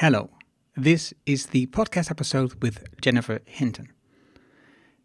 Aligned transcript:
Hello, 0.00 0.28
this 0.76 1.14
is 1.24 1.46
the 1.46 1.68
podcast 1.68 2.10
episode 2.10 2.62
with 2.62 2.84
Jennifer 3.00 3.40
Hinton. 3.46 3.88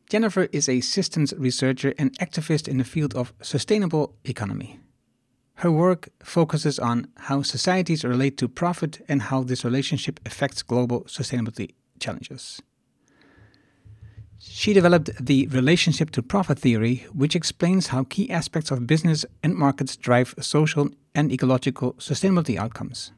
Jennifer 0.10 0.50
is 0.52 0.68
a 0.68 0.82
systems 0.82 1.34
researcher 1.38 1.94
and 1.98 2.12
activist 2.20 2.68
in 2.68 2.78
the 2.78 2.84
field 2.84 3.16
of 3.16 3.32
sustainable 3.42 4.18
economy. 4.26 4.82
Her 5.54 5.72
work 5.72 6.10
focuses 6.22 6.78
on 6.78 7.08
how 7.16 7.42
societies 7.42 8.04
relate 8.04 8.36
to 8.40 8.50
profit 8.50 9.00
and 9.08 9.22
how 9.22 9.44
this 9.44 9.64
relationship 9.64 10.20
affects 10.26 10.62
global 10.62 11.06
sustainability 11.06 11.76
challenges. 12.02 12.62
She 14.40 14.74
developed 14.74 15.26
the 15.26 15.48
relationship 15.48 16.12
to 16.12 16.22
profit 16.22 16.60
theory, 16.60 17.06
which 17.14 17.34
explains 17.34 17.88
how 17.88 18.04
key 18.04 18.30
aspects 18.30 18.72
of 18.72 18.88
business 18.88 19.26
and 19.42 19.56
markets 19.56 19.96
drive 19.96 20.36
social 20.42 20.90
and 21.16 21.32
ecological 21.32 21.94
sustainability 21.94 22.58
outcomes. 22.58 23.14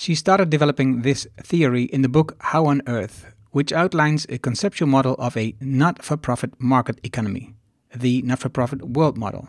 She 0.00 0.14
started 0.14 0.48
developing 0.48 1.02
this 1.02 1.26
theory 1.42 1.82
in 1.82 2.02
the 2.02 2.08
book 2.08 2.36
How 2.38 2.66
on 2.66 2.82
Earth, 2.86 3.34
which 3.50 3.72
outlines 3.72 4.26
a 4.28 4.38
conceptual 4.38 4.86
model 4.86 5.14
of 5.14 5.36
a 5.36 5.56
not 5.60 6.04
for 6.04 6.16
profit 6.16 6.52
market 6.60 7.00
economy, 7.02 7.56
the 7.92 8.22
not 8.22 8.38
for 8.38 8.48
profit 8.48 8.80
world 8.90 9.18
model. 9.18 9.48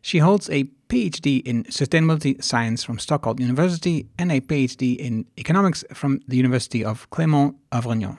She 0.00 0.20
holds 0.20 0.48
a 0.48 0.70
PhD 0.88 1.42
in 1.46 1.64
sustainability 1.64 2.42
science 2.42 2.82
from 2.84 2.98
Stockholm 2.98 3.38
University 3.38 4.08
and 4.18 4.32
a 4.32 4.40
PhD 4.40 4.96
in 4.96 5.26
economics 5.36 5.84
from 5.92 6.20
the 6.26 6.38
University 6.38 6.82
of 6.82 7.10
Clermont-Auvergne. 7.10 8.16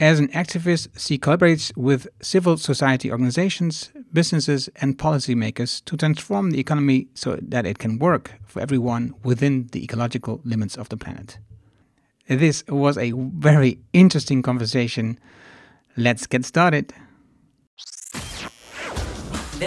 As 0.00 0.18
an 0.18 0.26
activist, 0.30 0.88
she 0.98 1.18
collaborates 1.18 1.70
with 1.76 2.08
civil 2.20 2.56
society 2.56 3.12
organizations, 3.12 3.92
businesses, 4.12 4.68
and 4.76 4.98
policymakers 4.98 5.84
to 5.84 5.96
transform 5.96 6.50
the 6.50 6.60
economy 6.60 7.08
so 7.14 7.38
that 7.40 7.66
it 7.66 7.78
can 7.78 7.98
work 7.98 8.32
for 8.46 8.60
everyone 8.60 9.14
within 9.24 9.68
the 9.72 9.82
ecological 9.82 10.40
limits 10.44 10.76
of 10.76 10.88
the 10.88 10.96
planet. 10.96 11.38
This 12.28 12.64
was 12.68 12.96
a 12.96 13.12
very 13.12 13.78
interesting 13.92 14.42
conversation. 14.42 15.18
Let's 15.96 16.26
get 16.26 16.44
started. 16.44 16.94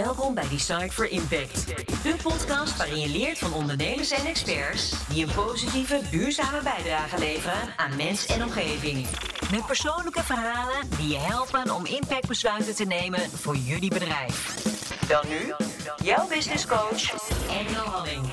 Welkom 0.03 0.33
bij 0.33 0.49
Decide 0.49 0.91
for 0.91 1.09
Impact, 1.09 1.67
de 2.03 2.15
podcast 2.23 2.77
waarin 2.77 2.99
je 2.99 3.09
leert 3.09 3.37
van 3.37 3.53
ondernemers 3.53 4.11
en 4.11 4.25
experts 4.25 5.07
die 5.07 5.25
een 5.25 5.33
positieve, 5.33 6.01
duurzame 6.11 6.61
bijdrage 6.63 7.19
leveren 7.19 7.77
aan 7.77 7.95
mens 7.95 8.25
en 8.25 8.43
omgeving. 8.43 9.07
Met 9.51 9.65
persoonlijke 9.65 10.23
verhalen 10.23 10.89
die 10.97 11.07
je 11.07 11.17
helpen 11.17 11.75
om 11.75 11.85
impactbesluiten 11.85 12.75
te 12.75 12.83
nemen 12.85 13.19
voor 13.19 13.55
jullie 13.55 13.89
bedrijf. 13.89 14.37
Dan 15.07 15.23
nu, 15.29 15.53
jouw 16.03 16.27
business 16.27 16.67
coach, 16.67 17.03
Engel 17.49 17.85
Halling. 17.85 18.25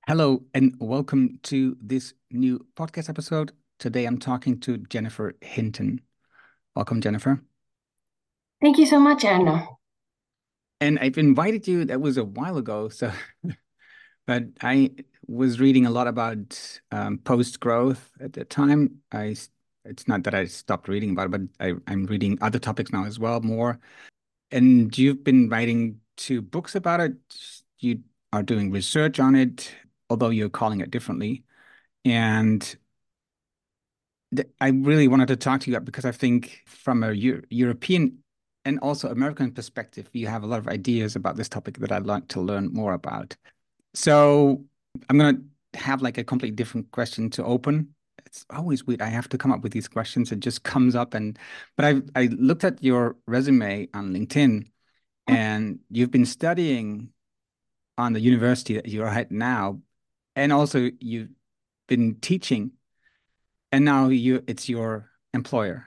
Hello, 0.00 0.42
and 0.52 0.74
welcome 0.78 1.38
to 1.40 1.74
this 1.86 2.14
new 2.28 2.58
podcast 2.74 3.08
episode. 3.08 3.52
Today 3.76 4.06
I'm 4.06 4.18
talking 4.18 4.60
to 4.60 4.76
Jennifer 4.88 5.36
Hinton. 5.38 6.06
Welcome, 6.72 7.00
Jennifer. 7.00 7.42
Thank 8.66 8.78
you 8.78 8.86
so 8.86 8.98
much, 8.98 9.24
Anna. 9.24 9.64
And 10.80 10.98
I've 10.98 11.18
invited 11.18 11.68
you, 11.68 11.84
that 11.84 12.00
was 12.00 12.16
a 12.16 12.24
while 12.24 12.56
ago. 12.56 12.88
So, 12.88 13.12
but 14.26 14.42
I 14.60 14.90
was 15.28 15.60
reading 15.60 15.86
a 15.86 15.90
lot 15.90 16.08
about 16.08 16.80
um, 16.90 17.18
post 17.18 17.60
growth 17.60 18.10
at 18.18 18.32
the 18.32 18.44
time. 18.44 19.02
I, 19.12 19.36
it's 19.84 20.08
not 20.08 20.24
that 20.24 20.34
I 20.34 20.46
stopped 20.46 20.88
reading 20.88 21.12
about 21.12 21.26
it, 21.26 21.30
but 21.30 21.40
I, 21.60 21.74
I'm 21.86 22.06
reading 22.06 22.38
other 22.40 22.58
topics 22.58 22.90
now 22.90 23.04
as 23.04 23.20
well, 23.20 23.40
more. 23.40 23.78
And 24.50 24.98
you've 24.98 25.22
been 25.22 25.48
writing 25.48 26.00
two 26.16 26.42
books 26.42 26.74
about 26.74 26.98
it. 26.98 27.14
You 27.78 28.00
are 28.32 28.42
doing 28.42 28.72
research 28.72 29.20
on 29.20 29.36
it, 29.36 29.72
although 30.10 30.30
you're 30.30 30.48
calling 30.48 30.80
it 30.80 30.90
differently. 30.90 31.44
And 32.04 32.76
I 34.60 34.70
really 34.70 35.06
wanted 35.06 35.28
to 35.28 35.36
talk 35.36 35.60
to 35.60 35.70
you 35.70 35.78
because 35.78 36.04
I 36.04 36.10
think 36.10 36.62
from 36.66 37.04
a 37.04 37.12
Euro 37.12 37.42
European 37.48 38.24
and 38.66 38.80
also 38.80 39.08
American 39.08 39.52
perspective, 39.52 40.10
you 40.12 40.26
have 40.26 40.42
a 40.42 40.46
lot 40.46 40.58
of 40.58 40.66
ideas 40.66 41.14
about 41.14 41.36
this 41.36 41.48
topic 41.48 41.78
that 41.78 41.92
I'd 41.92 42.04
like 42.04 42.26
to 42.28 42.40
learn 42.40 42.72
more 42.72 42.94
about. 42.94 43.36
So 43.94 44.64
I'm 45.08 45.16
going 45.16 45.36
to 45.72 45.78
have 45.78 46.02
like 46.02 46.18
a 46.18 46.24
completely 46.24 46.56
different 46.56 46.90
question 46.90 47.30
to 47.30 47.44
open. 47.44 47.94
It's 48.26 48.44
always 48.50 48.84
weird. 48.84 49.02
I 49.02 49.06
have 49.06 49.28
to 49.28 49.38
come 49.38 49.52
up 49.52 49.62
with 49.62 49.72
these 49.72 49.86
questions. 49.86 50.32
It 50.32 50.40
just 50.40 50.64
comes 50.64 50.96
up. 50.96 51.14
And 51.14 51.38
but 51.76 51.84
I 51.84 52.20
I 52.20 52.26
looked 52.26 52.64
at 52.64 52.82
your 52.82 53.16
resume 53.28 53.88
on 53.94 54.12
LinkedIn, 54.12 54.66
oh. 54.66 55.32
and 55.32 55.78
you've 55.88 56.10
been 56.10 56.26
studying 56.26 57.10
on 57.96 58.14
the 58.14 58.20
university 58.20 58.74
that 58.74 58.88
you're 58.88 59.06
at 59.06 59.30
now, 59.30 59.80
and 60.34 60.52
also 60.52 60.90
you've 60.98 61.30
been 61.86 62.16
teaching, 62.16 62.72
and 63.70 63.84
now 63.84 64.08
you 64.08 64.42
it's 64.48 64.68
your 64.68 65.08
employer. 65.32 65.86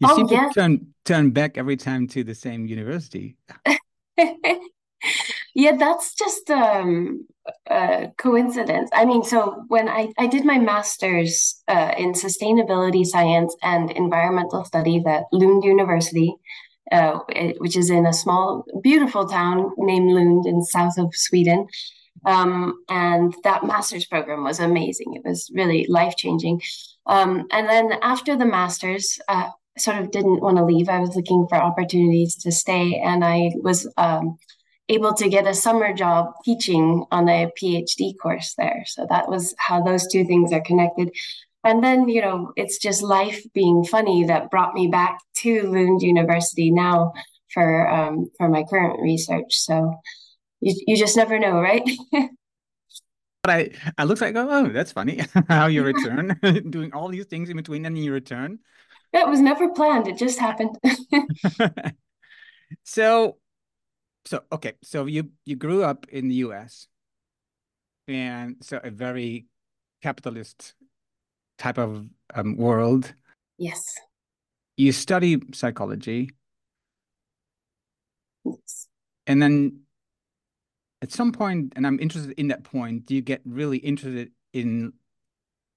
You 0.00 0.08
Oh, 0.10 0.16
seem 0.16 0.26
yeah. 0.28 0.48
to 0.48 0.54
turn 0.54 0.86
turn 1.04 1.30
back 1.30 1.58
every 1.58 1.76
time 1.76 2.06
to 2.08 2.24
the 2.24 2.34
same 2.34 2.66
university. 2.66 3.36
Yeah, 5.54 5.76
that's 5.76 6.14
just 6.14 6.48
um, 6.50 7.26
a 7.68 8.08
coincidence. 8.16 8.88
I 8.94 9.04
mean, 9.04 9.22
so 9.22 9.64
when 9.68 9.86
I, 9.88 10.08
I 10.18 10.26
did 10.26 10.44
my 10.46 10.58
master's 10.58 11.62
uh, 11.68 11.92
in 11.98 12.12
sustainability 12.12 13.04
science 13.04 13.54
and 13.62 13.90
environmental 13.90 14.64
studies 14.64 15.02
at 15.06 15.24
Lund 15.32 15.62
University, 15.64 16.34
uh, 16.90 17.18
it- 17.28 17.60
which 17.60 17.76
is 17.76 17.90
in 17.90 18.06
a 18.06 18.12
small, 18.14 18.64
beautiful 18.82 19.26
town 19.28 19.72
named 19.76 20.10
Lund 20.12 20.46
in 20.46 20.62
south 20.62 20.96
of 20.98 21.14
Sweden. 21.14 21.66
Um, 22.24 22.82
and 22.88 23.34
that 23.44 23.64
master's 23.64 24.06
program 24.06 24.44
was 24.44 24.60
amazing. 24.60 25.14
It 25.16 25.22
was 25.28 25.50
really 25.52 25.86
life-changing. 25.88 26.62
Um, 27.06 27.46
and 27.50 27.68
then 27.68 27.92
after 28.00 28.36
the 28.36 28.46
master's, 28.46 29.18
uh, 29.28 29.50
sort 29.78 29.98
of 29.98 30.10
didn't 30.10 30.40
want 30.40 30.56
to 30.58 30.64
leave. 30.64 30.88
I 30.88 31.00
was 31.00 31.16
looking 31.16 31.46
for 31.48 31.56
opportunities 31.56 32.36
to 32.36 32.52
stay, 32.52 33.00
and 33.04 33.24
I 33.24 33.52
was 33.56 33.90
um, 33.96 34.38
able 34.88 35.14
to 35.14 35.28
get 35.28 35.46
a 35.46 35.54
summer 35.54 35.92
job 35.92 36.32
teaching 36.44 37.04
on 37.10 37.28
a 37.28 37.50
PhD 37.60 38.14
course 38.18 38.54
there. 38.56 38.84
So 38.86 39.06
that 39.08 39.28
was 39.28 39.54
how 39.58 39.82
those 39.82 40.06
two 40.06 40.24
things 40.24 40.52
are 40.52 40.60
connected. 40.60 41.10
And 41.64 41.82
then, 41.82 42.08
you 42.08 42.20
know, 42.20 42.52
it's 42.56 42.78
just 42.78 43.02
life 43.02 43.40
being 43.54 43.84
funny 43.84 44.24
that 44.24 44.50
brought 44.50 44.74
me 44.74 44.88
back 44.88 45.20
to 45.36 45.62
Lund 45.62 46.02
University 46.02 46.70
now 46.70 47.12
for 47.52 47.88
um, 47.88 48.30
for 48.36 48.48
my 48.48 48.64
current 48.68 49.00
research. 49.00 49.54
So 49.54 49.94
you, 50.60 50.74
you 50.86 50.96
just 50.96 51.16
never 51.16 51.38
know, 51.38 51.60
right? 51.60 51.88
But 53.44 53.50
I, 53.50 53.70
I 53.98 54.04
looked 54.04 54.20
like, 54.20 54.36
oh, 54.36 54.68
that's 54.68 54.92
funny 54.92 55.20
how 55.48 55.66
you 55.66 55.82
return, 55.92 56.38
doing 56.70 56.92
all 56.92 57.08
these 57.08 57.26
things 57.26 57.50
in 57.50 57.56
between, 57.56 57.84
and 57.84 57.96
then 57.96 58.02
you 58.04 58.12
return. 58.12 58.60
It 59.12 59.28
was 59.28 59.40
never 59.40 59.68
planned. 59.70 60.08
It 60.08 60.16
just 60.16 60.38
happened. 60.38 60.78
So, 62.84 63.36
so 64.24 64.42
okay, 64.50 64.74
so 64.82 65.06
you 65.06 65.30
you 65.44 65.56
grew 65.56 65.84
up 65.84 66.06
in 66.08 66.28
the 66.28 66.36
US, 66.36 66.88
and 68.08 68.56
so 68.60 68.80
a 68.82 68.90
very 68.90 69.46
capitalist 70.02 70.74
type 71.58 71.78
of 71.78 72.06
um, 72.34 72.56
world. 72.56 73.14
Yes. 73.58 73.82
You 74.76 74.92
study 74.92 75.40
psychology, 75.52 76.30
Yes. 78.44 78.88
and 79.26 79.42
then 79.42 79.80
at 81.02 81.12
some 81.12 81.32
point, 81.32 81.74
and 81.76 81.86
I'm 81.86 82.00
interested 82.00 82.32
in 82.38 82.48
that 82.48 82.64
point, 82.64 83.06
do 83.06 83.14
you 83.14 83.20
get 83.20 83.42
really 83.44 83.78
interested 83.78 84.30
in 84.52 84.94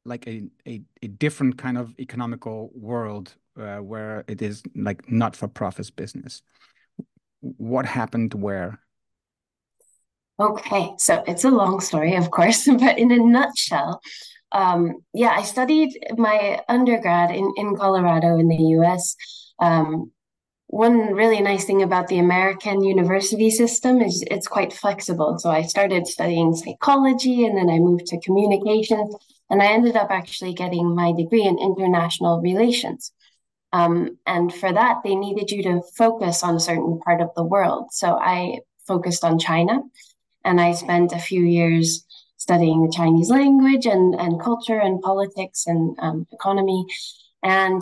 like 0.06 0.28
a 0.28 0.44
a, 0.68 0.82
a 1.02 1.08
different 1.08 1.58
kind 1.58 1.78
of 1.78 1.94
economical 2.00 2.72
world 2.74 3.36
uh, 3.60 3.78
where 3.78 4.24
it 4.28 4.42
is 4.42 4.64
like 4.76 5.10
not 5.10 5.36
for 5.36 5.48
profits 5.48 5.90
business? 5.90 6.42
What 7.42 7.86
happened 7.86 8.34
where? 8.34 8.80
Okay, 10.40 10.92
so 10.98 11.24
it's 11.28 11.46
a 11.46 11.50
long 11.50 11.80
story, 11.80 12.16
of 12.16 12.30
course, 12.30 12.66
but 12.80 13.00
in 13.00 13.12
a 13.12 13.18
nutshell, 13.18 14.02
um, 14.52 14.96
yeah, 15.14 15.30
I 15.30 15.44
studied 15.44 15.94
my 16.18 16.62
undergrad 16.68 17.32
in, 17.32 17.54
in 17.58 17.76
Colorado 17.76 18.38
in 18.38 18.48
the 18.48 18.64
US. 18.80 19.16
Um, 19.60 20.12
one 20.68 21.14
really 21.14 21.42
nice 21.42 21.66
thing 21.66 21.84
about 21.84 22.08
the 22.08 22.18
American 22.18 22.84
university 22.84 23.50
system 23.50 24.02
is 24.02 24.24
it's 24.30 24.48
quite 24.48 24.74
flexible. 24.74 25.38
So 25.40 25.50
I 25.50 25.62
started 25.62 26.08
studying 26.08 26.56
psychology 26.56 27.46
and 27.46 27.58
then 27.58 27.70
I 27.70 27.80
moved 27.80 28.08
to 28.08 28.20
communications, 28.20 29.16
and 29.50 29.62
I 29.62 29.68
ended 29.68 29.96
up 29.96 30.10
actually 30.10 30.54
getting 30.54 30.96
my 30.96 31.14
degree 31.14 31.44
in 31.44 31.60
international 31.60 32.42
relations. 32.42 33.12
Um, 33.72 34.18
and 34.26 34.54
for 34.54 34.72
that, 34.72 35.02
they 35.04 35.16
needed 35.16 35.52
you 35.52 35.62
to 35.64 35.82
focus 35.98 36.44
on 36.44 36.56
a 36.56 36.60
certain 36.60 37.00
part 37.00 37.22
of 37.22 37.30
the 37.36 37.44
world. 37.44 37.88
So 37.92 38.18
I 38.18 38.60
focused 38.88 39.24
on 39.24 39.40
China 39.40 39.82
and 40.44 40.62
I 40.62 40.72
spent 40.72 41.12
a 41.12 41.20
few 41.20 41.44
years 41.44 42.06
studying 42.38 42.84
the 42.84 42.94
Chinese 42.96 43.30
language 43.30 43.86
and, 43.86 44.16
and 44.16 44.42
culture 44.42 44.80
and 44.80 45.02
politics 45.02 45.66
and 45.68 45.98
um, 46.00 46.28
economy. 46.32 46.86
And 47.44 47.82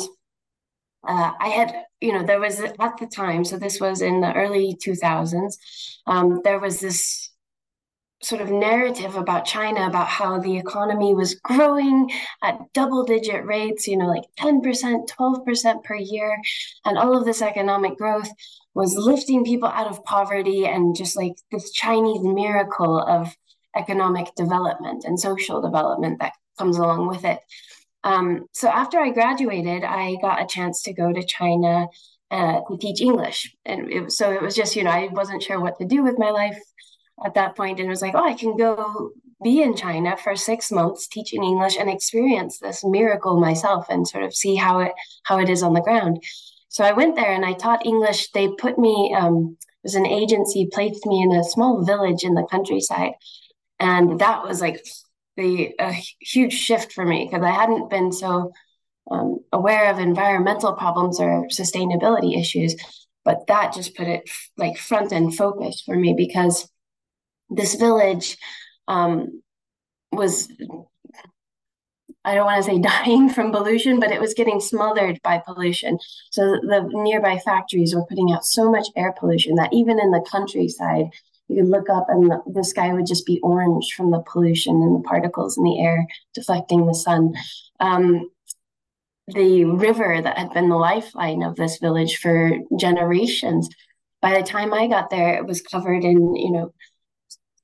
uh, 1.08 1.34
I 1.40 1.50
had, 1.50 1.84
you 2.02 2.14
know, 2.14 2.24
there 2.24 2.40
was 2.40 2.60
at 2.60 2.98
the 2.98 3.08
time, 3.14 3.44
so 3.44 3.58
this 3.58 3.80
was 3.80 4.02
in 4.02 4.22
the 4.22 4.34
early 4.34 4.78
2000s, 4.84 5.58
um, 6.08 6.42
there 6.44 6.60
was 6.60 6.80
this 6.80 7.30
sort 8.24 8.42
of 8.42 8.50
narrative 8.50 9.16
about 9.16 9.46
China 9.46 9.86
about 9.88 10.08
how 10.08 10.40
the 10.40 10.58
economy 10.58 11.14
was 11.14 11.36
growing 11.36 12.10
at 12.42 12.60
double 12.74 13.04
digit 13.04 13.46
rates, 13.46 13.88
you 13.88 13.98
know, 13.98 14.08
like 14.08 14.24
10%, 14.40 15.08
12% 15.08 15.84
per 15.84 15.96
year. 15.96 16.40
And 16.86 16.98
all 16.98 17.18
of 17.18 17.26
this 17.26 17.42
economic 17.42 17.98
growth 17.98 18.30
was 18.74 18.96
lifting 18.96 19.44
people 19.44 19.70
out 19.70 19.88
of 19.88 20.04
poverty 20.04 20.66
and 20.66 20.96
just 20.96 21.16
like 21.16 21.34
this 21.52 21.72
Chinese 21.72 22.22
miracle 22.24 23.00
of 23.00 23.36
economic 23.76 24.34
development 24.36 25.04
and 25.04 25.20
social 25.20 25.62
development 25.62 26.20
that 26.20 26.34
comes 26.58 26.78
along 26.78 27.08
with 27.08 27.26
it. 27.26 27.40
Um, 28.04 28.48
so 28.52 28.68
after 28.68 29.00
I 29.00 29.12
graduated, 29.12 29.84
I 29.84 30.18
got 30.22 30.42
a 30.42 30.48
chance 30.48 30.82
to 30.84 30.94
go 30.94 31.12
to 31.12 31.26
China 31.26 31.88
uh, 32.32 32.62
to 32.70 32.78
teach 32.78 33.02
English. 33.02 33.56
And 33.66 33.92
it, 33.92 34.12
so 34.12 34.32
it 34.32 34.42
was 34.42 34.56
just, 34.56 34.76
you 34.76 34.84
know, 34.84 34.92
I 34.92 35.08
wasn't 35.12 35.44
sure 35.44 35.60
what 35.60 35.78
to 35.80 35.86
do 35.86 36.04
with 36.04 36.18
my 36.18 36.32
life 36.32 36.60
at 37.26 37.36
that 37.36 37.56
point 37.56 37.80
and 37.80 37.88
it 37.88 37.90
was 37.90 38.02
like, 38.02 38.16
oh, 38.16 38.26
I 38.26 38.34
can 38.34 38.58
go 38.58 39.12
be 39.44 39.62
in 39.62 39.76
China 39.76 40.16
for 40.18 40.36
six 40.36 40.72
months 40.72 41.08
teaching 41.08 41.44
English 41.44 41.78
and 41.78 41.90
experience 41.90 42.60
this 42.60 42.84
miracle 42.84 43.40
myself 43.40 43.86
and 43.90 44.08
sort 44.08 44.24
of 44.24 44.34
see 44.34 44.56
how 44.56 44.80
it 44.80 44.94
how 45.24 45.38
it 45.40 45.50
is 45.50 45.62
on 45.62 45.74
the 45.74 45.82
ground. 45.82 46.24
So 46.70 46.84
I 46.84 46.94
went 46.94 47.16
there 47.16 47.32
and 47.32 47.46
I 47.46 47.54
taught 47.54 47.86
English. 47.86 48.32
They 48.32 48.50
put 48.58 48.80
me 48.80 49.14
um, 49.18 49.58
it 49.62 49.88
was 49.88 49.96
an 49.96 50.08
agency 50.08 50.70
placed 50.72 51.06
me 51.06 51.22
in 51.22 51.32
a 51.34 51.44
small 51.44 51.84
village 51.84 52.24
in 52.24 52.34
the 52.34 52.48
countryside, 52.50 53.12
and 53.80 54.20
that 54.20 54.44
was 54.44 54.62
like 54.62 54.84
the 55.38 55.74
a 55.80 55.94
huge 56.20 56.54
shift 56.54 56.94
for 56.94 57.06
me 57.06 57.28
because 57.30 57.46
I 57.46 57.52
hadn't 57.52 57.90
been 57.90 58.12
so 58.12 58.54
um, 59.12 59.40
aware 59.52 59.92
of 59.92 60.00
environmental 60.00 60.74
problems 60.74 61.20
or 61.20 61.48
sustainability 61.48 62.40
issues. 62.40 62.76
But 63.26 63.48
that 63.48 63.74
just 63.74 63.96
put 63.96 64.08
it 64.08 64.30
like 64.58 64.78
front 64.78 65.12
and 65.14 65.34
focus 65.34 65.82
for 65.86 65.96
me 65.96 66.14
because 66.14 66.70
this 67.54 67.76
village 67.76 68.38
um, 68.88 69.42
was 70.12 70.50
I 72.26 72.36
don't 72.36 72.46
want 72.46 72.64
to 72.64 72.72
say 72.72 72.80
dying 73.06 73.30
from 73.30 73.52
pollution, 73.52 74.00
but 74.00 74.12
it 74.12 74.22
was 74.22 74.34
getting 74.34 74.60
smothered 74.60 75.20
by 75.24 75.40
pollution. 75.40 76.00
So 76.32 76.60
the 76.62 76.90
nearby 76.94 77.40
factories 77.40 77.94
were 77.94 78.06
putting 78.06 78.32
out 78.32 78.46
so 78.46 78.72
much 78.72 78.88
air 78.96 79.14
pollution 79.18 79.56
that 79.56 79.74
even 79.74 80.00
in 80.00 80.12
the 80.12 80.26
countryside, 80.30 81.10
you 81.48 81.62
could 81.62 81.70
look 81.70 81.90
up 81.90 82.08
and 82.10 82.32
the, 82.48 82.64
sky 82.64 82.94
would 82.94 83.06
just 83.06 83.26
be 83.26 83.40
orange 83.42 83.94
from 83.96 84.12
the 84.12 84.24
pollution 84.26 84.76
and 84.76 84.96
the 84.96 85.08
particles 85.08 85.58
in 85.58 85.64
the 85.64 85.80
air 85.80 86.08
deflecting 86.34 86.86
the 86.86 86.96
sun. 86.96 87.34
Um, 87.80 88.30
the 89.28 89.66
river 89.66 90.22
that 90.22 90.38
had 90.38 90.54
been 90.54 90.70
the 90.70 90.76
lifeline 90.76 91.44
of 91.44 91.56
this 91.56 91.78
village 91.80 92.18
for 92.18 92.52
generations, 92.78 93.70
by 94.22 94.38
the 94.38 94.46
time 94.46 94.74
I 94.74 94.88
got 94.88 95.10
there, 95.10 95.36
it 95.36 95.46
was 95.46 95.62
covered 95.62 96.04
in, 96.04 96.36
you 96.36 96.52
know, 96.52 96.74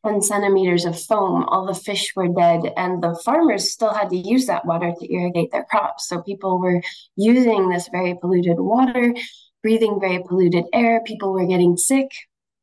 10 0.06 0.22
centimeters 0.22 0.86
of 0.86 1.00
foam. 1.00 1.44
All 1.44 1.66
the 1.66 1.74
fish 1.74 2.14
were 2.16 2.28
dead, 2.28 2.72
and 2.78 3.04
the 3.04 3.20
farmers 3.26 3.72
still 3.72 3.94
had 3.94 4.10
to 4.10 4.18
use 4.18 4.46
that 4.48 4.66
water 4.66 4.94
to 4.98 5.14
irrigate 5.14 5.52
their 5.52 5.66
crops. 5.66 6.08
So 6.08 6.22
people 6.22 6.60
were 6.60 6.82
using 7.16 7.70
this 7.70 7.90
very 7.92 8.16
polluted 8.16 8.60
water, 8.60 9.14
breathing 9.62 10.00
very 10.00 10.24
polluted 10.24 10.66
air. 10.74 11.02
People 11.06 11.34
were 11.34 11.46
getting 11.46 11.76
sick. 11.78 12.10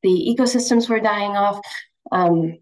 The 0.02 0.34
ecosystems 0.36 0.88
were 0.88 1.00
dying 1.00 1.32
off. 1.32 1.60
Um, 2.10 2.52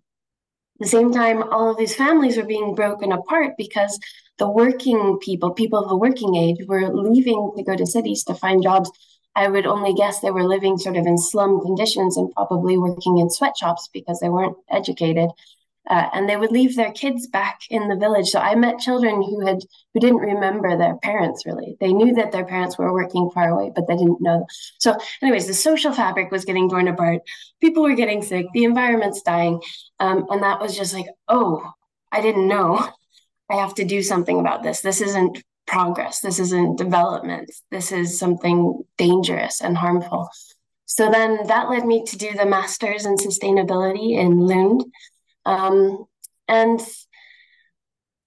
at 0.81 0.81
the 0.81 0.89
same 0.89 1.13
time, 1.13 1.43
all 1.53 1.71
of 1.71 1.77
these 1.77 1.95
families 1.95 2.37
were 2.37 2.47
being 2.47 2.75
broken 2.75 3.13
apart 3.13 3.53
because 3.57 3.99
the 4.39 4.51
working 4.51 5.19
people, 5.23 5.53
people 5.53 5.79
of 5.79 5.89
the 5.89 5.97
working 5.97 6.35
age, 6.35 6.59
were 6.67 6.93
leaving 6.93 7.53
to 7.57 7.63
go 7.63 7.77
to 7.77 7.87
cities 7.87 8.25
to 8.25 8.35
find 8.35 8.63
jobs 8.63 8.91
I 9.37 9.49
would 9.49 9.67
only 9.67 9.95
guess 9.95 10.21
they 10.21 10.31
were 10.31 10.45
living 10.45 10.79
sort 10.79 10.97
of 10.97 11.07
in 11.07 11.19
slum 11.19 11.61
conditions 11.61 12.17
and 12.17 12.33
probably 12.33 12.79
working 12.79 13.19
in 13.19 13.31
sweatshops 13.31 13.89
because 13.93 14.21
they 14.21 14.29
weren't 14.29 14.57
educated. 14.71 15.31
Uh, 15.91 16.09
and 16.15 16.27
they 16.27 16.37
would 16.37 16.51
leave 16.51 16.77
their 16.77 16.93
kids 16.93 17.27
back 17.27 17.61
in 17.69 17.89
the 17.89 17.97
village. 17.97 18.29
So 18.29 18.39
I 18.39 18.55
met 18.55 18.79
children 18.79 19.17
who 19.23 19.45
had 19.45 19.59
who 19.93 20.01
didn't 20.01 20.17
remember 20.17 20.79
their 20.79 20.97
parents 20.97 21.45
really. 21.45 21.77
They 21.79 21.93
knew 21.93 22.15
that 22.15 22.33
their 22.33 22.47
parents 22.47 22.79
were 22.79 22.91
working 22.91 23.31
far 23.35 23.51
away, 23.51 23.71
but 23.75 23.87
they 23.87 23.97
didn't 23.97 24.23
know. 24.23 24.47
So, 24.79 24.97
anyways, 25.21 25.47
the 25.47 25.53
social 25.53 25.93
fabric 25.93 26.31
was 26.31 26.47
getting 26.47 26.71
torn 26.71 26.89
apart. 26.89 27.21
People 27.61 27.83
were 27.83 27.95
getting 27.95 28.23
sick. 28.23 28.47
The 28.55 28.65
environment's 28.65 29.21
dying, 29.21 29.61
um, 30.01 30.25
and 30.31 30.43
that 30.43 30.59
was 30.59 30.75
just 30.75 30.95
like, 30.95 31.07
oh, 31.29 31.71
I 32.11 32.23
didn't 32.23 32.49
know. 32.49 32.89
I 33.51 33.57
have 33.57 33.75
to 33.75 33.85
do 33.85 34.03
something 34.03 34.41
about 34.41 34.63
this. 34.63 34.81
This 34.81 35.03
isn't 35.03 35.43
progress. 35.67 36.21
This 36.21 36.39
isn't 36.39 36.79
development. 36.79 37.51
This 37.71 37.93
is 37.93 38.19
something 38.19 38.83
dangerous 38.99 39.61
and 39.61 39.77
harmful. 39.77 40.29
So 40.87 41.11
then 41.11 41.47
that 41.47 41.71
led 41.71 41.85
me 41.85 42.05
to 42.05 42.19
do 42.19 42.35
the 42.35 42.47
master's 42.47 43.07
in 43.07 43.17
sustainability 43.17 44.19
in 44.19 44.39
Lund. 44.39 44.85
Um, 45.47 46.05
and 46.47 46.81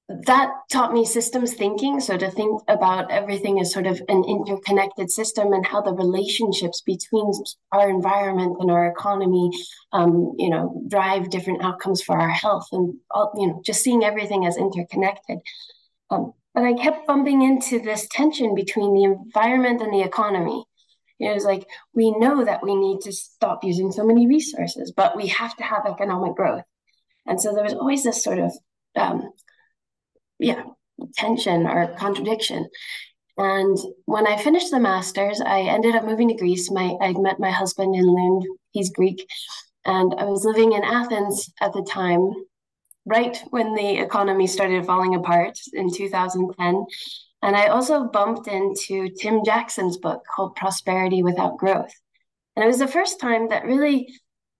that 0.10 0.52
taught 0.72 0.94
me 0.94 1.06
systems 1.06 1.54
thinking. 1.54 2.00
So 2.00 2.18
to 2.18 2.32
think 2.32 2.62
about 2.68 3.12
everything 3.12 3.60
as 3.60 3.74
sort 3.74 3.88
of 3.88 4.02
an 4.08 4.24
interconnected 4.24 5.12
system 5.12 5.52
and 5.52 5.66
how 5.66 5.82
the 5.82 5.94
relationships 5.94 6.82
between 6.82 7.32
our 7.74 7.90
environment 7.90 8.58
and 8.60 8.72
our 8.72 8.88
economy, 8.88 9.52
um, 9.92 10.34
you 10.38 10.50
know, 10.50 10.82
drive 10.88 11.30
different 11.30 11.64
outcomes 11.64 12.02
for 12.02 12.18
our 12.18 12.30
health 12.30 12.68
and, 12.72 12.96
all, 13.12 13.34
you 13.38 13.48
know, 13.48 13.62
just 13.66 13.84
seeing 13.84 14.04
everything 14.04 14.46
as 14.46 14.58
interconnected. 14.58 15.40
Um, 16.10 16.34
but 16.58 16.66
I 16.66 16.74
kept 16.74 17.06
bumping 17.06 17.44
into 17.44 17.78
this 17.78 18.08
tension 18.10 18.56
between 18.56 18.96
the 18.96 19.04
environment 19.04 19.80
and 19.80 19.94
the 19.94 20.02
economy. 20.02 20.66
It 21.20 21.32
was 21.32 21.46
like, 21.46 21.68
we 21.94 22.10
know 22.18 22.44
that 22.44 22.64
we 22.64 22.74
need 22.74 23.02
to 23.02 23.12
stop 23.12 23.64
using 23.64 23.92
so 23.92 24.04
many 24.04 24.26
resources, 24.26 24.92
but 24.92 25.16
we 25.16 25.28
have 25.28 25.56
to 25.58 25.64
have 25.64 25.86
economic 25.86 26.36
growth. 26.36 26.64
And 27.28 27.40
so 27.40 27.54
there 27.54 27.64
was 27.64 27.76
always 27.76 28.04
this 28.04 28.24
sort 28.24 28.40
of, 28.40 28.52
um, 28.96 29.30
yeah, 30.40 30.64
tension 31.16 31.68
or 31.68 31.94
contradiction. 31.96 32.68
And 33.38 33.78
when 34.06 34.26
I 34.26 34.38
finished 34.38 34.72
the 34.72 34.80
master's, 34.80 35.40
I 35.40 35.60
ended 35.60 35.94
up 35.94 36.06
moving 36.06 36.30
to 36.30 36.34
Greece. 36.34 36.72
My 36.72 36.96
I 37.00 37.14
met 37.14 37.40
my 37.40 37.52
husband 37.52 37.94
in 37.94 38.02
Lund. 38.04 38.48
He's 38.72 38.90
Greek, 38.90 39.24
and 39.86 40.16
I 40.18 40.24
was 40.24 40.44
living 40.44 40.74
in 40.74 40.84
Athens 40.84 41.54
at 41.62 41.74
the 41.74 41.86
time 41.88 42.34
right 43.08 43.42
when 43.52 43.74
the 43.74 44.00
economy 44.00 44.46
started 44.46 44.86
falling 44.86 45.16
apart 45.16 45.58
in 45.74 45.92
2010. 45.92 46.86
And 47.42 47.56
I 47.56 47.68
also 47.68 48.04
bumped 48.04 48.48
into 48.48 49.10
Tim 49.10 49.44
Jackson's 49.46 49.98
book 49.98 50.24
called 50.36 50.56
Prosperity 50.56 51.24
Without 51.24 51.58
Growth. 51.58 51.94
And 52.56 52.64
it 52.64 52.68
was 52.68 52.80
the 52.80 52.88
first 52.88 53.20
time 53.20 53.50
that 53.50 53.66
really 53.66 54.14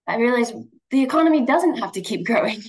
I 0.06 0.16
realized 0.16 0.54
the 0.90 1.02
economy 1.02 1.44
doesn't 1.44 1.78
have 1.78 1.92
to 1.92 2.00
keep 2.00 2.26
growing. 2.26 2.62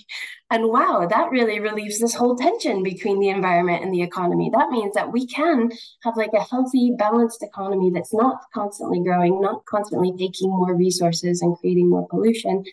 And 0.51 0.67
wow, 0.67 1.07
that 1.09 1.29
really 1.29 1.59
relieves 1.59 1.99
this 1.99 2.15
whole 2.15 2.35
tension 2.35 2.83
between 2.83 3.19
the 3.19 3.29
environment 3.29 3.83
and 3.83 3.93
the 3.93 4.01
economy. 4.01 4.49
That 4.51 4.71
means 4.71 4.95
that 4.95 5.11
we 5.11 5.27
can 5.27 5.69
have 6.03 6.17
like 6.17 6.33
a 6.33 6.43
healthy, 6.43 6.95
balanced 6.97 7.43
economy 7.43 7.91
that's 7.91 8.13
not 8.13 8.41
constantly 8.53 8.99
growing, 8.99 9.39
not 9.39 9.63
constantly 9.65 10.11
taking 10.17 10.49
more 10.49 10.75
resources 10.75 11.41
and 11.41 11.55
creating 11.57 11.89
more 11.89 12.07
pollution, 12.09 12.65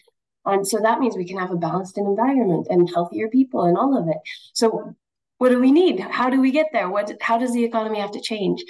and 0.47 0.67
so 0.67 0.79
that 0.81 1.01
means 1.01 1.17
we 1.17 1.27
can 1.27 1.39
have 1.39 1.51
a 1.51 1.57
balanced 1.57 1.99
environment 1.99 2.67
and 2.71 2.89
healthier 2.89 3.29
people 3.29 3.65
and 3.65 3.77
all 3.77 3.97
of 3.97 4.09
it. 4.09 4.19
So 4.53 4.95
what 5.39 5.51
do 5.51 5.61
we 5.61 5.73
need? 5.73 6.01
How 6.01 6.31
do 6.31 6.41
we 6.41 6.51
get 6.51 6.67
there? 6.73 6.89
What 6.89 7.13
how 7.21 7.39
does 7.39 7.53
the 7.53 7.65
economy 7.65 8.01
have 8.01 8.13
to 8.13 8.21
change? 8.21 8.65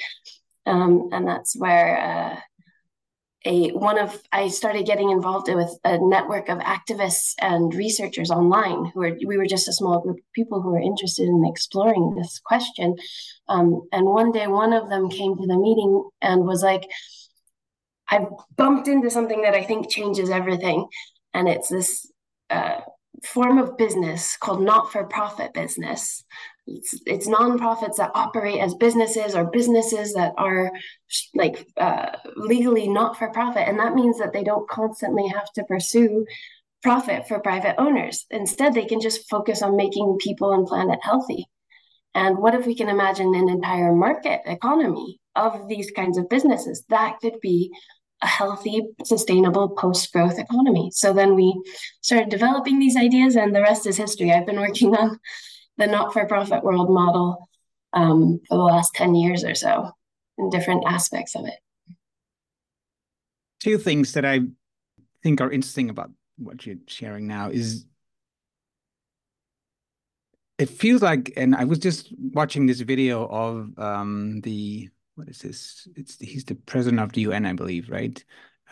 Um, 0.67 1.11
and 1.13 1.27
that's 1.27 1.57
where 1.57 1.99
uh, 1.99 2.41
a 3.45 3.71
one 3.71 3.99
of 3.99 4.21
I 4.33 4.49
started 4.49 4.87
getting 4.87 5.11
involved 5.11 5.49
with 5.49 5.71
a 5.85 5.99
network 5.99 6.49
of 6.49 6.59
activists 6.59 7.35
and 7.41 7.73
researchers 7.73 8.31
online 8.31 8.87
who 8.87 9.01
were 9.01 9.17
we 9.25 9.37
were 9.37 9.47
just 9.47 9.69
a 9.69 9.73
small 9.73 10.01
group 10.01 10.19
of 10.19 10.33
people 10.35 10.61
who 10.61 10.71
were 10.71 10.81
interested 10.81 11.29
in 11.29 11.45
exploring 11.47 12.15
this 12.17 12.41
question. 12.45 12.97
Um, 13.49 13.89
and 13.93 14.07
one 14.07 14.33
day, 14.33 14.49
one 14.49 14.73
of 14.73 14.89
them 14.89 15.09
came 15.09 15.37
to 15.37 15.47
the 15.47 15.57
meeting 15.57 16.09
and 16.21 16.45
was 16.45 16.63
like, 16.65 16.91
"I've 18.09 18.27
bumped 18.57 18.89
into 18.89 19.11
something 19.11 19.43
that 19.43 19.55
I 19.55 19.63
think 19.63 19.89
changes 19.89 20.31
everything." 20.31 20.89
And 21.37 21.49
it's 21.49 21.69
this 21.69 21.91
uh, 22.51 22.81
form 23.25 23.57
of 23.59 23.77
business 23.77 24.37
called 24.43 24.63
not-for-profit 24.63 25.51
business. 25.55 26.25
It's, 26.67 26.93
it's 27.07 27.29
nonprofits 27.29 27.97
that 27.97 28.11
operate 28.15 28.61
as 28.61 28.75
businesses 28.87 29.35
or 29.37 29.45
businesses 29.59 30.15
that 30.15 30.33
are 30.37 30.73
like 31.35 31.57
uh, 31.77 32.11
legally 32.53 32.89
not 32.89 33.17
for 33.17 33.29
profit, 33.31 33.69
and 33.69 33.79
that 33.79 33.95
means 33.95 34.19
that 34.19 34.33
they 34.33 34.45
don't 34.51 34.69
constantly 34.69 35.27
have 35.29 35.51
to 35.53 35.65
pursue 35.65 36.27
profit 36.83 37.29
for 37.29 37.39
private 37.41 37.77
owners. 37.79 38.27
Instead, 38.31 38.75
they 38.75 38.85
can 38.87 39.01
just 39.01 39.29
focus 39.29 39.63
on 39.63 39.77
making 39.77 40.19
people 40.21 40.53
and 40.53 40.67
planet 40.67 40.99
healthy. 41.03 41.47
And 42.15 42.39
what 42.39 42.55
if 42.55 42.67
we 42.67 42.75
can 42.75 42.89
imagine 42.89 43.35
an 43.35 43.49
entire 43.49 43.93
market 43.93 44.41
economy 44.47 45.21
of 45.35 45.69
these 45.69 45.91
kinds 45.91 46.17
of 46.19 46.31
businesses? 46.31 46.85
That 46.89 47.19
could 47.21 47.39
be 47.41 47.71
a 48.23 48.27
healthy, 48.27 48.83
sustainable 49.05 49.71
post 49.71 50.13
growth 50.13 50.39
economy. 50.39 50.91
So 50.93 51.13
then 51.13 51.35
we 51.35 51.55
started 52.01 52.31
developing 52.31 52.79
these 52.79 52.97
ideas, 52.97 53.37
and 53.37 53.55
the 53.55 53.63
rest 53.63 53.87
is 53.87 53.97
history. 53.97 54.33
I've 54.33 54.47
been 54.47 54.61
working 54.61 54.95
on 54.95 55.19
the 55.77 55.87
not 55.87 56.13
for 56.13 56.27
profit 56.27 56.65
world 56.65 56.91
model 56.91 57.49
um, 57.93 58.41
for 58.49 58.57
the 58.57 58.63
last 58.63 58.95
10 58.95 59.15
years 59.15 59.45
or 59.45 59.55
so 59.55 59.91
in 60.39 60.51
different 60.51 60.85
aspects 60.87 61.35
of 61.35 61.47
it. 61.47 61.59
Two 63.61 63.79
things 63.79 64.13
that 64.13 64.25
I 64.25 64.41
think 65.23 65.41
are 65.41 65.51
interesting 65.51 65.91
about 65.91 66.11
what 66.37 66.67
you're 66.67 66.77
sharing 66.87 67.27
now 67.27 67.51
is 67.51 67.87
it 70.59 70.71
feels 70.71 71.03
like, 71.03 71.33
and 71.37 71.55
I 71.55 71.65
was 71.65 71.79
just 71.79 72.13
watching 72.19 72.67
this 72.67 72.81
video 72.81 73.27
of 73.27 73.79
um, 73.79 74.41
the 74.43 74.89
what 75.17 75.29
is 75.29 75.41
this? 75.41 75.89
It's 75.97 76.19
he's 76.21 76.45
the 76.45 76.55
president 76.55 77.01
of 77.01 77.13
the 77.13 77.23
UN, 77.23 77.47
I 77.47 77.55
believe, 77.55 77.91
right? 77.91 78.23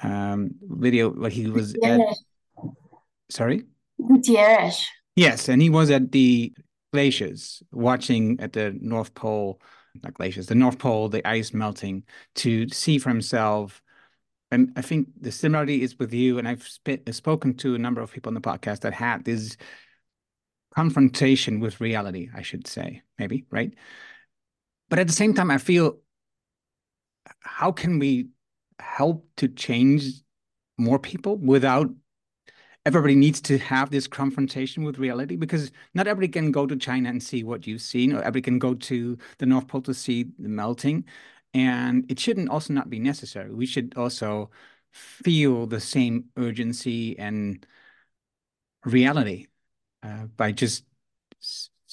Um, 0.02 0.50
video 0.62 1.10
like 1.12 1.32
he 1.32 1.48
was 1.48 1.74
at. 1.82 2.00
Sorry. 3.30 3.64
Guterres. 4.00 4.84
Yes, 5.16 5.48
and 5.48 5.60
he 5.62 5.70
was 5.70 5.90
at 5.90 6.12
the 6.12 6.52
glaciers, 6.92 7.62
watching 7.72 8.38
at 8.40 8.52
the 8.52 8.76
North 8.80 9.14
Pole, 9.14 9.60
not 10.02 10.14
glaciers, 10.14 10.46
the 10.46 10.54
North 10.54 10.78
Pole, 10.78 11.08
the 11.08 11.26
ice 11.26 11.54
melting, 11.54 12.04
to 12.36 12.68
see 12.68 12.98
for 12.98 13.08
himself. 13.08 13.82
And 14.50 14.72
I 14.76 14.82
think 14.82 15.08
the 15.20 15.32
similarity 15.32 15.82
is 15.82 15.98
with 15.98 16.12
you. 16.12 16.38
And 16.38 16.46
I've 16.46 16.66
sp- 16.68 17.02
spoken 17.10 17.54
to 17.58 17.74
a 17.74 17.78
number 17.78 18.00
of 18.00 18.12
people 18.12 18.30
on 18.30 18.34
the 18.34 18.40
podcast 18.40 18.80
that 18.80 18.92
had 18.92 19.24
this 19.24 19.56
confrontation 20.74 21.60
with 21.60 21.80
reality, 21.80 22.28
I 22.34 22.42
should 22.42 22.66
say, 22.66 23.02
maybe, 23.18 23.46
right? 23.50 23.72
But 24.90 24.98
at 24.98 25.06
the 25.06 25.12
same 25.12 25.34
time, 25.34 25.50
I 25.50 25.58
feel 25.58 25.98
how 27.40 27.72
can 27.72 27.98
we 27.98 28.28
help 28.78 29.26
to 29.36 29.48
change 29.48 30.04
more 30.76 30.98
people 30.98 31.36
without 31.36 31.88
everybody 32.86 33.14
needs 33.14 33.40
to 33.40 33.58
have 33.58 33.90
this 33.90 34.06
confrontation 34.06 34.84
with 34.84 34.98
reality 34.98 35.36
because 35.36 35.72
not 35.94 36.06
everybody 36.06 36.30
can 36.30 36.52
go 36.52 36.66
to 36.66 36.76
China 36.76 37.08
and 37.08 37.22
see 37.22 37.42
what 37.42 37.66
you've 37.66 37.80
seen, 37.80 38.12
or 38.12 38.18
everybody 38.18 38.42
can 38.42 38.58
go 38.58 38.74
to 38.74 39.16
the 39.38 39.46
North 39.46 39.68
Pole 39.68 39.80
to 39.82 39.94
see 39.94 40.26
the 40.38 40.48
melting. 40.48 41.04
And 41.54 42.04
it 42.10 42.18
shouldn't 42.18 42.50
also 42.50 42.72
not 42.72 42.90
be 42.90 42.98
necessary. 42.98 43.54
We 43.54 43.66
should 43.66 43.94
also 43.96 44.50
feel 44.92 45.66
the 45.66 45.80
same 45.80 46.26
urgency 46.36 47.18
and 47.18 47.64
reality 48.84 49.46
uh, 50.02 50.26
by 50.36 50.52
just 50.52 50.84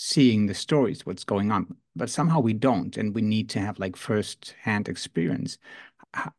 seeing 0.03 0.48
the 0.48 0.53
stories, 0.55 1.05
what's 1.05 1.24
going 1.24 1.51
on. 1.51 1.75
But 1.96 2.10
somehow 2.10 2.39
we 2.39 2.53
don't, 2.53 2.98
and 2.98 3.13
we 3.13 3.22
need 3.22 3.50
to 3.50 3.60
have 3.60 3.77
like 3.77 3.96
first-hand 3.96 4.89
experience. 4.89 5.60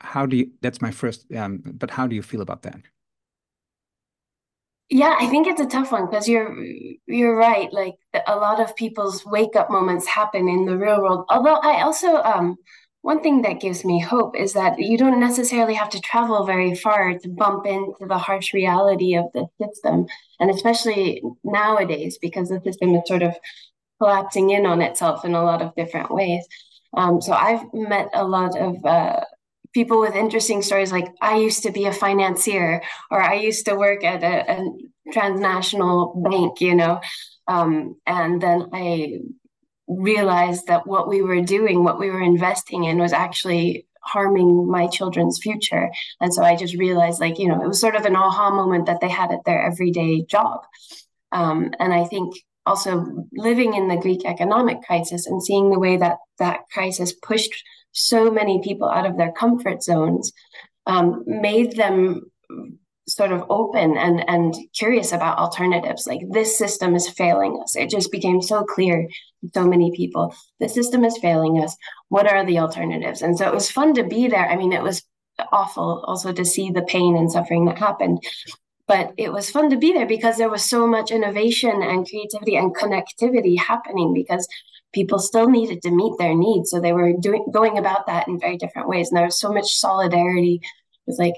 How 0.00 0.26
do 0.26 0.36
you? 0.36 0.50
That's 0.62 0.82
my 0.82 0.90
first. 0.90 1.32
Um, 1.32 1.62
but 1.64 1.90
how 1.90 2.06
do 2.08 2.16
you 2.16 2.22
feel 2.22 2.40
about 2.42 2.62
that? 2.62 2.80
Yeah, 4.88 5.16
I 5.18 5.26
think 5.28 5.46
it's 5.46 5.60
a 5.60 5.66
tough 5.66 5.92
one 5.92 6.06
because 6.10 6.28
you're 6.28 6.54
you're 7.06 7.36
right. 7.36 7.72
Like 7.72 7.94
a 8.26 8.36
lot 8.36 8.60
of 8.60 8.76
people's 8.76 9.24
wake 9.24 9.56
up 9.56 9.70
moments 9.70 10.06
happen 10.06 10.48
in 10.48 10.66
the 10.66 10.76
real 10.76 11.00
world. 11.00 11.24
Although 11.30 11.56
I 11.62 11.82
also 11.82 12.16
um 12.16 12.56
one 13.02 13.20
thing 13.20 13.42
that 13.42 13.60
gives 13.60 13.84
me 13.84 14.00
hope 14.00 14.36
is 14.36 14.52
that 14.52 14.78
you 14.78 14.96
don't 14.96 15.18
necessarily 15.18 15.74
have 15.74 15.90
to 15.90 16.00
travel 16.00 16.46
very 16.46 16.74
far 16.74 17.18
to 17.18 17.28
bump 17.28 17.66
into 17.66 18.06
the 18.06 18.16
harsh 18.16 18.54
reality 18.54 19.16
of 19.16 19.26
the 19.34 19.46
system. 19.60 20.06
And 20.38 20.50
especially 20.50 21.20
nowadays, 21.42 22.18
because 22.22 22.48
the 22.48 22.60
system 22.64 22.94
is 22.94 23.02
sort 23.06 23.22
of 23.22 23.34
collapsing 24.00 24.50
in 24.50 24.66
on 24.66 24.80
itself 24.80 25.24
in 25.24 25.34
a 25.34 25.42
lot 25.42 25.62
of 25.62 25.74
different 25.74 26.12
ways. 26.12 26.46
Um, 26.96 27.20
so 27.20 27.32
I've 27.32 27.64
met 27.74 28.08
a 28.14 28.24
lot 28.24 28.56
of 28.56 28.84
uh, 28.84 29.24
people 29.74 30.00
with 30.00 30.14
interesting 30.14 30.62
stories 30.62 30.92
like 30.92 31.08
I 31.20 31.38
used 31.38 31.64
to 31.64 31.72
be 31.72 31.86
a 31.86 31.92
financier 31.92 32.82
or 33.10 33.20
I 33.20 33.34
used 33.34 33.66
to 33.66 33.74
work 33.74 34.04
at 34.04 34.22
a, 34.22 34.52
a 34.52 35.12
transnational 35.12 36.22
bank, 36.30 36.60
you 36.60 36.76
know. 36.76 37.00
Um, 37.48 37.96
and 38.06 38.40
then 38.40 38.68
I 38.72 39.18
realized 39.88 40.66
that 40.66 40.86
what 40.86 41.08
we 41.08 41.22
were 41.22 41.40
doing, 41.40 41.84
what 41.84 41.98
we 41.98 42.10
were 42.10 42.22
investing 42.22 42.84
in, 42.84 42.98
was 42.98 43.12
actually 43.12 43.86
harming 44.02 44.68
my 44.68 44.86
children's 44.88 45.38
future. 45.40 45.90
And 46.20 46.34
so 46.34 46.42
I 46.42 46.56
just 46.56 46.74
realized, 46.74 47.20
like, 47.20 47.38
you 47.38 47.48
know, 47.48 47.62
it 47.62 47.68
was 47.68 47.80
sort 47.80 47.94
of 47.94 48.04
an 48.04 48.16
aha 48.16 48.50
moment 48.50 48.86
that 48.86 49.00
they 49.00 49.08
had 49.08 49.32
at 49.32 49.44
their 49.44 49.62
everyday 49.62 50.22
job. 50.24 50.60
Um, 51.30 51.72
and 51.78 51.92
I 51.92 52.04
think 52.04 52.34
also 52.66 53.26
living 53.32 53.74
in 53.74 53.88
the 53.88 53.96
Greek 53.96 54.24
economic 54.24 54.82
crisis 54.82 55.26
and 55.26 55.42
seeing 55.42 55.70
the 55.70 55.78
way 55.78 55.96
that 55.96 56.18
that 56.38 56.60
crisis 56.72 57.12
pushed 57.12 57.62
so 57.92 58.30
many 58.30 58.60
people 58.62 58.88
out 58.88 59.06
of 59.06 59.16
their 59.16 59.32
comfort 59.32 59.82
zones 59.82 60.32
um, 60.86 61.22
made 61.26 61.76
them 61.76 62.22
sort 63.08 63.32
of 63.32 63.44
open 63.50 63.96
and 63.96 64.28
and 64.28 64.54
curious 64.74 65.10
about 65.12 65.36
alternatives 65.36 66.06
like 66.06 66.20
this 66.30 66.56
system 66.56 66.94
is 66.94 67.08
failing 67.08 67.58
us 67.60 67.74
it 67.74 67.90
just 67.90 68.12
became 68.12 68.40
so 68.40 68.62
clear 68.62 69.08
so 69.54 69.66
many 69.66 69.90
people. 69.94 70.34
The 70.60 70.68
system 70.68 71.04
is 71.04 71.18
failing 71.18 71.62
us. 71.62 71.76
What 72.08 72.26
are 72.26 72.44
the 72.44 72.58
alternatives? 72.58 73.22
And 73.22 73.36
so 73.36 73.46
it 73.46 73.54
was 73.54 73.70
fun 73.70 73.94
to 73.94 74.04
be 74.04 74.28
there. 74.28 74.48
I 74.48 74.56
mean 74.56 74.72
it 74.72 74.82
was 74.82 75.02
awful 75.50 76.04
also 76.06 76.32
to 76.32 76.44
see 76.44 76.70
the 76.70 76.82
pain 76.82 77.16
and 77.16 77.30
suffering 77.30 77.64
that 77.66 77.78
happened. 77.78 78.22
But 78.86 79.12
it 79.16 79.32
was 79.32 79.50
fun 79.50 79.70
to 79.70 79.76
be 79.76 79.92
there 79.92 80.06
because 80.06 80.36
there 80.36 80.50
was 80.50 80.64
so 80.64 80.86
much 80.86 81.10
innovation 81.10 81.82
and 81.82 82.08
creativity 82.08 82.56
and 82.56 82.74
connectivity 82.74 83.58
happening 83.58 84.12
because 84.12 84.46
people 84.92 85.18
still 85.18 85.48
needed 85.48 85.82
to 85.82 85.90
meet 85.90 86.12
their 86.18 86.34
needs. 86.34 86.70
So 86.70 86.80
they 86.80 86.92
were 86.92 87.12
doing 87.12 87.46
going 87.50 87.78
about 87.78 88.06
that 88.06 88.28
in 88.28 88.38
very 88.38 88.56
different 88.56 88.88
ways. 88.88 89.08
And 89.08 89.16
there 89.16 89.24
was 89.24 89.40
so 89.40 89.52
much 89.52 89.78
solidarity 89.78 90.60
with 91.06 91.18
like 91.18 91.34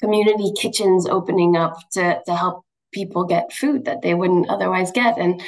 community 0.00 0.52
kitchens 0.56 1.06
opening 1.06 1.56
up 1.56 1.76
to, 1.92 2.20
to 2.24 2.34
help 2.34 2.64
people 2.92 3.24
get 3.24 3.52
food 3.52 3.84
that 3.84 4.02
they 4.02 4.14
wouldn't 4.14 4.48
otherwise 4.48 4.90
get. 4.92 5.18
And 5.18 5.42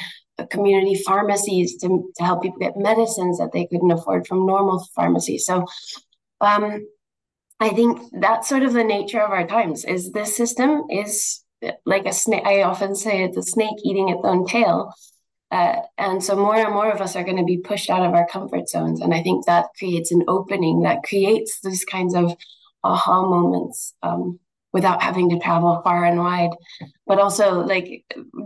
community 0.47 0.95
pharmacies 0.95 1.77
to, 1.79 2.11
to 2.17 2.25
help 2.25 2.43
people 2.43 2.59
get 2.59 2.77
medicines 2.77 3.39
that 3.39 3.51
they 3.53 3.67
couldn't 3.67 3.91
afford 3.91 4.27
from 4.27 4.47
normal 4.47 4.85
pharmacies 4.95 5.45
so 5.45 5.65
um, 6.41 6.87
i 7.61 7.69
think 7.71 8.01
that's 8.21 8.49
sort 8.49 8.63
of 8.63 8.73
the 8.73 8.85
nature 8.85 9.21
of 9.21 9.31
our 9.31 9.47
times 9.47 9.85
is 9.85 10.13
this 10.13 10.37
system 10.37 10.85
is 10.91 11.45
like 11.85 12.07
a 12.07 12.13
snake 12.13 12.45
i 12.47 12.63
often 12.63 12.95
say 12.95 13.23
it's 13.25 13.37
a 13.37 13.43
snake 13.43 13.77
eating 13.85 14.09
its 14.09 14.21
own 14.25 14.47
tail 14.47 14.93
uh, 15.51 15.77
and 15.97 16.23
so 16.23 16.37
more 16.37 16.57
and 16.57 16.75
more 16.75 16.91
of 16.91 17.01
us 17.01 17.17
are 17.17 17.25
going 17.25 17.39
to 17.39 17.45
be 17.45 17.57
pushed 17.57 17.89
out 17.89 18.05
of 18.05 18.13
our 18.15 18.27
comfort 18.29 18.69
zones 18.69 19.01
and 19.01 19.13
i 19.13 19.23
think 19.23 19.45
that 19.47 19.67
creates 19.79 20.13
an 20.13 20.23
opening 20.29 20.83
that 20.83 21.03
creates 21.03 21.61
these 21.63 21.85
kinds 21.85 22.15
of 22.15 22.37
aha 22.85 23.23
moments 23.23 23.95
um, 24.03 24.39
without 24.79 25.03
having 25.03 25.29
to 25.29 25.39
travel 25.41 25.81
far 25.83 26.05
and 26.05 26.21
wide. 26.21 26.55
But 27.05 27.19
also, 27.19 27.47
like, 27.73 28.05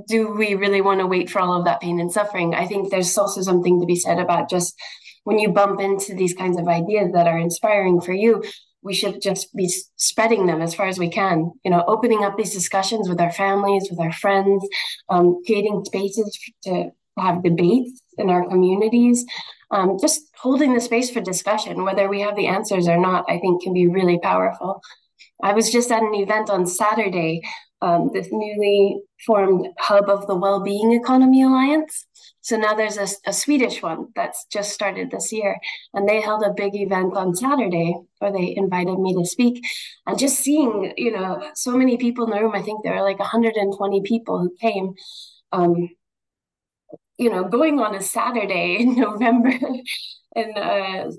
do 0.09 0.33
we 0.33 0.55
really 0.55 0.81
want 0.81 1.01
to 1.01 1.07
wait 1.07 1.29
for 1.29 1.41
all 1.41 1.59
of 1.59 1.67
that 1.67 1.83
pain 1.83 2.01
and 2.01 2.11
suffering? 2.11 2.55
I 2.55 2.67
think 2.67 2.91
there's 2.91 3.19
also 3.19 3.43
something 3.43 3.79
to 3.81 3.87
be 3.87 3.97
said 3.97 4.19
about 4.19 4.49
just 4.49 4.75
when 5.25 5.39
you 5.39 5.51
bump 5.51 5.79
into 5.79 6.15
these 6.15 6.33
kinds 6.33 6.59
of 6.59 6.69
ideas 6.69 7.11
that 7.13 7.27
are 7.27 7.39
inspiring 7.39 8.01
for 8.01 8.15
you, 8.15 8.43
we 8.81 8.95
should 8.95 9.21
just 9.21 9.55
be 9.55 9.69
spreading 9.97 10.47
them 10.47 10.63
as 10.63 10.75
far 10.75 10.87
as 10.87 10.99
we 10.99 11.11
can. 11.11 11.53
You 11.65 11.71
know, 11.71 11.85
opening 11.87 12.25
up 12.25 12.39
these 12.39 12.55
discussions 12.55 13.11
with 13.11 13.21
our 13.21 13.31
families, 13.31 13.89
with 13.91 14.01
our 14.01 14.13
friends, 14.13 14.67
um, 15.11 15.43
creating 15.45 15.85
spaces 15.85 16.39
to 16.65 16.91
have 17.19 17.45
debates 17.45 18.01
in 18.17 18.31
our 18.31 18.49
communities. 18.49 19.27
Um, 19.71 19.99
just 20.01 20.23
holding 20.37 20.75
the 20.75 20.81
space 20.81 21.11
for 21.11 21.21
discussion, 21.21 21.85
whether 21.85 22.09
we 22.09 22.21
have 22.21 22.37
the 22.37 22.47
answers 22.47 22.89
or 22.89 22.99
not, 22.99 23.25
I 23.29 23.39
think 23.39 23.63
can 23.63 23.75
be 23.75 23.87
really 23.87 24.19
powerful. 24.19 24.81
I 25.43 25.53
was 25.53 25.71
just 25.71 25.91
at 25.91 26.03
an 26.03 26.15
event 26.15 26.51
on 26.51 26.67
Saturday, 26.67 27.43
um, 27.81 28.11
this 28.13 28.29
newly 28.31 29.03
formed 29.27 29.69
hub 29.79 30.09
of 30.09 30.27
the 30.27 30.37
Wellbeing 30.37 30.93
Economy 30.93 31.43
Alliance. 31.43 32.07
So 32.41 32.57
now 32.57 32.75
there's 32.75 32.97
a, 32.97 33.09
a, 33.29 33.33
Swedish 33.33 33.83
one 33.83 34.09
that's 34.15 34.47
just 34.53 34.73
started 34.73 35.11
this 35.11 35.33
year, 35.33 35.57
and 35.95 36.09
they 36.09 36.21
held 36.21 36.43
a 36.45 36.55
big 36.57 36.75
event 36.75 37.17
on 37.17 37.35
Saturday 37.35 37.95
where 38.19 38.33
they 38.33 38.55
invited 38.57 38.99
me 38.99 39.15
to 39.15 39.25
speak. 39.25 39.65
And 40.07 40.19
just 40.19 40.39
seeing, 40.39 40.93
you 40.97 41.13
know, 41.13 41.51
so 41.55 41.77
many 41.77 41.97
people 41.97 42.25
in 42.25 42.31
the 42.31 42.41
room, 42.41 42.55
I 42.55 42.63
think 42.63 42.83
there 42.83 42.95
were 42.95 43.03
like 43.03 43.19
120 43.19 44.03
people 44.03 44.39
who 44.39 44.55
came. 44.61 44.95
Um, 45.53 45.89
you 47.19 47.31
know, 47.31 47.45
going 47.45 47.79
on 47.79 47.95
a 47.95 48.03
Saturday 48.03 48.79
in 48.81 48.97
November 48.97 49.53
and 50.35 50.59
uh, 50.59 51.11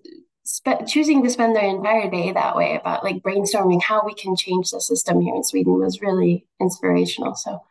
spe- 0.44 0.86
choosing 0.88 1.24
to 1.24 1.30
spend 1.30 1.56
their 1.56 1.68
entire 1.68 2.10
day 2.10 2.32
that 2.32 2.56
way 2.56 2.76
about 2.76 3.04
like 3.04 3.22
brainstorming 3.22 3.82
how 3.82 4.04
we 4.06 4.14
can 4.14 4.36
change 4.36 4.72
the 4.72 4.80
system 4.80 5.22
here 5.22 5.36
in 5.36 5.44
Sweden 5.44 5.80
was 5.80 6.02
really 6.02 6.46
inspirational. 6.60 7.36
So. 7.36 7.62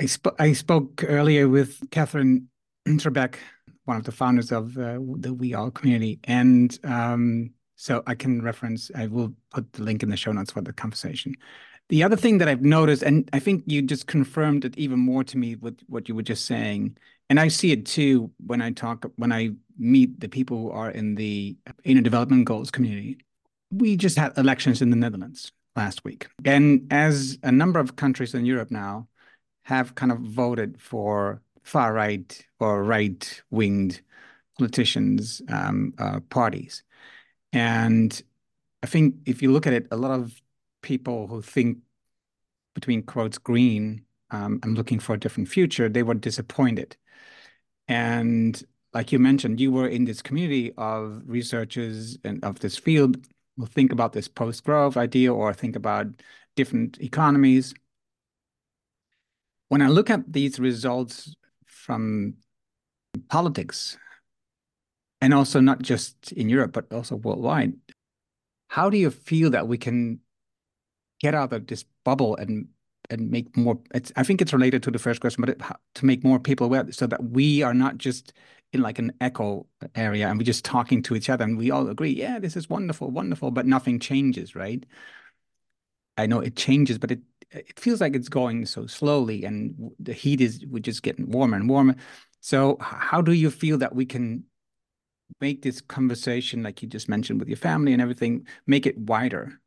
I, 0.00 0.06
sp- 0.10 0.38
I 0.38 0.52
spoke 0.52 1.04
earlier 1.06 1.48
with 1.48 1.88
Katherine 1.90 2.48
Trebeck, 2.86 3.36
one 3.84 3.96
of 3.96 4.04
the 4.04 4.12
founders 4.12 4.50
of 4.50 4.76
uh, 4.76 4.98
the 5.16 5.34
WEAll 5.34 5.72
community, 5.72 6.18
and 6.24 6.76
um, 6.84 7.50
so 7.76 8.02
I 8.06 8.14
can 8.14 8.42
reference. 8.42 8.90
I 8.94 9.06
will 9.06 9.34
put 9.50 9.72
the 9.72 9.82
link 9.82 10.02
in 10.02 10.10
the 10.10 10.16
show 10.16 10.32
notes 10.32 10.50
for 10.50 10.62
the 10.62 10.72
conversation. 10.72 11.34
The 11.90 12.02
other 12.02 12.16
thing 12.16 12.38
that 12.38 12.48
I've 12.48 12.62
noticed, 12.62 13.02
and 13.02 13.28
I 13.32 13.38
think 13.38 13.64
you 13.66 13.82
just 13.82 14.06
confirmed 14.06 14.64
it 14.64 14.76
even 14.76 14.98
more 14.98 15.22
to 15.24 15.38
me 15.38 15.54
with 15.54 15.80
what 15.86 16.08
you 16.08 16.14
were 16.14 16.22
just 16.22 16.46
saying, 16.46 16.96
and 17.30 17.40
I 17.40 17.48
see 17.48 17.72
it 17.72 17.86
too 17.86 18.30
when 18.46 18.60
I 18.60 18.70
talk 18.70 19.10
when 19.16 19.32
I 19.32 19.50
meet 19.78 20.20
the 20.20 20.28
people 20.28 20.58
who 20.58 20.70
are 20.70 20.90
in 20.90 21.14
the 21.14 21.56
inner 21.84 22.00
development 22.00 22.44
goals 22.46 22.70
community. 22.70 23.18
We 23.70 23.96
just 23.96 24.16
had 24.16 24.36
elections 24.38 24.82
in 24.82 24.90
the 24.90 24.96
Netherlands 24.96 25.52
last 25.76 26.04
week, 26.04 26.28
and 26.44 26.86
as 26.90 27.38
a 27.42 27.50
number 27.50 27.80
of 27.80 27.96
countries 27.96 28.34
in 28.34 28.44
Europe 28.44 28.70
now 28.70 29.08
have 29.62 29.94
kind 29.94 30.12
of 30.12 30.18
voted 30.20 30.80
for 30.80 31.42
far 31.62 31.92
right 31.92 32.46
or 32.60 32.84
right 32.84 33.42
winged 33.50 34.00
politicians 34.58 35.42
um, 35.48 35.94
uh, 35.98 36.20
parties, 36.30 36.82
and 37.52 38.22
I 38.82 38.86
think 38.86 39.16
if 39.26 39.42
you 39.42 39.50
look 39.50 39.66
at 39.66 39.72
it, 39.72 39.88
a 39.90 39.96
lot 39.96 40.12
of 40.12 40.40
people 40.82 41.26
who 41.26 41.40
think 41.40 41.78
between 42.74 43.02
quotes 43.02 43.38
green 43.38 44.04
um, 44.30 44.58
I'm 44.62 44.74
looking 44.74 44.98
for 44.98 45.14
a 45.14 45.18
different 45.18 45.48
future, 45.48 45.88
they 45.88 46.02
were 46.02 46.14
disappointed. 46.14 46.96
And 47.88 48.62
like 48.92 49.12
you 49.12 49.18
mentioned, 49.18 49.60
you 49.60 49.72
were 49.72 49.88
in 49.88 50.04
this 50.04 50.22
community 50.22 50.72
of 50.76 51.22
researchers 51.26 52.18
and 52.24 52.42
of 52.44 52.60
this 52.60 52.76
field 52.76 53.16
will 53.56 53.66
think 53.66 53.92
about 53.92 54.12
this 54.12 54.28
post-growth 54.28 54.96
idea 54.96 55.32
or 55.32 55.52
think 55.52 55.76
about 55.76 56.06
different 56.56 57.00
economies. 57.00 57.74
When 59.68 59.82
I 59.82 59.88
look 59.88 60.10
at 60.10 60.32
these 60.32 60.58
results 60.58 61.34
from 61.66 62.34
politics, 63.28 63.96
and 65.20 65.32
also 65.32 65.58
not 65.58 65.80
just 65.80 66.32
in 66.32 66.50
Europe, 66.50 66.72
but 66.72 66.92
also 66.92 67.16
worldwide, 67.16 67.72
how 68.68 68.90
do 68.90 68.98
you 68.98 69.10
feel 69.10 69.50
that 69.50 69.66
we 69.66 69.78
can 69.78 70.20
get 71.18 71.34
out 71.34 71.52
of 71.52 71.66
this 71.66 71.84
bubble 72.04 72.36
and 72.36 72.68
and 73.10 73.30
make 73.30 73.56
more 73.56 73.78
it's 73.94 74.12
i 74.16 74.22
think 74.22 74.40
it's 74.40 74.52
related 74.52 74.82
to 74.82 74.90
the 74.90 74.98
first 74.98 75.20
question 75.20 75.42
but 75.42 75.50
it, 75.50 75.62
to 75.94 76.06
make 76.06 76.24
more 76.24 76.38
people 76.38 76.66
aware 76.66 76.90
so 76.90 77.06
that 77.06 77.22
we 77.22 77.62
are 77.62 77.74
not 77.74 77.98
just 77.98 78.32
in 78.72 78.82
like 78.82 78.98
an 78.98 79.12
echo 79.20 79.66
area 79.94 80.28
and 80.28 80.38
we're 80.38 80.44
just 80.44 80.64
talking 80.64 81.02
to 81.02 81.14
each 81.14 81.30
other 81.30 81.44
and 81.44 81.56
we 81.56 81.70
all 81.70 81.88
agree 81.88 82.10
yeah 82.10 82.38
this 82.38 82.56
is 82.56 82.68
wonderful 82.68 83.10
wonderful 83.10 83.50
but 83.50 83.66
nothing 83.66 83.98
changes 83.98 84.54
right? 84.54 84.84
I 86.16 86.26
know 86.26 86.40
it 86.40 86.56
changes 86.56 86.98
but 86.98 87.10
it 87.10 87.20
it 87.50 87.78
feels 87.78 88.00
like 88.00 88.16
it's 88.16 88.28
going 88.28 88.66
so 88.66 88.86
slowly 88.86 89.44
and 89.44 89.92
the 89.98 90.12
heat 90.12 90.40
is 90.40 90.64
we're 90.68 90.80
just 90.80 91.02
getting 91.02 91.30
warmer 91.30 91.56
and 91.56 91.68
warmer. 91.68 91.94
So 92.40 92.76
how 92.80 93.22
do 93.22 93.32
you 93.32 93.50
feel 93.50 93.78
that 93.78 93.94
we 93.94 94.04
can 94.04 94.44
make 95.40 95.62
this 95.62 95.80
conversation 95.80 96.62
like 96.62 96.82
you 96.82 96.88
just 96.88 97.08
mentioned 97.08 97.40
with 97.40 97.48
your 97.48 97.56
family 97.56 97.92
and 97.92 98.02
everything 98.02 98.46
make 98.66 98.86
it 98.86 98.98
wider 98.98 99.60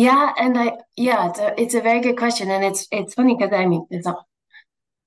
yeah, 0.00 0.32
and 0.38 0.56
I 0.56 0.78
yeah, 0.96 1.28
it's 1.28 1.38
a 1.38 1.60
it's 1.60 1.74
a 1.74 1.82
very 1.82 2.00
good 2.00 2.16
question, 2.16 2.50
and 2.50 2.64
it's 2.64 2.88
it's 2.90 3.12
funny 3.12 3.36
because 3.36 3.52
I 3.52 3.66
mean 3.66 3.86
it's 3.90 4.06
not 4.06 4.24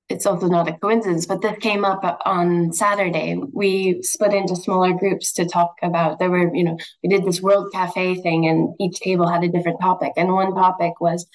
it's 0.07 0.27
also 0.27 0.47
not 0.47 0.67
a 0.67 0.73
coincidence, 0.73 1.25
but 1.25 1.41
this 1.41 1.57
came 1.57 1.83
up 1.83 2.21
on 2.25 2.71
Saturday. 2.71 3.35
We 3.53 4.03
split 4.03 4.35
into 4.35 4.55
smaller 4.55 4.93
groups 4.93 5.33
to 5.33 5.45
talk 5.45 5.77
about. 5.81 6.19
There 6.19 6.29
were 6.29 6.53
you 6.55 6.63
know 6.63 6.77
we 7.01 7.09
did 7.09 7.25
this 7.25 7.41
World 7.41 7.71
Cafe 7.73 8.21
thing, 8.21 8.45
and 8.45 8.75
each 8.79 8.99
table 8.99 9.27
had 9.27 9.43
a 9.43 9.49
different 9.49 9.81
topic, 9.81 10.13
and 10.15 10.31
one 10.31 10.53
topic 10.53 11.01
was 11.01 11.25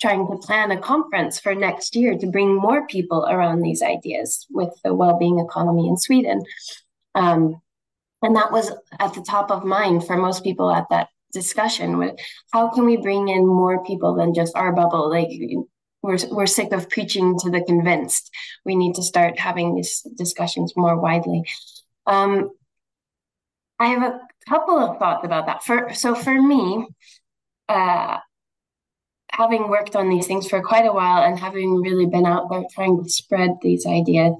trying 0.00 0.28
to 0.28 0.36
plan 0.36 0.70
a 0.70 0.80
conference 0.80 1.40
for 1.40 1.56
next 1.56 1.96
year 1.96 2.16
to 2.16 2.26
bring 2.28 2.54
more 2.54 2.86
people 2.86 3.26
around 3.28 3.62
these 3.62 3.82
ideas 3.82 4.46
with 4.48 4.72
the 4.84 4.94
well-being 4.94 5.40
economy 5.40 5.88
in 5.88 5.96
Sweden. 5.96 6.44
Um, 7.16 7.60
and 8.22 8.36
that 8.36 8.52
was 8.52 8.70
at 9.00 9.14
the 9.14 9.22
top 9.22 9.50
of 9.50 9.64
mind 9.64 10.06
for 10.06 10.16
most 10.16 10.44
people 10.44 10.70
at 10.70 10.86
that 10.90 11.08
discussion 11.32 11.98
with 11.98 12.14
how 12.52 12.68
can 12.68 12.84
we 12.84 12.96
bring 12.96 13.28
in 13.28 13.46
more 13.46 13.84
people 13.84 14.14
than 14.14 14.34
just 14.34 14.56
our 14.56 14.72
bubble? 14.72 15.10
Like 15.10 15.28
we're, 16.02 16.18
we're 16.30 16.46
sick 16.46 16.72
of 16.72 16.88
preaching 16.90 17.38
to 17.40 17.50
the 17.50 17.62
convinced. 17.62 18.30
We 18.64 18.76
need 18.76 18.94
to 18.94 19.02
start 19.02 19.38
having 19.38 19.74
these 19.74 20.02
discussions 20.16 20.74
more 20.76 20.98
widely. 20.98 21.44
Um, 22.06 22.50
i 23.80 23.86
have 23.86 24.02
a 24.02 24.20
couple 24.48 24.78
of 24.78 24.98
thoughts 24.98 25.24
about 25.24 25.46
that. 25.46 25.62
For 25.62 25.92
so 25.94 26.14
for 26.14 26.40
me 26.40 26.86
uh, 27.68 28.18
having 29.38 29.68
worked 29.68 29.94
on 29.94 30.08
these 30.08 30.26
things 30.26 30.48
for 30.48 30.62
quite 30.62 30.86
a 30.86 30.92
while 30.92 31.22
and 31.22 31.38
having 31.38 31.80
really 31.80 32.06
been 32.06 32.26
out 32.26 32.50
there 32.50 32.64
trying 32.72 33.02
to 33.02 33.08
spread 33.08 33.50
these 33.62 33.86
ideas 33.86 34.34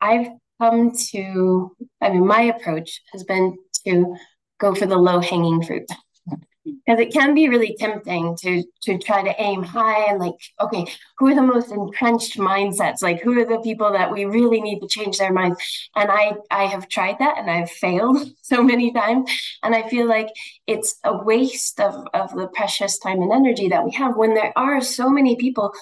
i've 0.00 0.28
come 0.60 0.92
to 0.92 1.74
i 2.00 2.08
mean 2.08 2.26
my 2.26 2.42
approach 2.42 3.00
has 3.12 3.24
been 3.24 3.56
to 3.84 4.14
go 4.60 4.74
for 4.74 4.86
the 4.86 4.96
low 4.96 5.20
hanging 5.20 5.62
fruit 5.62 5.88
because 6.86 7.00
it 7.00 7.12
can 7.12 7.34
be 7.34 7.48
really 7.48 7.76
tempting 7.78 8.36
to 8.38 8.62
to 8.82 8.98
try 8.98 9.22
to 9.22 9.42
aim 9.42 9.62
high 9.62 10.10
and 10.10 10.18
like 10.18 10.34
okay 10.60 10.86
who 11.18 11.28
are 11.28 11.34
the 11.34 11.42
most 11.42 11.72
entrenched 11.72 12.38
mindsets? 12.38 13.02
Like 13.02 13.20
who 13.20 13.38
are 13.40 13.44
the 13.44 13.60
people 13.60 13.92
that 13.92 14.12
we 14.12 14.24
really 14.24 14.60
need 14.60 14.80
to 14.80 14.88
change 14.88 15.18
their 15.18 15.32
minds? 15.32 15.58
And 15.96 16.10
i 16.10 16.32
i 16.50 16.64
have 16.64 16.88
tried 16.88 17.18
that 17.18 17.38
and 17.38 17.50
i've 17.50 17.70
failed 17.70 18.18
so 18.42 18.62
many 18.62 18.92
times. 18.92 19.30
And 19.62 19.74
i 19.74 19.88
feel 19.88 20.06
like 20.06 20.28
it's 20.66 20.98
a 21.04 21.16
waste 21.16 21.80
of 21.80 22.06
of 22.14 22.34
the 22.34 22.48
precious 22.48 22.98
time 22.98 23.20
and 23.22 23.32
energy 23.32 23.68
that 23.68 23.84
we 23.84 23.92
have 23.92 24.16
when 24.16 24.34
there 24.34 24.52
are 24.56 24.80
so 24.80 25.10
many 25.10 25.36
people 25.36 25.72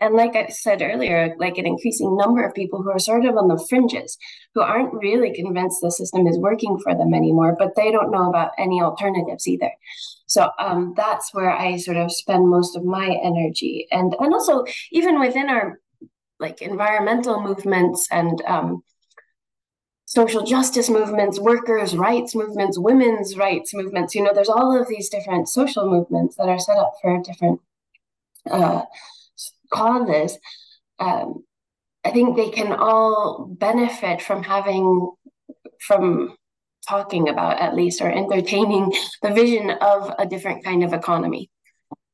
and 0.00 0.14
like 0.14 0.34
I 0.34 0.48
said 0.48 0.80
earlier, 0.80 1.34
like 1.38 1.58
an 1.58 1.66
increasing 1.66 2.16
number 2.16 2.44
of 2.44 2.54
people 2.54 2.82
who 2.82 2.90
are 2.90 2.98
sort 2.98 3.26
of 3.26 3.36
on 3.36 3.48
the 3.48 3.64
fringes, 3.68 4.16
who 4.54 4.62
aren't 4.62 4.94
really 4.94 5.34
convinced 5.34 5.80
the 5.82 5.90
system 5.90 6.26
is 6.26 6.38
working 6.38 6.78
for 6.82 6.94
them 6.94 7.12
anymore, 7.12 7.54
but 7.58 7.74
they 7.76 7.90
don't 7.90 8.10
know 8.10 8.28
about 8.28 8.52
any 8.58 8.80
alternatives 8.80 9.46
either. 9.46 9.70
So 10.26 10.50
um, 10.58 10.94
that's 10.96 11.34
where 11.34 11.50
I 11.50 11.76
sort 11.76 11.98
of 11.98 12.12
spend 12.12 12.48
most 12.48 12.76
of 12.76 12.84
my 12.84 13.18
energy, 13.22 13.86
and 13.90 14.14
and 14.18 14.32
also 14.32 14.64
even 14.90 15.20
within 15.20 15.48
our 15.48 15.78
like 16.40 16.62
environmental 16.62 17.42
movements 17.42 18.08
and 18.10 18.42
um, 18.46 18.82
social 20.06 20.44
justice 20.44 20.88
movements, 20.88 21.38
workers' 21.38 21.96
rights 21.96 22.34
movements, 22.34 22.78
women's 22.78 23.36
rights 23.36 23.74
movements. 23.74 24.14
You 24.14 24.22
know, 24.22 24.32
there's 24.34 24.48
all 24.48 24.80
of 24.80 24.88
these 24.88 25.08
different 25.08 25.48
social 25.48 25.88
movements 25.88 26.36
that 26.36 26.48
are 26.48 26.58
set 26.58 26.78
up 26.78 26.94
for 27.02 27.20
different 27.22 27.60
uh, 28.50 28.82
causes. 29.74 30.38
Um, 30.98 31.44
I 32.04 32.10
think 32.10 32.36
they 32.36 32.50
can 32.50 32.72
all 32.72 33.46
benefit 33.58 34.22
from 34.22 34.42
having 34.42 35.10
from 35.80 36.36
talking 36.88 37.28
about 37.28 37.60
at 37.60 37.74
least 37.74 38.00
or 38.00 38.10
entertaining 38.10 38.92
the 39.22 39.30
vision 39.30 39.70
of 39.70 40.14
a 40.18 40.26
different 40.26 40.64
kind 40.64 40.84
of 40.84 40.92
economy 40.92 41.50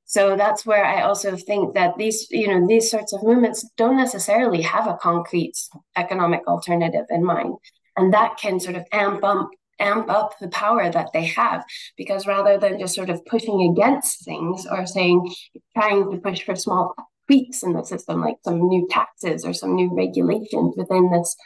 so 0.04 0.36
that's 0.36 0.64
where 0.64 0.84
i 0.84 1.02
also 1.02 1.36
think 1.36 1.74
that 1.74 1.96
these 1.98 2.26
you 2.30 2.46
know 2.46 2.66
these 2.66 2.90
sorts 2.90 3.12
of 3.12 3.22
movements 3.22 3.68
don't 3.76 3.96
necessarily 3.96 4.62
have 4.62 4.86
a 4.86 4.98
concrete 5.00 5.56
economic 5.96 6.46
alternative 6.46 7.06
in 7.10 7.24
mind 7.24 7.54
and 7.96 8.12
that 8.12 8.36
can 8.38 8.60
sort 8.60 8.76
of 8.76 8.84
amp 8.92 9.24
up 9.24 9.48
amp 9.80 10.10
up 10.10 10.38
the 10.40 10.48
power 10.48 10.90
that 10.90 11.08
they 11.12 11.24
have 11.24 11.64
because 11.96 12.26
rather 12.26 12.58
than 12.58 12.78
just 12.78 12.94
sort 12.94 13.10
of 13.10 13.24
pushing 13.24 13.62
against 13.72 14.24
things 14.24 14.66
or 14.70 14.86
saying 14.86 15.32
trying 15.76 16.10
to 16.10 16.18
push 16.18 16.42
for 16.42 16.54
small 16.54 16.94
tweaks 17.30 17.62
in 17.62 17.74
the 17.74 17.84
system 17.84 18.20
like 18.20 18.36
some 18.44 18.68
new 18.68 18.88
taxes 18.90 19.44
or 19.44 19.52
some 19.52 19.76
new 19.76 19.94
regulations 19.94 20.74
within 20.76 21.10
this 21.12 21.36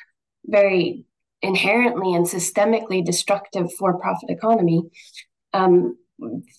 very 0.47 1.05
inherently 1.43 2.15
and 2.15 2.25
systemically 2.25 3.05
destructive 3.05 3.71
for 3.75 3.99
profit 3.99 4.31
economy, 4.31 4.83
um, 5.53 5.99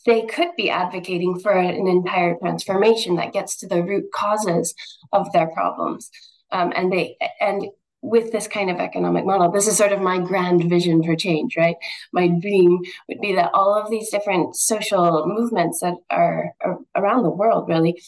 they 0.05 0.21
could 0.27 0.49
be 0.55 0.69
advocating 0.69 1.39
for 1.39 1.51
an 1.51 1.88
entire 1.88 2.35
transformation 2.38 3.15
that 3.15 3.33
gets 3.33 3.57
to 3.57 3.67
the 3.67 3.81
root 3.81 4.05
causes 4.13 4.75
of 5.11 5.31
their 5.33 5.47
problems. 5.47 6.11
Um, 6.51 6.71
and 6.75 6.93
they 6.93 7.17
and 7.41 7.65
with 8.03 8.31
this 8.31 8.47
kind 8.47 8.69
of 8.69 8.77
economic 8.77 9.25
model, 9.25 9.49
this 9.49 9.67
is 9.67 9.75
sort 9.75 9.91
of 9.91 10.01
my 10.01 10.19
grand 10.19 10.69
vision 10.69 11.01
for 11.01 11.15
change, 11.15 11.57
right? 11.57 11.77
My 12.13 12.27
dream 12.27 12.79
would 13.09 13.19
be 13.21 13.33
that 13.33 13.49
all 13.55 13.73
of 13.73 13.89
these 13.89 14.11
different 14.11 14.55
social 14.55 15.25
movements 15.25 15.79
that 15.79 15.95
are, 16.11 16.51
are 16.61 16.77
around 16.95 17.23
the 17.23 17.31
world 17.31 17.67
really 17.67 17.99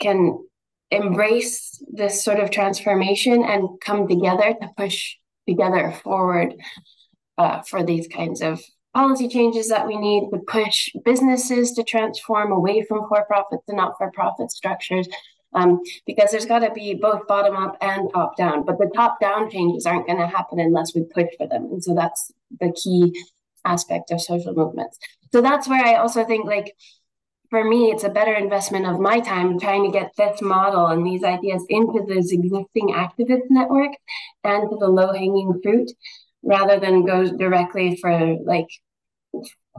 can 0.00 0.38
embrace 0.90 1.82
this 1.92 2.22
sort 2.22 2.40
of 2.40 2.50
transformation 2.50 3.44
and 3.44 3.68
come 3.80 4.08
together 4.08 4.54
to 4.60 4.68
push 4.76 5.16
together 5.46 5.92
forward 6.02 6.54
uh, 7.36 7.62
for 7.62 7.82
these 7.82 8.08
kinds 8.08 8.40
of 8.40 8.60
policy 8.94 9.28
changes 9.28 9.68
that 9.68 9.86
we 9.86 9.96
need 9.96 10.28
to 10.32 10.38
push 10.38 10.88
businesses 11.04 11.72
to 11.72 11.84
transform 11.84 12.52
away 12.52 12.84
from 12.88 13.06
for-profit 13.08 13.60
to 13.68 13.76
not-for-profit 13.76 14.50
structures. 14.50 15.08
Um, 15.54 15.80
because 16.06 16.30
there's 16.30 16.44
got 16.44 16.58
to 16.58 16.70
be 16.72 16.92
both 16.92 17.26
bottom 17.26 17.56
up 17.56 17.78
and 17.80 18.10
top 18.12 18.36
down 18.36 18.66
but 18.66 18.76
the 18.76 18.90
top 18.94 19.18
down 19.18 19.50
changes 19.50 19.86
aren't 19.86 20.06
going 20.06 20.18
to 20.18 20.26
happen 20.26 20.60
unless 20.60 20.94
we 20.94 21.04
push 21.04 21.28
for 21.38 21.46
them. 21.46 21.64
And 21.72 21.82
so 21.82 21.94
that's 21.94 22.30
the 22.60 22.70
key 22.72 23.18
aspect 23.64 24.10
of 24.10 24.20
social 24.20 24.52
movements. 24.52 24.98
So 25.32 25.40
that's 25.40 25.66
where 25.66 25.82
i 25.82 25.94
also 25.94 26.24
think 26.24 26.44
like 26.44 26.74
for 27.50 27.64
me, 27.64 27.90
it's 27.90 28.04
a 28.04 28.10
better 28.10 28.34
investment 28.34 28.86
of 28.86 29.00
my 29.00 29.20
time 29.20 29.58
trying 29.58 29.84
to 29.84 29.98
get 29.98 30.12
this 30.16 30.42
model 30.42 30.86
and 30.86 31.06
these 31.06 31.24
ideas 31.24 31.64
into 31.68 32.04
this 32.06 32.32
existing 32.32 32.88
activist 32.90 33.44
network 33.48 33.92
and 34.44 34.70
to 34.70 34.76
the 34.76 34.88
low 34.88 35.12
hanging 35.12 35.58
fruit 35.62 35.90
rather 36.42 36.78
than 36.78 37.06
go 37.06 37.24
directly 37.36 37.96
for 37.96 38.36
like 38.44 38.68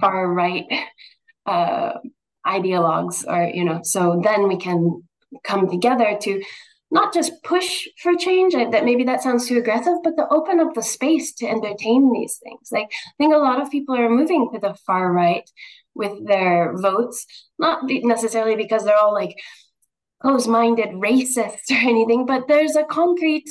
far 0.02 0.32
right 0.34 0.66
uh, 1.46 1.94
ideologues 2.46 3.26
or, 3.28 3.50
you 3.54 3.64
know, 3.64 3.82
so 3.84 4.20
then 4.24 4.48
we 4.48 4.58
can 4.58 5.04
come 5.44 5.70
together 5.70 6.18
to 6.22 6.42
not 6.92 7.14
just 7.14 7.44
push 7.44 7.88
for 8.02 8.16
change 8.16 8.54
that 8.54 8.84
maybe 8.84 9.04
that 9.04 9.22
sounds 9.22 9.48
too 9.48 9.60
aggressive 9.60 9.94
but 10.04 10.16
to 10.18 10.28
open 10.32 10.60
up 10.60 10.74
the 10.74 10.82
space 10.82 11.34
to 11.34 11.48
entertain 11.48 12.12
these 12.12 12.40
things. 12.44 12.70
Like 12.72 12.88
i 12.92 13.12
think 13.18 13.34
a 13.34 13.38
lot 13.38 13.62
of 13.62 13.70
people 13.70 13.96
are 13.96 14.10
moving 14.10 14.50
to 14.52 14.60
the 14.60 14.74
far 14.88 15.12
right 15.12 15.48
with 16.00 16.26
their 16.26 16.76
votes, 16.78 17.28
not 17.60 17.82
necessarily 17.86 18.56
because 18.56 18.84
they're 18.84 18.98
all 18.98 19.14
like 19.14 19.36
close-minded 20.22 20.90
racists 20.90 21.70
or 21.72 21.76
anything, 21.76 22.26
but 22.26 22.48
there's 22.48 22.76
a 22.76 22.84
concrete 22.86 23.50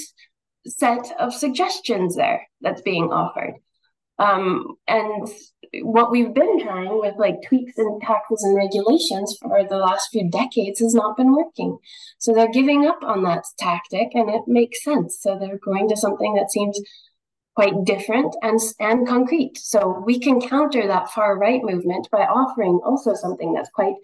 set 0.66 1.12
of 1.20 1.32
suggestions 1.32 2.16
there 2.16 2.48
that's 2.60 2.82
being 2.82 3.12
offered. 3.12 3.54
Um, 4.18 4.74
and 4.88 5.28
what 5.82 6.10
we've 6.10 6.34
been 6.34 6.60
trying 6.60 6.98
with 6.98 7.14
like 7.18 7.36
tweaks 7.46 7.78
and 7.78 8.02
taxes 8.02 8.42
and 8.42 8.56
regulations 8.56 9.36
for 9.40 9.62
the 9.62 9.76
last 9.76 10.08
few 10.10 10.28
decades 10.28 10.80
has 10.80 10.94
not 10.94 11.16
been 11.16 11.32
working. 11.32 11.78
So 12.18 12.32
they're 12.32 12.50
giving 12.50 12.86
up 12.86 12.98
on 13.02 13.22
that 13.24 13.44
tactic 13.58 14.08
and 14.14 14.28
it 14.28 14.42
makes 14.48 14.82
sense. 14.82 15.18
So 15.20 15.38
they're 15.38 15.60
going 15.64 15.88
to 15.88 15.96
something 15.96 16.34
that 16.34 16.50
seems 16.50 16.80
quite 17.58 17.84
different 17.84 18.36
and, 18.42 18.60
and 18.78 19.04
concrete. 19.08 19.58
So 19.58 20.00
we 20.06 20.20
can 20.20 20.40
counter 20.40 20.86
that 20.86 21.10
far 21.10 21.36
right 21.36 21.60
movement 21.60 22.08
by 22.12 22.20
offering 22.20 22.78
also 22.84 23.14
something 23.14 23.52
that's 23.52 23.68
quite 23.70 23.96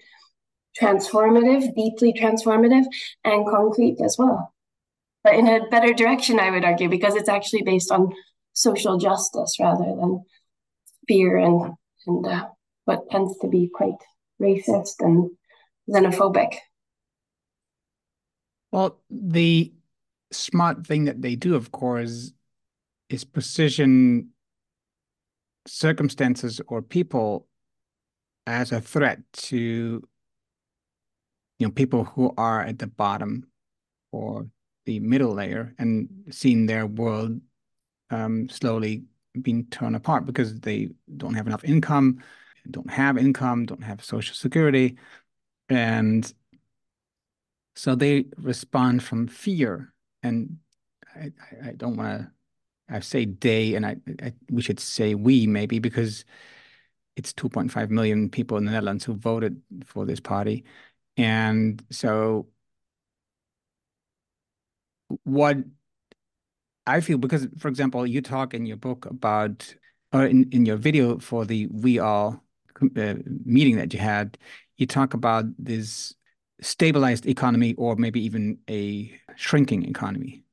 transformative, 0.76 1.72
deeply 1.76 2.12
transformative, 2.12 2.82
and 3.22 3.46
concrete 3.46 3.98
as 4.04 4.16
well. 4.18 4.52
But 5.22 5.34
in 5.34 5.46
a 5.46 5.68
better 5.70 5.94
direction, 5.94 6.40
I 6.40 6.50
would 6.50 6.64
argue, 6.64 6.88
because 6.88 7.14
it's 7.14 7.28
actually 7.28 7.62
based 7.62 7.92
on 7.92 8.12
social 8.54 8.98
justice 8.98 9.54
rather 9.60 9.84
than 9.84 10.24
fear 11.06 11.36
and 11.36 11.74
and 12.08 12.26
uh, 12.26 12.48
what 12.86 13.08
tends 13.08 13.38
to 13.38 13.46
be 13.46 13.70
quite 13.72 14.00
racist 14.42 14.94
and 14.98 15.30
xenophobic. 15.88 16.56
Well, 18.72 18.98
the 19.08 19.72
smart 20.32 20.84
thing 20.84 21.04
that 21.04 21.22
they 21.22 21.36
do, 21.36 21.54
of 21.54 21.70
course, 21.70 22.32
is 23.08 23.24
position 23.24 24.30
circumstances 25.66 26.60
or 26.66 26.82
people 26.82 27.46
as 28.46 28.72
a 28.72 28.80
threat 28.80 29.20
to 29.32 30.02
you 31.58 31.66
know 31.66 31.70
people 31.70 32.04
who 32.04 32.32
are 32.36 32.60
at 32.60 32.78
the 32.78 32.86
bottom 32.86 33.46
or 34.12 34.46
the 34.84 35.00
middle 35.00 35.34
layer 35.34 35.74
and 35.78 36.08
seeing 36.30 36.66
their 36.66 36.86
world 36.86 37.40
um, 38.10 38.48
slowly 38.48 39.04
being 39.40 39.66
torn 39.66 39.94
apart 39.94 40.26
because 40.26 40.60
they 40.60 40.88
don't 41.16 41.34
have 41.34 41.46
enough 41.46 41.64
income, 41.64 42.22
don't 42.70 42.90
have 42.90 43.18
income, 43.18 43.66
don't 43.66 43.82
have 43.82 44.04
social 44.04 44.34
security. 44.34 44.96
And 45.68 46.30
so 47.74 47.94
they 47.94 48.26
respond 48.36 49.02
from 49.02 49.26
fear. 49.26 49.92
And 50.22 50.58
I, 51.14 51.32
I 51.64 51.72
don't 51.72 51.96
want 51.96 52.22
to, 52.22 52.30
I 52.88 53.00
say 53.00 53.24
they, 53.24 53.74
and 53.74 53.86
I, 53.86 53.96
I, 54.22 54.32
we 54.50 54.62
should 54.62 54.80
say 54.80 55.14
we 55.14 55.46
maybe 55.46 55.78
because 55.78 56.24
it's 57.16 57.32
2.5 57.32 57.90
million 57.90 58.28
people 58.28 58.56
in 58.56 58.64
the 58.64 58.72
Netherlands 58.72 59.04
who 59.04 59.14
voted 59.14 59.60
for 59.84 60.04
this 60.04 60.20
party. 60.20 60.64
And 61.16 61.82
so 61.90 62.48
what 65.24 65.58
I 66.86 67.00
feel 67.00 67.18
because, 67.18 67.46
for 67.58 67.68
example, 67.68 68.06
you 68.06 68.20
talk 68.20 68.54
in 68.54 68.66
your 68.66 68.76
book 68.76 69.06
about, 69.06 69.74
or 70.12 70.26
in, 70.26 70.48
in 70.50 70.66
your 70.66 70.76
video 70.76 71.18
for 71.18 71.44
the 71.44 71.66
WEAll 71.68 72.40
uh, 72.96 73.14
meeting 73.44 73.76
that 73.76 73.92
you 73.92 74.00
had, 74.00 74.36
you 74.76 74.86
talk 74.86 75.14
about 75.14 75.44
this 75.58 76.14
stabilized 76.60 77.26
economy 77.26 77.74
or 77.74 77.96
maybe 77.96 78.24
even 78.24 78.58
a 78.68 79.18
shrinking 79.36 79.84
economy. 79.84 80.44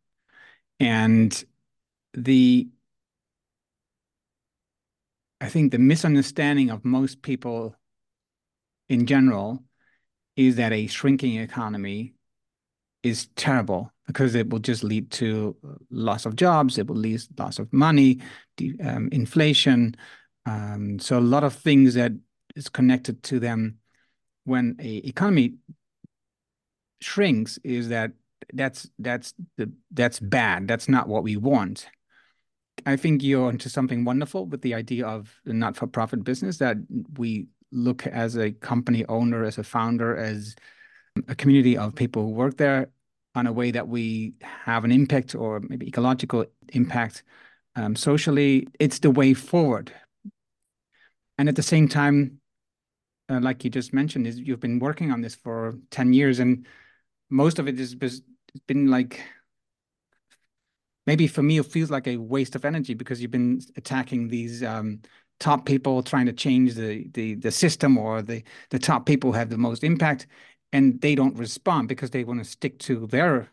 And 0.79 1.43
the, 2.13 2.67
I 5.39 5.49
think 5.49 5.71
the 5.71 5.79
misunderstanding 5.79 6.69
of 6.69 6.85
most 6.85 7.21
people 7.21 7.75
in 8.89 9.05
general 9.05 9.63
is 10.35 10.55
that 10.57 10.73
a 10.73 10.87
shrinking 10.87 11.37
economy 11.37 12.13
is 13.03 13.27
terrible 13.35 13.91
because 14.07 14.35
it 14.35 14.49
will 14.49 14.59
just 14.59 14.83
lead 14.83 15.09
to 15.11 15.55
loss 15.89 16.25
of 16.25 16.35
jobs, 16.35 16.77
it 16.77 16.87
will 16.87 16.95
lead 16.95 17.19
to 17.19 17.27
loss 17.37 17.59
of 17.59 17.71
money, 17.71 18.19
um, 18.83 19.09
inflation. 19.11 19.95
Um, 20.45 20.99
so 20.99 21.17
a 21.17 21.19
lot 21.19 21.43
of 21.43 21.53
things 21.53 21.93
that 21.93 22.11
is 22.55 22.69
connected 22.69 23.23
to 23.23 23.39
them 23.39 23.77
when 24.43 24.75
a 24.79 24.97
economy 24.97 25.55
shrinks 26.99 27.57
is 27.63 27.89
that 27.89 28.11
that's 28.53 28.89
that's 28.99 29.33
the 29.57 29.71
that's 29.91 30.19
bad. 30.19 30.67
That's 30.67 30.89
not 30.89 31.07
what 31.07 31.23
we 31.23 31.37
want. 31.37 31.87
I 32.85 32.95
think 32.95 33.23
you're 33.23 33.49
into 33.49 33.69
something 33.69 34.05
wonderful 34.05 34.45
with 34.45 34.61
the 34.61 34.73
idea 34.73 35.05
of 35.05 35.39
the 35.45 35.53
not-for-profit 35.53 36.23
business 36.23 36.57
that 36.57 36.77
we 37.17 37.47
look 37.71 38.05
as 38.07 38.35
a 38.35 38.51
company 38.51 39.05
owner, 39.05 39.43
as 39.43 39.57
a 39.57 39.63
founder, 39.63 40.15
as 40.15 40.55
a 41.27 41.35
community 41.35 41.77
of 41.77 41.95
people 41.95 42.23
who 42.23 42.29
work 42.29 42.57
there 42.57 42.89
on 43.35 43.47
a 43.47 43.53
way 43.53 43.71
that 43.71 43.87
we 43.87 44.33
have 44.41 44.83
an 44.83 44.91
impact 44.91 45.35
or 45.35 45.59
maybe 45.61 45.87
ecological 45.87 46.45
impact 46.73 47.23
um, 47.75 47.95
socially, 47.95 48.67
it's 48.79 48.99
the 48.99 49.11
way 49.11 49.33
forward. 49.33 49.91
And 51.37 51.47
at 51.47 51.55
the 51.55 51.63
same 51.63 51.87
time, 51.87 52.39
uh, 53.29 53.39
like 53.39 53.63
you 53.63 53.69
just 53.69 53.93
mentioned, 53.93 54.27
is 54.27 54.39
you've 54.39 54.59
been 54.59 54.79
working 54.79 55.11
on 55.11 55.21
this 55.21 55.35
for 55.35 55.75
10 55.91 56.13
years 56.13 56.39
and 56.39 56.65
most 57.29 57.59
of 57.59 57.67
it 57.67 57.79
has 57.79 57.95
been 58.67 58.87
like 58.87 59.21
maybe 61.07 61.27
for 61.27 61.43
me 61.43 61.57
it 61.57 61.65
feels 61.65 61.91
like 61.91 62.07
a 62.07 62.17
waste 62.17 62.55
of 62.55 62.65
energy 62.65 62.93
because 62.93 63.21
you've 63.21 63.31
been 63.31 63.61
attacking 63.77 64.27
these 64.27 64.63
um, 64.63 65.01
top 65.39 65.65
people 65.65 66.03
trying 66.03 66.25
to 66.25 66.33
change 66.33 66.75
the 66.75 67.07
the 67.13 67.35
the 67.35 67.51
system 67.51 67.97
or 67.97 68.21
the 68.21 68.43
the 68.69 68.79
top 68.79 69.05
people 69.05 69.31
have 69.31 69.49
the 69.49 69.57
most 69.57 69.83
impact 69.83 70.27
and 70.73 71.01
they 71.01 71.15
don't 71.15 71.37
respond 71.37 71.87
because 71.87 72.11
they 72.11 72.23
want 72.23 72.39
to 72.39 72.45
stick 72.45 72.77
to 72.79 73.07
their 73.07 73.49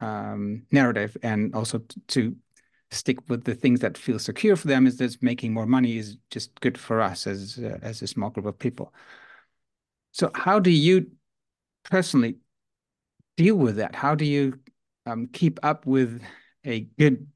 um, 0.00 0.62
narrative 0.72 1.16
and 1.22 1.54
also 1.54 1.80
to 2.08 2.34
stick 2.90 3.18
with 3.28 3.44
the 3.44 3.54
things 3.54 3.80
that 3.80 3.98
feel 3.98 4.18
secure 4.18 4.56
for 4.56 4.68
them 4.68 4.86
is 4.86 4.96
that 4.96 5.22
making 5.22 5.52
more 5.52 5.66
money 5.66 5.98
is 5.98 6.16
just 6.30 6.58
good 6.60 6.78
for 6.78 7.00
us 7.00 7.26
as 7.26 7.58
uh, 7.58 7.78
as 7.82 8.02
a 8.02 8.06
small 8.06 8.30
group 8.30 8.46
of 8.46 8.58
people. 8.58 8.92
So 10.12 10.30
how 10.34 10.60
do 10.60 10.70
you 10.70 11.10
personally 11.84 12.36
deal 13.36 13.56
with 13.56 13.76
that? 13.76 13.94
How 13.94 14.14
do 14.14 14.24
you 14.24 14.58
um, 15.04 15.28
keep 15.32 15.58
up 15.62 15.86
with 15.86 16.22
a 16.66 16.80
good 16.98 17.26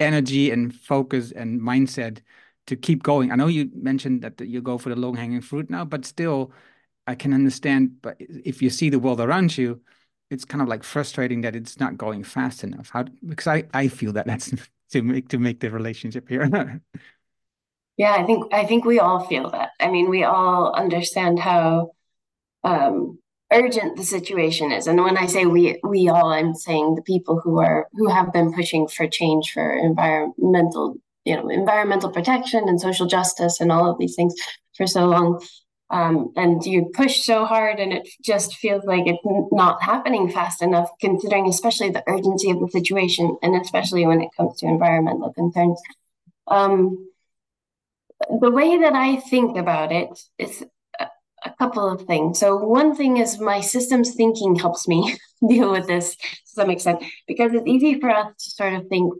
energy 0.00 0.50
and 0.50 0.74
focus 0.74 1.32
and 1.32 1.60
mindset 1.60 2.20
to 2.66 2.76
keep 2.76 3.02
going 3.02 3.30
i 3.30 3.34
know 3.36 3.46
you 3.46 3.70
mentioned 3.74 4.22
that 4.22 4.40
you 4.40 4.60
go 4.60 4.78
for 4.78 4.88
the 4.88 4.96
low 4.96 5.12
hanging 5.12 5.40
fruit 5.40 5.68
now 5.68 5.84
but 5.84 6.04
still 6.04 6.52
I 7.06 7.14
can 7.14 7.32
understand, 7.32 8.00
but 8.00 8.16
if 8.18 8.62
you 8.62 8.70
see 8.70 8.88
the 8.88 8.98
world 8.98 9.20
around 9.20 9.56
you, 9.56 9.80
it's 10.30 10.44
kind 10.44 10.62
of 10.62 10.68
like 10.68 10.84
frustrating 10.84 11.42
that 11.42 11.56
it's 11.56 11.78
not 11.80 11.98
going 11.98 12.22
fast 12.22 12.64
enough. 12.64 12.90
How 12.90 13.04
because 13.26 13.46
I 13.46 13.64
I 13.74 13.88
feel 13.88 14.12
that 14.12 14.26
that's 14.26 14.52
to 14.92 15.02
make 15.02 15.28
to 15.28 15.38
make 15.38 15.60
the 15.60 15.70
relationship 15.70 16.28
here. 16.28 16.48
yeah, 17.96 18.12
I 18.12 18.24
think 18.24 18.54
I 18.54 18.64
think 18.64 18.84
we 18.84 19.00
all 19.00 19.26
feel 19.26 19.50
that. 19.50 19.70
I 19.80 19.90
mean, 19.90 20.08
we 20.08 20.24
all 20.24 20.72
understand 20.74 21.38
how 21.38 21.92
um, 22.62 23.18
urgent 23.52 23.96
the 23.96 24.04
situation 24.04 24.72
is, 24.72 24.86
and 24.86 25.02
when 25.02 25.16
I 25.16 25.26
say 25.26 25.46
we 25.46 25.78
we 25.82 26.08
all, 26.08 26.32
I'm 26.32 26.54
saying 26.54 26.94
the 26.94 27.02
people 27.02 27.40
who 27.40 27.58
are 27.58 27.88
who 27.92 28.08
have 28.08 28.32
been 28.32 28.52
pushing 28.52 28.88
for 28.88 29.06
change 29.06 29.52
for 29.52 29.76
environmental 29.76 30.96
you 31.24 31.36
know 31.36 31.48
environmental 31.48 32.10
protection 32.10 32.68
and 32.68 32.80
social 32.80 33.06
justice 33.06 33.60
and 33.60 33.70
all 33.70 33.90
of 33.90 33.98
these 33.98 34.16
things 34.16 34.34
for 34.76 34.86
so 34.86 35.06
long 35.06 35.40
um, 35.92 36.32
and 36.36 36.64
you 36.64 36.90
push 36.94 37.22
so 37.22 37.44
hard 37.44 37.78
and 37.78 37.92
it 37.92 38.08
just 38.22 38.56
feels 38.56 38.82
like 38.84 39.06
it's 39.06 39.22
not 39.52 39.82
happening 39.82 40.30
fast 40.30 40.62
enough 40.62 40.90
considering 41.00 41.46
especially 41.46 41.90
the 41.90 42.02
urgency 42.08 42.50
of 42.50 42.60
the 42.60 42.68
situation 42.68 43.36
and 43.42 43.54
especially 43.60 44.06
when 44.06 44.22
it 44.22 44.30
comes 44.34 44.58
to 44.58 44.66
environmental 44.66 45.32
concerns. 45.34 45.80
Um, 46.46 47.08
the 48.40 48.50
way 48.50 48.78
that 48.78 48.94
i 48.94 49.16
think 49.16 49.56
about 49.56 49.90
it 49.90 50.08
is 50.38 50.64
a, 51.44 51.52
couple 51.58 51.88
of 51.88 52.02
things 52.02 52.38
so 52.38 52.56
one 52.56 52.94
thing 52.94 53.16
is 53.18 53.38
my 53.38 53.60
systems 53.60 54.14
thinking 54.14 54.54
helps 54.54 54.88
me 54.88 55.16
deal 55.48 55.70
with 55.70 55.86
this 55.86 56.16
to 56.16 56.26
some 56.44 56.70
extent 56.70 57.02
because 57.26 57.52
it's 57.54 57.66
easy 57.66 58.00
for 58.00 58.10
us 58.10 58.32
to 58.42 58.50
sort 58.50 58.74
of 58.74 58.86
think 58.88 59.12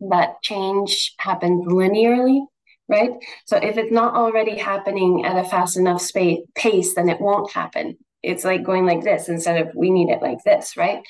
that 0.00 0.40
change 0.42 1.14
happens 1.18 1.66
linearly 1.66 2.40
right? 2.88 3.12
So 3.46 3.56
if 3.56 3.78
it's 3.78 3.92
not 3.92 4.14
already 4.14 4.58
happening 4.58 5.24
at 5.24 5.42
a 5.42 5.48
fast 5.48 5.76
enough 5.76 6.00
space, 6.00 6.40
pace, 6.54 6.94
then 6.94 7.08
it 7.08 7.20
won't 7.20 7.50
happen. 7.50 7.96
It's 8.22 8.44
like 8.44 8.62
going 8.62 8.86
like 8.86 9.02
this 9.02 9.28
instead 9.28 9.60
of 9.66 9.74
we 9.74 9.90
need 9.90 10.10
it 10.10 10.22
like 10.22 10.42
this, 10.44 10.76
right? 10.76 11.02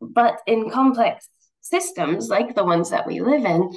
But 0.00 0.38
in 0.46 0.70
complex 0.70 1.28
systems 1.60 2.28
like 2.28 2.54
the 2.54 2.64
ones 2.64 2.90
that 2.90 3.06
we 3.06 3.20
live 3.20 3.44
in, 3.44 3.72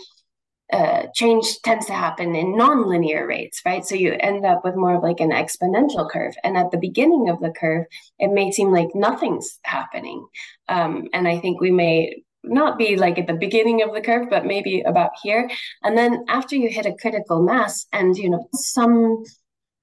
uh, 0.72 1.08
change 1.14 1.62
tends 1.64 1.86
to 1.86 1.94
happen 1.94 2.36
in 2.36 2.56
non-linear 2.56 3.28
rates, 3.28 3.62
right? 3.66 3.86
So 3.86 3.96
you 3.96 4.16
end 4.20 4.46
up 4.46 4.64
with 4.64 4.76
more 4.76 4.96
of 4.96 5.04
like 5.04 5.20
an 5.20 5.32
exponential 5.32 6.10
curve. 6.10 6.34
And 6.44 6.58
at 6.58 6.72
the 6.72 6.78
beginning 6.78 7.30
of 7.30 7.40
the 7.40 7.52
curve, 7.52 7.86
it 8.20 8.32
may 8.32 8.52
seem 8.52 8.72
like 8.72 8.88
nothing's 8.96 9.60
happening. 9.64 10.26
Um, 10.70 11.08
and 11.14 11.28
I 11.28 11.40
think 11.40 11.60
we 11.60 11.72
may 11.72 12.24
not 12.44 12.78
be 12.78 12.96
like 12.96 13.20
at 13.20 13.28
the 13.28 13.34
beginning 13.34 13.82
of 13.82 13.94
the 13.94 14.02
curve, 14.02 14.30
but 14.30 14.46
maybe 14.46 14.82
about 14.82 15.12
here. 15.22 15.50
And 15.84 15.98
then 15.98 16.24
after 16.30 16.56
you 16.56 16.70
hit 16.70 16.86
a 16.86 16.96
critical 16.96 17.44
mass, 17.44 17.86
and 17.92 18.16
you 18.18 18.30
know, 18.30 18.48
some 18.54 19.24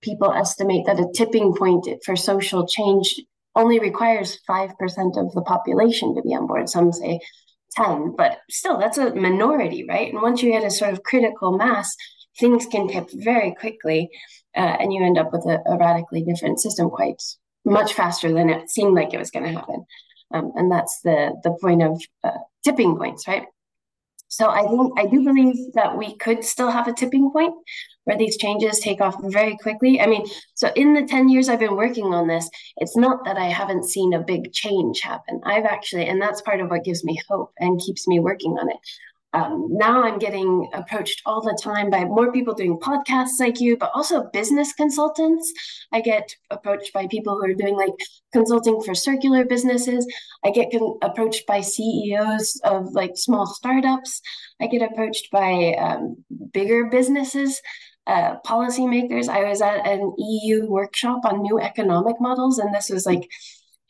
people 0.02 0.32
estimate 0.32 0.86
that 0.86 1.00
a 1.00 1.10
tipping 1.14 1.54
point 1.54 1.86
for 2.04 2.16
social 2.16 2.66
change 2.66 3.20
only 3.54 3.78
requires 3.78 4.38
5% 4.48 4.70
of 5.16 5.32
the 5.34 5.42
population 5.44 6.14
to 6.14 6.22
be 6.22 6.34
on 6.34 6.46
board. 6.46 6.68
Some 6.68 6.92
say 6.92 7.20
10, 7.78 8.14
but 8.16 8.38
still 8.50 8.78
that's 8.78 8.98
a 8.98 9.14
minority, 9.14 9.84
right? 9.88 10.12
And 10.12 10.22
once 10.22 10.42
you 10.42 10.52
hit 10.52 10.64
a 10.64 10.70
sort 10.70 10.92
of 10.92 11.02
critical 11.02 11.56
mass, 11.56 11.94
things 12.38 12.66
can 12.66 12.88
tip 12.88 13.08
very 13.12 13.54
quickly, 13.54 14.10
uh, 14.56 14.76
and 14.80 14.92
you 14.92 15.04
end 15.04 15.18
up 15.18 15.32
with 15.32 15.44
a, 15.46 15.60
a, 15.66 15.76
radically 15.76 16.22
different 16.22 16.60
system 16.60 16.90
quite 16.90 17.22
much 17.64 17.92
faster 17.94 18.32
than 18.32 18.50
it 18.50 18.70
seemed 18.70 18.94
like 18.94 19.14
it 19.14 19.18
was 19.18 19.30
going 19.30 19.44
to 19.44 19.58
happen. 19.58 19.84
Um, 20.32 20.52
and 20.56 20.70
that's 20.70 21.00
the 21.02 21.34
the 21.42 21.56
point 21.60 21.82
of 21.82 22.00
uh, 22.24 22.38
tipping 22.64 22.96
points, 22.96 23.26
right? 23.26 23.46
So 24.28 24.50
I 24.50 24.62
think 24.66 24.92
I 24.98 25.06
do 25.06 25.24
believe 25.24 25.72
that 25.74 25.96
we 25.96 26.16
could 26.16 26.44
still 26.44 26.70
have 26.70 26.86
a 26.86 26.92
tipping 26.92 27.30
point 27.30 27.54
where 28.08 28.16
these 28.16 28.38
changes 28.38 28.80
take 28.80 29.02
off 29.02 29.16
very 29.24 29.54
quickly. 29.58 30.00
I 30.00 30.06
mean, 30.06 30.24
so 30.54 30.72
in 30.76 30.94
the 30.94 31.04
10 31.04 31.28
years 31.28 31.50
I've 31.50 31.58
been 31.58 31.76
working 31.76 32.14
on 32.14 32.26
this, 32.26 32.48
it's 32.78 32.96
not 32.96 33.22
that 33.26 33.36
I 33.36 33.44
haven't 33.44 33.84
seen 33.84 34.14
a 34.14 34.20
big 34.20 34.50
change 34.54 35.00
happen. 35.00 35.42
I've 35.44 35.66
actually, 35.66 36.06
and 36.06 36.20
that's 36.20 36.40
part 36.40 36.60
of 36.60 36.70
what 36.70 36.84
gives 36.84 37.04
me 37.04 37.20
hope 37.28 37.52
and 37.58 37.78
keeps 37.78 38.08
me 38.08 38.18
working 38.18 38.52
on 38.52 38.70
it 38.70 38.78
um, 39.34 39.68
now 39.70 40.02
I'm 40.02 40.18
getting 40.18 40.70
approached 40.72 41.20
all 41.26 41.42
the 41.42 41.58
time 41.62 41.90
by 41.90 42.04
more 42.04 42.32
people 42.32 42.54
doing 42.54 42.78
podcasts 42.78 43.38
like 43.38 43.60
you, 43.60 43.76
but 43.76 43.90
also 43.94 44.30
business 44.32 44.72
consultants. 44.72 45.52
I 45.92 46.00
get 46.00 46.34
approached 46.50 46.92
by 46.94 47.06
people 47.08 47.34
who 47.34 47.44
are 47.44 47.54
doing 47.54 47.76
like 47.76 47.92
consulting 48.32 48.80
for 48.80 48.94
circular 48.94 49.44
businesses. 49.44 50.06
I 50.44 50.50
get 50.50 50.70
con- 50.72 50.98
approached 51.02 51.46
by 51.46 51.60
CEOs 51.60 52.60
of 52.64 52.92
like 52.92 53.12
small 53.16 53.46
startups. 53.46 54.22
I 54.62 54.66
get 54.66 54.82
approached 54.82 55.30
by 55.30 55.74
um, 55.78 56.24
bigger 56.52 56.86
businesses. 56.86 57.60
Uh, 58.08 58.40
policymakers. 58.40 59.28
I 59.28 59.44
was 59.44 59.60
at 59.60 59.86
an 59.86 60.14
EU 60.16 60.64
workshop 60.66 61.26
on 61.26 61.42
new 61.42 61.60
economic 61.60 62.16
models, 62.18 62.58
and 62.58 62.74
this 62.74 62.88
was 62.88 63.04
like 63.04 63.28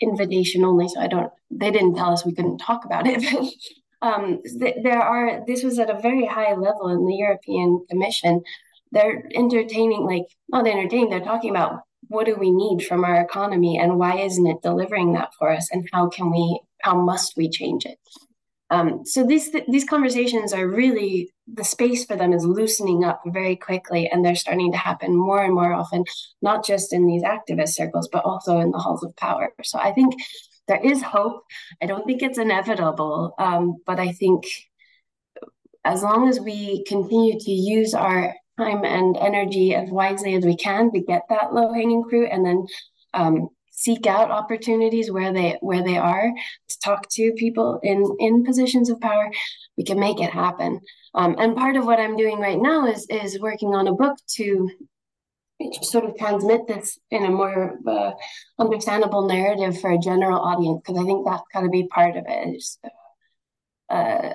invitation 0.00 0.64
only. 0.64 0.88
So 0.88 1.00
I 1.00 1.06
don't, 1.06 1.30
they 1.52 1.70
didn't 1.70 1.94
tell 1.94 2.12
us 2.12 2.26
we 2.26 2.34
couldn't 2.34 2.58
talk 2.58 2.84
about 2.84 3.06
it. 3.06 3.22
um, 4.02 4.40
th- 4.42 4.78
there 4.82 5.00
are 5.00 5.44
this 5.46 5.62
was 5.62 5.78
at 5.78 5.88
a 5.88 6.00
very 6.00 6.26
high 6.26 6.54
level 6.54 6.88
in 6.88 7.06
the 7.06 7.14
European 7.14 7.86
Commission. 7.88 8.42
They're 8.90 9.22
entertaining, 9.36 10.04
like 10.04 10.26
not 10.48 10.66
entertaining. 10.66 11.10
They're 11.10 11.20
talking 11.20 11.50
about 11.50 11.82
what 12.08 12.26
do 12.26 12.34
we 12.34 12.50
need 12.50 12.84
from 12.84 13.04
our 13.04 13.20
economy 13.20 13.78
and 13.78 13.98
why 13.98 14.18
isn't 14.18 14.46
it 14.48 14.62
delivering 14.62 15.12
that 15.12 15.30
for 15.38 15.48
us 15.52 15.68
and 15.70 15.88
how 15.92 16.08
can 16.08 16.32
we 16.32 16.60
how 16.80 16.96
must 17.00 17.36
we 17.36 17.48
change 17.48 17.84
it 17.84 17.98
um, 18.70 19.04
so 19.04 19.24
these 19.24 19.50
these 19.68 19.84
conversations 19.84 20.52
are 20.52 20.68
really 20.68 21.32
the 21.52 21.64
space 21.64 22.04
for 22.04 22.16
them 22.16 22.32
is 22.32 22.44
loosening 22.44 23.04
up 23.04 23.22
very 23.26 23.56
quickly 23.56 24.08
and 24.08 24.24
they're 24.24 24.34
starting 24.34 24.70
to 24.72 24.78
happen 24.78 25.16
more 25.16 25.42
and 25.42 25.54
more 25.54 25.72
often 25.72 26.04
not 26.42 26.64
just 26.64 26.92
in 26.92 27.06
these 27.06 27.22
activist 27.22 27.70
circles 27.70 28.08
but 28.12 28.24
also 28.24 28.58
in 28.58 28.70
the 28.70 28.78
halls 28.78 29.02
of 29.02 29.16
power 29.16 29.52
so 29.62 29.78
i 29.78 29.90
think 29.92 30.14
there 30.68 30.80
is 30.84 31.02
hope. 31.02 31.42
I 31.82 31.86
don't 31.86 32.06
think 32.06 32.22
it's 32.22 32.38
inevitable, 32.38 33.34
um, 33.38 33.78
but 33.86 33.98
I 33.98 34.12
think 34.12 34.44
as 35.84 36.02
long 36.02 36.28
as 36.28 36.38
we 36.38 36.84
continue 36.84 37.38
to 37.40 37.50
use 37.50 37.94
our 37.94 38.34
time 38.58 38.84
and 38.84 39.16
energy 39.16 39.74
as 39.74 39.90
wisely 39.90 40.34
as 40.34 40.44
we 40.44 40.56
can 40.56 40.92
to 40.92 41.00
get 41.00 41.22
that 41.30 41.54
low 41.54 41.72
hanging 41.72 42.04
fruit, 42.08 42.28
and 42.30 42.44
then 42.44 42.66
um, 43.14 43.48
seek 43.78 44.08
out 44.08 44.32
opportunities 44.32 45.08
where 45.08 45.32
they 45.32 45.56
where 45.60 45.84
they 45.84 45.96
are 45.96 46.32
to 46.68 46.78
talk 46.80 47.08
to 47.10 47.32
people 47.36 47.78
in 47.84 48.04
in 48.18 48.44
positions 48.44 48.90
of 48.90 49.00
power, 49.00 49.30
we 49.76 49.84
can 49.84 50.00
make 50.00 50.20
it 50.20 50.30
happen. 50.30 50.80
Um, 51.14 51.36
and 51.38 51.56
part 51.56 51.76
of 51.76 51.86
what 51.86 52.00
I'm 52.00 52.16
doing 52.16 52.40
right 52.40 52.60
now 52.60 52.86
is 52.86 53.06
is 53.08 53.40
working 53.40 53.74
on 53.74 53.86
a 53.86 53.94
book 53.94 54.16
to 54.36 54.68
sort 55.82 56.04
of 56.04 56.16
transmit 56.16 56.66
this 56.66 56.98
in 57.10 57.24
a 57.24 57.30
more 57.30 57.78
uh, 57.86 58.12
understandable 58.58 59.26
narrative 59.26 59.80
for 59.80 59.90
a 59.92 59.98
general 59.98 60.40
audience 60.40 60.80
because 60.84 61.00
I 61.00 61.04
think 61.04 61.24
that's 61.24 61.42
got 61.52 61.62
to 61.62 61.68
be 61.68 61.86
part 61.86 62.16
of 62.16 62.24
it. 62.26 62.56
Is, 62.56 62.78
uh, 63.88 64.34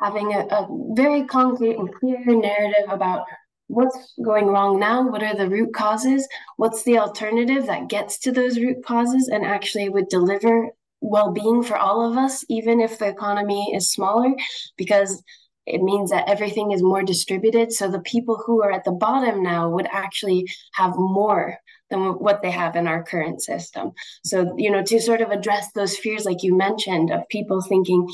having 0.00 0.32
a, 0.32 0.40
a, 0.40 0.68
very 0.92 1.24
concrete 1.24 1.76
and 1.76 1.92
clear 1.94 2.24
narrative 2.24 2.88
about 2.88 3.26
what's 3.70 4.14
going 4.22 4.46
wrong 4.46 4.80
now, 4.80 5.08
what 5.08 5.22
are 5.22 5.36
the 5.36 5.48
root 5.48 5.72
causes, 5.72 6.26
what's 6.56 6.82
the 6.82 6.98
alternative 6.98 7.66
that 7.66 7.88
gets 7.88 8.18
to 8.18 8.32
those 8.32 8.58
root 8.58 8.84
causes 8.84 9.28
and 9.28 9.44
actually 9.44 9.88
would 9.88 10.08
deliver 10.08 10.70
well-being 11.00 11.62
for 11.62 11.76
all 11.76 12.10
of 12.10 12.18
us, 12.18 12.44
even 12.48 12.80
if 12.80 12.98
the 12.98 13.08
economy 13.08 13.72
is 13.74 13.92
smaller, 13.92 14.34
because 14.76 15.22
it 15.66 15.82
means 15.82 16.10
that 16.10 16.28
everything 16.28 16.72
is 16.72 16.82
more 16.82 17.02
distributed. 17.02 17.72
So 17.72 17.88
the 17.88 18.00
people 18.00 18.42
who 18.44 18.60
are 18.62 18.72
at 18.72 18.84
the 18.84 18.92
bottom 18.92 19.42
now 19.42 19.70
would 19.70 19.86
actually 19.92 20.46
have 20.72 20.92
more 20.96 21.56
than 21.90 22.00
what 22.18 22.42
they 22.42 22.50
have 22.50 22.76
in 22.76 22.88
our 22.88 23.04
current 23.04 23.40
system. 23.40 23.92
So, 24.24 24.52
you 24.56 24.70
know, 24.70 24.82
to 24.82 25.00
sort 25.00 25.20
of 25.20 25.30
address 25.30 25.70
those 25.72 25.96
fears, 25.96 26.24
like 26.24 26.42
you 26.42 26.56
mentioned, 26.56 27.10
of 27.10 27.28
people 27.28 27.62
thinking, 27.62 28.08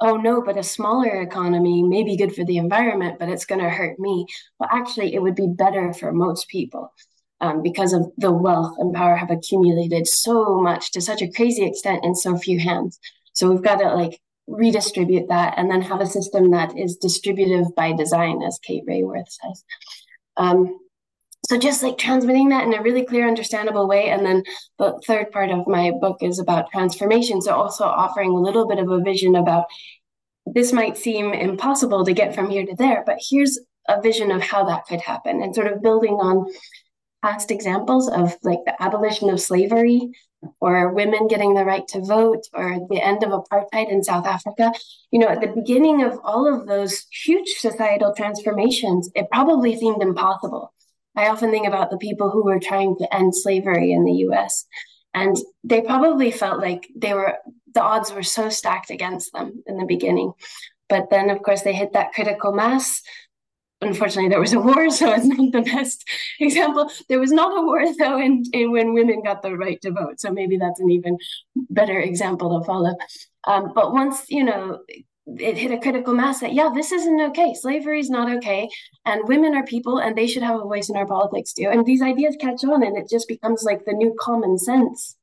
oh 0.00 0.16
no, 0.16 0.42
but 0.42 0.58
a 0.58 0.62
smaller 0.62 1.22
economy 1.22 1.82
may 1.82 2.02
be 2.02 2.16
good 2.16 2.34
for 2.34 2.44
the 2.44 2.58
environment, 2.58 3.18
but 3.18 3.28
it's 3.28 3.46
going 3.46 3.60
to 3.60 3.70
hurt 3.70 3.98
me. 3.98 4.26
Well, 4.58 4.68
actually, 4.72 5.14
it 5.14 5.22
would 5.22 5.34
be 5.34 5.48
better 5.48 5.92
for 5.92 6.12
most 6.12 6.48
people. 6.48 6.92
Um, 7.38 7.62
because 7.62 7.92
of 7.92 8.10
the 8.16 8.32
wealth 8.32 8.76
and 8.78 8.94
power 8.94 9.14
have 9.14 9.30
accumulated 9.30 10.06
so 10.06 10.58
much 10.58 10.92
to 10.92 11.02
such 11.02 11.20
a 11.20 11.30
crazy 11.30 11.66
extent 11.66 12.02
in 12.02 12.14
so 12.14 12.38
few 12.38 12.58
hands. 12.58 12.98
So 13.34 13.50
we've 13.50 13.62
got 13.62 13.76
to 13.76 13.94
like 13.94 14.18
redistribute 14.46 15.28
that 15.28 15.54
and 15.58 15.70
then 15.70 15.82
have 15.82 16.00
a 16.00 16.06
system 16.06 16.50
that 16.52 16.78
is 16.78 16.96
distributive 16.96 17.74
by 17.74 17.92
design, 17.92 18.42
as 18.42 18.58
Kate 18.62 18.86
Raworth 18.86 19.28
says. 19.28 19.64
Um, 20.38 20.78
so 21.48 21.58
just 21.58 21.82
like 21.82 21.98
transmitting 21.98 22.48
that 22.48 22.64
in 22.64 22.74
a 22.74 22.82
really 22.82 23.04
clear, 23.04 23.28
understandable 23.28 23.86
way. 23.86 24.08
And 24.08 24.26
then 24.26 24.42
the 24.78 25.00
third 25.06 25.30
part 25.30 25.50
of 25.50 25.66
my 25.68 25.92
book 26.00 26.18
is 26.20 26.38
about 26.38 26.70
transformation. 26.72 27.40
So 27.40 27.52
also 27.52 27.84
offering 27.84 28.30
a 28.30 28.40
little 28.40 28.66
bit 28.66 28.78
of 28.78 28.90
a 28.90 29.00
vision 29.00 29.36
about 29.36 29.66
this 30.46 30.72
might 30.72 30.96
seem 30.96 31.32
impossible 31.32 32.04
to 32.04 32.12
get 32.12 32.34
from 32.34 32.50
here 32.50 32.64
to 32.64 32.74
there, 32.76 33.02
but 33.04 33.18
here's 33.20 33.58
a 33.88 34.00
vision 34.00 34.30
of 34.30 34.42
how 34.42 34.64
that 34.64 34.86
could 34.86 35.00
happen 35.00 35.42
and 35.42 35.54
sort 35.54 35.72
of 35.72 35.82
building 35.82 36.14
on 36.14 36.46
past 37.22 37.50
examples 37.50 38.08
of 38.08 38.36
like 38.42 38.60
the 38.64 38.82
abolition 38.82 39.30
of 39.30 39.40
slavery 39.40 40.10
or 40.60 40.92
women 40.92 41.26
getting 41.26 41.54
the 41.54 41.64
right 41.64 41.88
to 41.88 42.00
vote 42.00 42.44
or 42.52 42.78
the 42.90 43.00
end 43.00 43.24
of 43.24 43.30
apartheid 43.30 43.90
in 43.90 44.04
South 44.04 44.26
Africa. 44.26 44.72
You 45.10 45.18
know, 45.18 45.28
at 45.28 45.40
the 45.40 45.48
beginning 45.48 46.04
of 46.04 46.18
all 46.22 46.52
of 46.52 46.66
those 46.66 47.06
huge 47.24 47.54
societal 47.58 48.14
transformations, 48.14 49.10
it 49.14 49.26
probably 49.32 49.76
seemed 49.76 50.02
impossible. 50.02 50.72
I 51.16 51.28
often 51.28 51.50
think 51.50 51.66
about 51.66 51.90
the 51.90 51.98
people 51.98 52.30
who 52.30 52.44
were 52.44 52.60
trying 52.60 52.96
to 52.96 53.14
end 53.14 53.34
slavery 53.34 53.92
in 53.92 54.04
the 54.04 54.12
US, 54.28 54.66
and 55.14 55.36
they 55.64 55.80
probably 55.80 56.30
felt 56.30 56.60
like 56.60 56.88
they 56.94 57.14
were 57.14 57.34
the 57.74 57.82
odds 57.82 58.12
were 58.12 58.22
so 58.22 58.48
stacked 58.48 58.90
against 58.90 59.32
them 59.32 59.62
in 59.66 59.76
the 59.76 59.84
beginning. 59.84 60.32
But 60.88 61.10
then, 61.10 61.30
of 61.30 61.42
course, 61.42 61.62
they 61.62 61.74
hit 61.74 61.92
that 61.92 62.12
critical 62.12 62.52
mass. 62.52 63.02
Unfortunately 63.82 64.30
there 64.30 64.40
was 64.40 64.54
a 64.54 64.60
war 64.60 64.88
so 64.98 65.12
it's 65.12 65.26
not 65.26 65.52
the 65.52 65.60
best 65.60 66.08
example. 66.40 66.90
There 67.08 67.20
was 67.20 67.32
not 67.32 67.58
a 67.58 67.62
war 67.62 67.84
though 67.98 68.18
in, 68.18 68.44
in 68.52 68.72
when 68.72 68.94
women 68.94 69.22
got 69.22 69.42
the 69.42 69.54
right 69.54 69.80
to 69.82 69.90
vote 69.90 70.18
so 70.18 70.30
maybe 70.30 70.56
that's 70.56 70.80
an 70.80 70.90
even 70.90 71.18
better 71.54 72.00
example 72.00 72.58
to 72.58 72.64
follow. 72.64 72.96
Um, 73.46 73.72
but 73.74 73.92
once 73.92 74.24
you 74.30 74.44
know 74.44 74.78
it 75.26 75.58
hit 75.58 75.72
a 75.72 75.78
critical 75.78 76.14
mass 76.14 76.40
that 76.40 76.52
yeah 76.52 76.70
this 76.72 76.92
isn't 76.92 77.20
okay 77.20 77.52
slavery 77.54 77.98
is 77.98 78.08
not 78.08 78.30
okay 78.30 78.68
and 79.04 79.26
women 79.26 79.54
are 79.54 79.64
people 79.64 79.98
and 79.98 80.16
they 80.16 80.26
should 80.26 80.42
have 80.42 80.60
a 80.60 80.64
voice 80.64 80.88
in 80.88 80.96
our 80.96 81.06
politics 81.06 81.52
too 81.52 81.68
and 81.68 81.84
these 81.84 82.02
ideas 82.02 82.36
catch 82.40 82.62
on 82.64 82.82
and 82.82 82.96
it 82.96 83.08
just 83.10 83.26
becomes 83.26 83.64
like 83.64 83.84
the 83.84 83.92
new 83.92 84.14
common 84.20 84.56
sense 84.56 85.16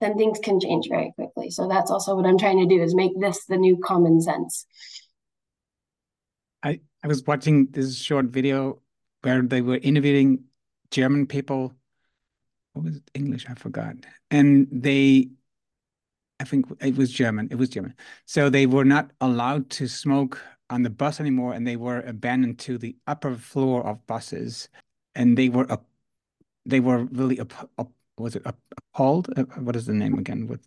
then 0.00 0.16
things 0.18 0.38
can 0.42 0.60
change 0.60 0.86
very 0.88 1.12
quickly 1.14 1.50
so 1.50 1.66
that's 1.66 1.90
also 1.90 2.14
what 2.14 2.26
i'm 2.26 2.36
trying 2.36 2.58
to 2.58 2.66
do 2.66 2.82
is 2.82 2.94
make 2.94 3.18
this 3.20 3.46
the 3.46 3.56
new 3.56 3.78
common 3.78 4.20
sense 4.20 4.66
I, 6.62 6.80
I 7.02 7.08
was 7.08 7.24
watching 7.26 7.68
this 7.70 7.98
short 7.98 8.26
video 8.26 8.80
where 9.22 9.42
they 9.42 9.60
were 9.60 9.78
interviewing 9.82 10.44
German 10.90 11.26
people. 11.26 11.74
What 12.72 12.84
was 12.84 12.96
it? 12.96 13.10
English? 13.14 13.46
I 13.48 13.54
forgot. 13.54 13.96
And 14.30 14.68
they, 14.70 15.28
I 16.42 16.44
think 16.44 16.66
it 16.80 16.96
was 16.96 17.12
German. 17.12 17.48
It 17.50 17.54
was 17.54 17.68
German. 17.68 17.94
So 18.26 18.50
they 18.50 18.66
were 18.66 18.84
not 18.84 19.12
allowed 19.20 19.70
to 19.78 19.86
smoke 19.86 20.42
on 20.68 20.82
the 20.82 20.90
bus 20.90 21.20
anymore, 21.20 21.52
and 21.54 21.64
they 21.64 21.76
were 21.76 22.00
abandoned 22.00 22.58
to 22.60 22.78
the 22.78 22.96
upper 23.06 23.36
floor 23.36 23.86
of 23.86 24.04
buses, 24.08 24.68
and 25.14 25.38
they 25.38 25.48
were 25.48 25.70
up. 25.70 25.86
They 26.66 26.80
were 26.80 27.04
really 27.04 27.38
up. 27.38 27.70
up 27.78 27.92
was 28.18 28.34
it 28.36 28.42
appalled? 28.44 29.30
Uh, 29.36 29.44
what 29.60 29.76
is 29.76 29.86
the 29.86 29.94
name 29.94 30.18
again? 30.18 30.48
What? 30.48 30.60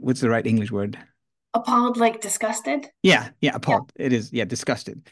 What's 0.00 0.20
the 0.20 0.30
right 0.30 0.46
English 0.46 0.70
word? 0.70 0.96
appalled 1.54 1.96
like 1.96 2.20
disgusted 2.20 2.90
yeah 3.02 3.30
yeah 3.40 3.52
appalled 3.54 3.90
yeah. 3.96 4.06
it 4.06 4.12
is 4.12 4.30
yeah 4.32 4.44
disgusted 4.44 5.08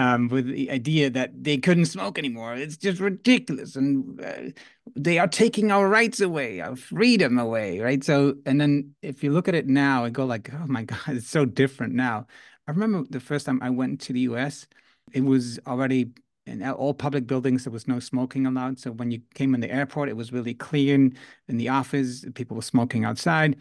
um, 0.00 0.28
with 0.28 0.46
the 0.46 0.70
idea 0.70 1.10
that 1.10 1.44
they 1.44 1.58
couldn't 1.58 1.84
smoke 1.84 2.18
anymore. 2.18 2.54
It's 2.54 2.78
just 2.78 3.00
ridiculous. 3.00 3.76
And 3.76 4.18
uh, 4.24 4.58
they 4.96 5.18
are 5.18 5.28
taking 5.28 5.70
our 5.70 5.86
rights 5.88 6.20
away 6.20 6.60
our 6.60 6.74
freedom 6.74 7.38
away 7.38 7.80
right? 7.80 8.02
So 8.02 8.36
and 8.46 8.58
then 8.58 8.94
if 9.02 9.22
you 9.22 9.30
look 9.30 9.46
at 9.46 9.54
it 9.54 9.66
now 9.66 10.04
and 10.04 10.14
go 10.14 10.24
like 10.24 10.50
oh 10.54 10.66
my 10.66 10.84
god 10.84 11.00
it's 11.08 11.28
so 11.28 11.44
different 11.44 11.92
now. 11.94 12.26
I 12.66 12.70
remember 12.70 13.06
the 13.10 13.20
first 13.20 13.46
time 13.46 13.58
i 13.62 13.68
went 13.68 14.00
to 14.02 14.12
the 14.12 14.20
us 14.20 14.66
it 15.12 15.22
was 15.22 15.58
already 15.66 16.12
in 16.46 16.62
all 16.66 16.94
public 16.94 17.26
buildings 17.26 17.64
there 17.64 17.72
was 17.72 17.86
no 17.86 18.00
smoking 18.00 18.46
allowed. 18.46 18.78
So 18.78 18.92
when 18.92 19.10
you 19.10 19.20
came 19.34 19.54
in 19.54 19.60
the 19.60 19.70
airport 19.70 20.08
it 20.08 20.16
was 20.16 20.32
really 20.32 20.54
clean 20.54 21.18
in 21.46 21.58
the 21.58 21.68
office 21.68 22.24
people 22.34 22.56
were 22.56 22.62
smoking 22.62 23.04
outside. 23.04 23.58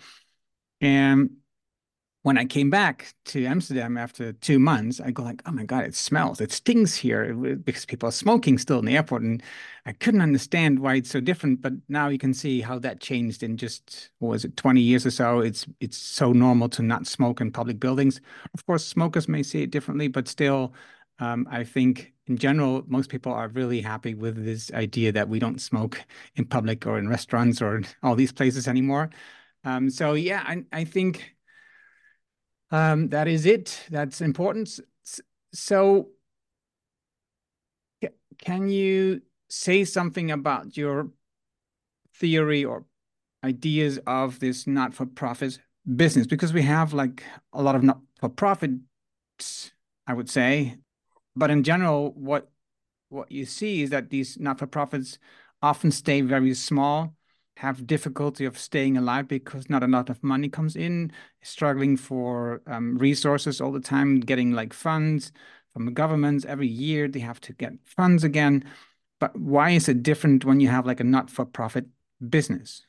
And 0.79 1.31
when 2.23 2.37
I 2.37 2.43
came 2.43 2.69
back 2.69 3.13
to 3.25 3.45
Amsterdam 3.45 3.97
after 3.97 4.33
two 4.33 4.59
months, 4.59 4.99
I 4.99 5.11
go 5.11 5.23
like, 5.23 5.41
oh 5.45 5.51
my 5.51 5.63
God, 5.63 5.85
it 5.85 5.95
smells, 5.95 6.41
it 6.41 6.51
stings 6.51 6.93
here 6.95 7.33
because 7.33 7.85
people 7.85 8.09
are 8.09 8.13
smoking 8.13 8.57
still 8.57 8.79
in 8.79 8.85
the 8.85 8.97
airport. 8.97 9.21
And 9.21 9.41
I 9.85 9.93
couldn't 9.93 10.21
understand 10.21 10.79
why 10.79 10.95
it's 10.95 11.09
so 11.09 11.21
different. 11.21 11.61
But 11.61 11.73
now 11.87 12.09
you 12.09 12.17
can 12.17 12.33
see 12.33 12.59
how 12.59 12.77
that 12.79 12.99
changed 12.99 13.41
in 13.41 13.55
just, 13.55 14.09
was 14.19 14.43
it, 14.43 14.57
20 14.57 14.81
years 14.81 15.05
or 15.05 15.11
so? 15.11 15.39
It's 15.39 15.65
it's 15.79 15.97
so 15.97 16.33
normal 16.33 16.67
to 16.69 16.81
not 16.81 17.07
smoke 17.07 17.39
in 17.39 17.51
public 17.51 17.79
buildings. 17.79 18.19
Of 18.53 18.65
course, 18.65 18.85
smokers 18.85 19.29
may 19.29 19.41
see 19.43 19.63
it 19.63 19.71
differently, 19.71 20.09
but 20.09 20.27
still, 20.27 20.73
um, 21.19 21.47
I 21.49 21.63
think 21.63 22.13
in 22.27 22.37
general, 22.37 22.83
most 22.87 23.09
people 23.09 23.31
are 23.33 23.47
really 23.47 23.81
happy 23.81 24.13
with 24.13 24.43
this 24.43 24.71
idea 24.73 25.13
that 25.13 25.29
we 25.29 25.39
don't 25.39 25.61
smoke 25.61 26.01
in 26.35 26.45
public 26.45 26.85
or 26.85 26.99
in 26.99 27.07
restaurants 27.07 27.61
or 27.61 27.81
all 28.03 28.15
these 28.15 28.33
places 28.33 28.67
anymore. 28.67 29.09
Um, 29.63 29.89
so 29.89 30.13
yeah, 30.13 30.43
I, 30.45 30.65
I 30.71 30.83
think 30.83 31.35
um, 32.71 33.09
that 33.09 33.27
is 33.27 33.45
it. 33.45 33.85
That's 33.89 34.21
important. 34.21 34.79
So 35.53 36.09
can 38.37 38.69
you 38.69 39.21
say 39.49 39.83
something 39.83 40.31
about 40.31 40.77
your 40.77 41.09
theory 42.15 42.63
or 42.63 42.85
ideas 43.43 43.99
of 44.05 44.39
this 44.39 44.67
not-for-profit 44.67 45.59
business? 45.95 46.27
Because 46.27 46.53
we 46.53 46.61
have 46.61 46.93
like 46.93 47.23
a 47.53 47.61
lot 47.61 47.75
of 47.75 47.83
not-for-profits, 47.83 49.71
I 50.07 50.13
would 50.13 50.29
say, 50.29 50.77
but 51.35 51.51
in 51.51 51.63
general, 51.63 52.11
what 52.13 52.49
what 53.09 53.31
you 53.31 53.43
see 53.43 53.81
is 53.81 53.89
that 53.89 54.11
these 54.11 54.39
not-for-profits 54.39 55.17
often 55.63 55.89
stay 55.89 56.21
very 56.21 56.53
small 56.53 57.15
have 57.59 57.85
difficulty 57.85 58.45
of 58.45 58.57
staying 58.57 58.95
alive 58.95 59.27
because 59.27 59.69
not 59.69 59.83
a 59.83 59.87
lot 59.87 60.09
of 60.09 60.23
money 60.23 60.47
comes 60.47 60.77
in, 60.77 61.11
struggling 61.41 61.97
for 61.97 62.61
um, 62.67 62.97
resources 62.97 63.59
all 63.59 63.73
the 63.73 63.81
time, 63.81 64.21
getting 64.21 64.53
like 64.53 64.71
funds 64.71 65.33
from 65.73 65.85
the 65.85 65.91
governments 65.91 66.45
every 66.45 66.69
year. 66.69 67.09
They 67.09 67.19
have 67.19 67.41
to 67.41 67.53
get 67.53 67.73
funds 67.83 68.23
again. 68.23 68.63
But 69.19 69.37
why 69.37 69.71
is 69.71 69.89
it 69.89 70.03
different 70.03 70.45
when 70.45 70.61
you 70.61 70.69
have 70.69 70.85
like 70.85 71.01
a 71.01 71.03
not-for-profit 71.03 71.85
business? 72.29 72.85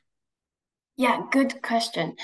Yeah, 0.96 1.22
good 1.32 1.60
question. 1.62 2.14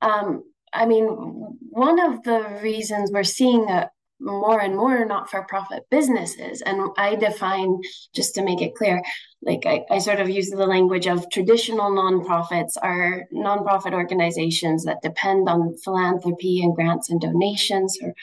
Um, 0.00 0.44
I 0.72 0.86
mean, 0.86 1.04
one 1.04 2.00
of 2.00 2.22
the 2.22 2.60
reasons 2.62 3.10
we're 3.12 3.24
seeing 3.24 3.68
a, 3.68 3.90
more 4.20 4.60
and 4.60 4.76
more 4.76 5.04
not-for-profit 5.04 5.84
businesses. 5.90 6.62
And 6.62 6.90
i 6.96 7.14
define 7.14 7.78
just 8.14 8.34
to 8.34 8.42
make 8.42 8.60
it 8.60 8.74
clear 8.74 9.02
like 9.42 9.64
I, 9.64 9.84
I 9.90 9.98
sort 9.98 10.20
of 10.20 10.28
use 10.28 10.50
the 10.50 10.66
language 10.66 11.06
of 11.06 11.30
traditional 11.30 11.90
nonprofits 11.90 12.76
are 12.82 13.26
nonprofit 13.32 13.94
organizations 13.94 14.84
that 14.84 15.02
depend 15.02 15.48
on 15.48 15.76
philanthropy 15.78 16.62
and 16.62 16.74
grants 16.74 17.08
and 17.10 17.20
donations 17.20 17.98
or 18.02 18.14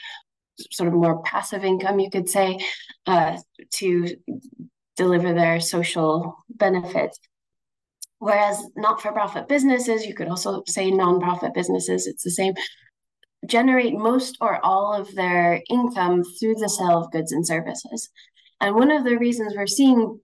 sort 0.70 0.88
of 0.88 0.94
more 0.94 1.22
passive 1.22 1.64
income 1.64 1.98
you 1.98 2.10
could 2.10 2.28
say 2.28 2.58
uh, 3.06 3.36
to 3.70 4.16
deliver 4.96 5.32
their 5.32 5.60
social 5.60 6.44
benefits. 6.50 7.18
Whereas 8.20 8.60
not-for-profit 8.76 9.48
businesses 9.48 10.04
you 10.04 10.14
could 10.14 10.28
also 10.28 10.62
say 10.66 10.90
nonprofit 10.90 11.54
businesses 11.54 12.06
it's 12.06 12.24
the 12.24 12.30
same 12.30 12.54
generate 13.46 13.94
most 13.94 14.36
or 14.40 14.64
all 14.64 14.92
of 14.92 15.14
their 15.14 15.62
income 15.70 16.24
through 16.24 16.56
the 16.56 16.68
sale 16.68 17.02
of 17.02 17.10
goods 17.12 17.32
and 17.32 17.46
services. 17.46 18.10
And 18.60 18.74
one 18.74 18.90
of 18.90 19.04
the 19.04 19.16
reasons 19.16 19.54
we're 19.56 19.66
seeing 19.66 20.20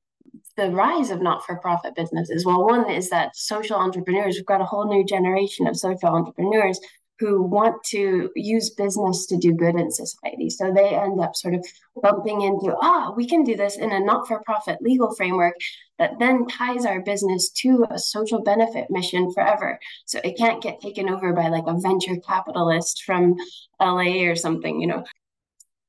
the 0.56 0.70
rise 0.70 1.10
of 1.10 1.22
not-for-profit 1.22 1.94
businesses, 1.94 2.44
well, 2.44 2.64
one 2.64 2.90
is 2.90 3.10
that 3.10 3.36
social 3.36 3.76
entrepreneurs, 3.76 4.36
we've 4.36 4.46
got 4.46 4.60
a 4.60 4.64
whole 4.64 4.86
new 4.86 5.04
generation 5.04 5.66
of 5.66 5.76
social 5.76 6.08
entrepreneurs 6.08 6.78
who 7.18 7.42
want 7.42 7.82
to 7.84 8.30
use 8.34 8.70
business 8.70 9.26
to 9.26 9.36
do 9.36 9.52
good 9.52 9.76
in 9.76 9.90
society. 9.90 10.50
So 10.50 10.72
they 10.72 10.88
end 10.88 11.20
up 11.20 11.36
sort 11.36 11.54
of 11.54 11.64
bumping 12.02 12.42
into, 12.42 12.74
ah, 12.80 13.12
we 13.16 13.26
can 13.26 13.44
do 13.44 13.56
this 13.56 13.76
in 13.76 13.92
a 13.92 14.00
not 14.00 14.26
for 14.26 14.42
profit 14.44 14.82
legal 14.82 15.14
framework 15.14 15.54
that 15.98 16.18
then 16.18 16.46
ties 16.46 16.84
our 16.84 17.00
business 17.00 17.50
to 17.50 17.86
a 17.90 17.98
social 17.98 18.42
benefit 18.42 18.90
mission 18.90 19.32
forever. 19.32 19.78
So 20.06 20.20
it 20.24 20.36
can't 20.36 20.62
get 20.62 20.80
taken 20.80 21.08
over 21.08 21.32
by 21.32 21.48
like 21.48 21.66
a 21.68 21.78
venture 21.78 22.16
capitalist 22.16 23.04
from 23.04 23.36
LA 23.80 24.24
or 24.24 24.34
something, 24.34 24.80
you 24.80 24.88
know. 24.88 25.04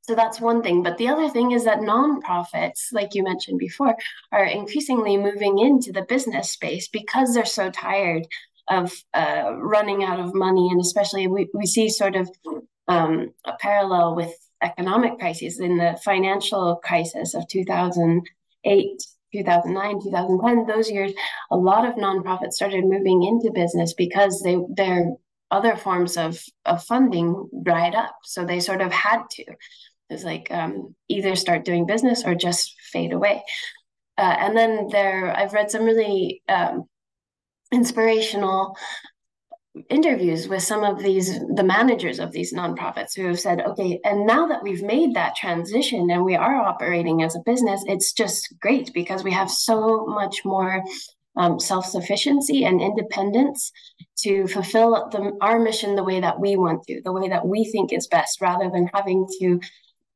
So 0.04 0.14
that's 0.14 0.40
one 0.40 0.62
thing. 0.62 0.84
But 0.84 1.00
the 1.00 1.08
other 1.08 1.30
thing 1.30 1.52
is 1.52 1.66
that 1.66 1.80
nonprofits, 1.80 2.94
like 2.94 3.16
you 3.16 3.24
mentioned 3.24 3.58
before, 3.58 3.96
are 4.32 4.46
increasingly 4.46 5.18
moving 5.18 5.58
into 5.58 5.92
the 5.92 6.04
business 6.04 6.52
space 6.52 6.88
because 6.88 7.34
they're 7.34 7.46
so 7.46 7.72
tired 7.72 8.28
of 8.68 8.92
uh, 9.14 9.52
running 9.58 10.04
out 10.04 10.20
of 10.20 10.34
money. 10.34 10.70
And 10.72 10.82
especially 10.82 11.28
we, 11.28 11.50
we 11.54 11.66
see 11.66 11.90
sort 11.90 12.16
of 12.16 12.30
um, 12.88 13.32
a 13.46 13.54
parallel 13.60 14.16
with 14.16 14.34
economic 14.62 15.20
crises 15.20 15.60
in 15.60 15.78
the 15.78 16.00
financial 16.04 16.78
crisis 16.78 17.34
of 17.34 17.48
2008 17.50 19.04
2009 19.34 20.02
2010 20.02 20.66
those 20.66 20.90
years 20.90 21.12
a 21.52 21.58
lot 21.58 21.86
of 21.86 21.96
nonprofits 21.96 22.54
started 22.54 22.86
moving 22.86 23.22
into 23.24 23.52
business 23.54 23.94
because 23.94 24.42
they 24.42 24.58
their 24.76 25.12
other 25.52 25.76
forms 25.76 26.18
of, 26.18 26.42
of 26.66 26.84
funding 26.84 27.50
dried 27.64 27.96
up. 27.96 28.16
So 28.24 28.46
they 28.46 28.60
sort 28.60 28.82
of 28.82 28.92
had 28.92 29.24
to. 29.32 29.44
It 29.44 29.58
was 30.10 30.24
like 30.24 30.48
um, 30.52 30.96
either 31.08 31.36
start 31.36 31.66
doing 31.66 31.86
business 31.86 32.24
or 32.26 32.36
just 32.36 32.76
fade 32.92 33.14
away. 33.14 33.44
Uh, 34.18 34.36
and 34.40 34.56
then 34.56 34.88
there 34.94 35.36
i've 35.36 35.52
read 35.52 35.70
some 35.70 35.84
really 35.84 36.42
um, 36.48 36.86
inspirational 37.72 38.76
interviews 39.90 40.48
with 40.48 40.64
some 40.64 40.84
of 40.84 41.04
these 41.04 41.38
the 41.56 41.64
managers 41.64 42.20
of 42.20 42.32
these 42.32 42.54
nonprofits 42.54 43.14
who 43.16 43.28
have 43.28 43.40
said 43.40 43.62
okay 43.62 44.00
and 44.06 44.26
now 44.26 44.48
that 44.48 44.64
we've 44.64 44.84
made 44.84 45.14
that 45.14 45.36
transition 45.36 46.10
and 46.10 46.24
we 46.24 46.36
are 46.36 46.56
operating 46.56 47.22
as 47.22 47.36
a 47.36 47.44
business 47.46 47.84
it's 47.88 48.14
just 48.14 48.54
great 48.62 48.94
because 48.94 49.24
we 49.24 49.32
have 49.32 49.52
so 49.52 50.06
much 50.06 50.46
more 50.46 50.82
um, 51.36 51.60
self-sufficiency 51.60 52.64
and 52.64 52.82
independence 52.82 53.74
to 54.18 54.48
fulfill 54.48 55.10
the, 55.12 55.34
our 55.42 55.60
mission 55.60 55.96
the 55.96 56.04
way 56.04 56.22
that 56.22 56.40
we 56.40 56.56
want 56.56 56.82
to 56.88 57.02
the 57.04 57.12
way 57.12 57.28
that 57.28 57.46
we 57.46 57.66
think 57.66 57.92
is 57.92 58.08
best 58.08 58.40
rather 58.40 58.70
than 58.70 58.90
having 58.94 59.28
to 59.40 59.60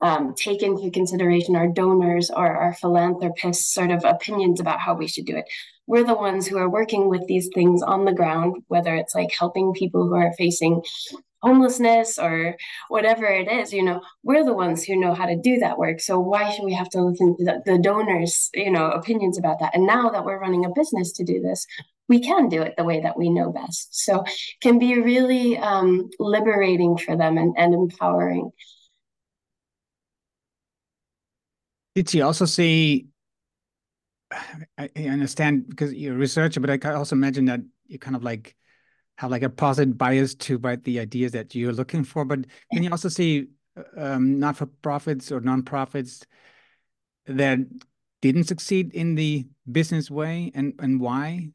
um, 0.01 0.33
take 0.35 0.63
into 0.63 0.89
consideration 0.91 1.57
our 1.57 1.67
donors 1.67 2.29
or 2.29 2.47
our 2.47 2.73
philanthropists 2.73 3.73
sort 3.73 3.91
of 3.91 4.05
opinions 4.05 4.61
about 4.61 4.79
how 4.79 4.93
we 4.93 5.07
should 5.07 5.25
do 5.25 5.35
it 5.35 5.45
we're 5.89 6.05
the 6.05 6.13
ones 6.13 6.45
who 6.45 6.59
are 6.59 6.69
working 6.69 7.09
with 7.09 7.25
these 7.25 7.49
things 7.55 7.81
on 7.81 8.05
the 8.05 8.13
ground, 8.13 8.61
whether 8.67 8.93
it's 8.93 9.15
like 9.15 9.31
helping 9.31 9.73
people 9.73 10.07
who 10.07 10.13
are 10.13 10.31
facing 10.33 10.83
homelessness 11.41 12.19
or 12.19 12.55
whatever 12.89 13.25
it 13.25 13.51
is, 13.51 13.73
you 13.73 13.81
know, 13.81 13.99
we're 14.21 14.45
the 14.45 14.53
ones 14.53 14.83
who 14.83 14.95
know 14.95 15.15
how 15.15 15.25
to 15.25 15.35
do 15.35 15.57
that 15.57 15.79
work. 15.79 15.99
So 15.99 16.19
why 16.19 16.51
should 16.51 16.63
we 16.63 16.73
have 16.73 16.89
to 16.89 17.01
listen 17.01 17.35
to 17.37 17.43
the, 17.43 17.63
the 17.65 17.79
donors, 17.79 18.51
you 18.53 18.69
know, 18.69 18.91
opinions 18.91 19.39
about 19.39 19.57
that? 19.61 19.73
And 19.73 19.87
now 19.87 20.09
that 20.09 20.23
we're 20.23 20.39
running 20.39 20.63
a 20.63 20.69
business 20.69 21.11
to 21.13 21.23
do 21.23 21.41
this, 21.41 21.65
we 22.07 22.19
can 22.19 22.49
do 22.49 22.61
it 22.61 22.75
the 22.77 22.83
way 22.83 23.01
that 23.01 23.17
we 23.17 23.31
know 23.31 23.51
best. 23.51 24.05
So 24.05 24.23
can 24.61 24.77
be 24.77 25.01
really 25.01 25.57
um, 25.57 26.11
liberating 26.19 26.97
for 26.97 27.17
them 27.17 27.39
and, 27.39 27.55
and 27.57 27.73
empowering. 27.73 28.51
Did 31.95 32.13
you 32.13 32.23
also 32.23 32.45
see 32.45 33.07
I, 34.77 34.89
understand 34.97 35.69
because 35.69 35.93
you're 35.93 36.15
a 36.15 36.17
researcher, 36.17 36.59
but 36.59 36.69
I 36.69 36.77
can 36.77 36.93
also 36.93 37.15
imagine 37.15 37.45
that 37.45 37.61
you 37.87 37.97
kind 37.97 38.15
of 38.15 38.23
like 38.23 38.55
have 39.17 39.31
like 39.31 39.43
a 39.43 39.49
positive 39.49 39.97
bias 39.97 40.35
to 40.35 40.55
about 40.55 40.83
the 40.83 40.99
ideas 40.99 41.31
that 41.33 41.55
you're 41.55 41.73
looking 41.73 42.03
for. 42.03 42.25
But 42.25 42.45
can 42.71 42.83
you 42.83 42.91
also 42.91 43.09
see 43.09 43.47
um, 43.97 44.39
not 44.39 44.57
for 44.57 44.67
profits 44.67 45.31
or 45.31 45.41
nonprofits 45.41 46.25
that 47.25 47.59
didn't 48.21 48.45
succeed 48.45 48.93
in 48.93 49.15
the 49.15 49.47
business 49.71 50.11
way, 50.11 50.51
and 50.53 50.73
and 50.79 50.99
why? 50.99 51.49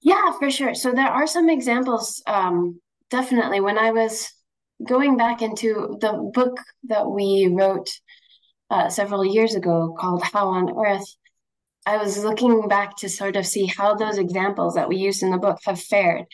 Yeah, 0.00 0.32
for 0.38 0.50
sure. 0.50 0.74
So 0.74 0.92
there 0.92 1.08
are 1.08 1.26
some 1.26 1.48
examples. 1.48 2.22
Um, 2.26 2.80
definitely, 3.10 3.60
when 3.60 3.78
I 3.78 3.92
was 3.92 4.30
going 4.84 5.16
back 5.16 5.42
into 5.42 5.96
the 6.00 6.30
book 6.34 6.58
that 6.84 7.08
we 7.08 7.48
wrote 7.50 7.88
uh, 8.70 8.88
several 8.88 9.24
years 9.24 9.54
ago 9.54 9.94
called 9.98 10.22
How 10.22 10.48
on 10.48 10.72
Earth, 10.76 11.16
I 11.86 11.98
was 11.98 12.24
looking 12.24 12.68
back 12.68 12.96
to 12.98 13.08
sort 13.08 13.36
of 13.36 13.46
see 13.46 13.66
how 13.66 13.94
those 13.94 14.18
examples 14.18 14.74
that 14.74 14.88
we 14.88 14.96
used 14.96 15.22
in 15.22 15.30
the 15.30 15.38
book 15.38 15.58
have 15.64 15.80
fared. 15.80 16.24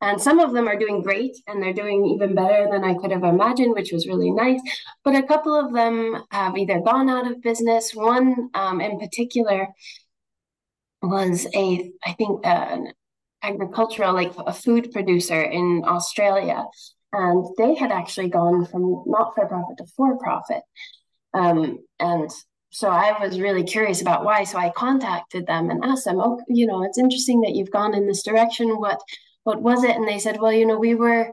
And 0.00 0.20
some 0.20 0.40
of 0.40 0.52
them 0.52 0.68
are 0.68 0.78
doing 0.78 1.02
great 1.02 1.36
and 1.46 1.62
they're 1.62 1.72
doing 1.72 2.04
even 2.06 2.34
better 2.34 2.68
than 2.70 2.84
I 2.84 2.94
could 2.94 3.12
have 3.12 3.24
imagined, 3.24 3.74
which 3.74 3.92
was 3.92 4.06
really 4.06 4.30
nice. 4.30 4.60
But 5.04 5.14
a 5.14 5.22
couple 5.22 5.54
of 5.54 5.72
them 5.72 6.22
have 6.30 6.56
either 6.58 6.80
gone 6.80 7.08
out 7.08 7.30
of 7.30 7.40
business. 7.40 7.94
One 7.94 8.50
um, 8.54 8.80
in 8.80 8.98
particular 8.98 9.68
was 11.02 11.46
a, 11.54 11.90
I 12.04 12.12
think, 12.12 12.44
an 12.44 12.92
agricultural, 13.42 14.12
like 14.12 14.32
a 14.36 14.52
food 14.52 14.92
producer 14.92 15.40
in 15.40 15.84
Australia. 15.86 16.64
And 17.12 17.46
they 17.56 17.74
had 17.74 17.92
actually 17.92 18.28
gone 18.28 18.66
from 18.66 19.04
not 19.06 19.34
for 19.34 19.46
profit 19.46 19.78
to 19.78 19.86
for 19.96 20.18
profit. 20.18 20.62
Um, 21.34 21.78
and 21.98 22.30
so 22.70 22.88
I 22.88 23.16
was 23.20 23.40
really 23.40 23.64
curious 23.64 24.02
about 24.02 24.24
why. 24.24 24.44
So 24.44 24.58
I 24.58 24.70
contacted 24.70 25.46
them 25.46 25.70
and 25.70 25.84
asked 25.84 26.04
them, 26.04 26.20
"Oh, 26.20 26.40
you 26.48 26.66
know, 26.66 26.82
it's 26.82 26.98
interesting 26.98 27.40
that 27.42 27.54
you've 27.54 27.70
gone 27.70 27.94
in 27.94 28.06
this 28.06 28.22
direction. 28.22 28.68
What, 28.78 29.00
what 29.44 29.62
was 29.62 29.84
it?" 29.84 29.96
And 29.96 30.06
they 30.06 30.18
said, 30.18 30.40
"Well, 30.40 30.52
you 30.52 30.66
know, 30.66 30.78
we 30.78 30.94
were." 30.94 31.32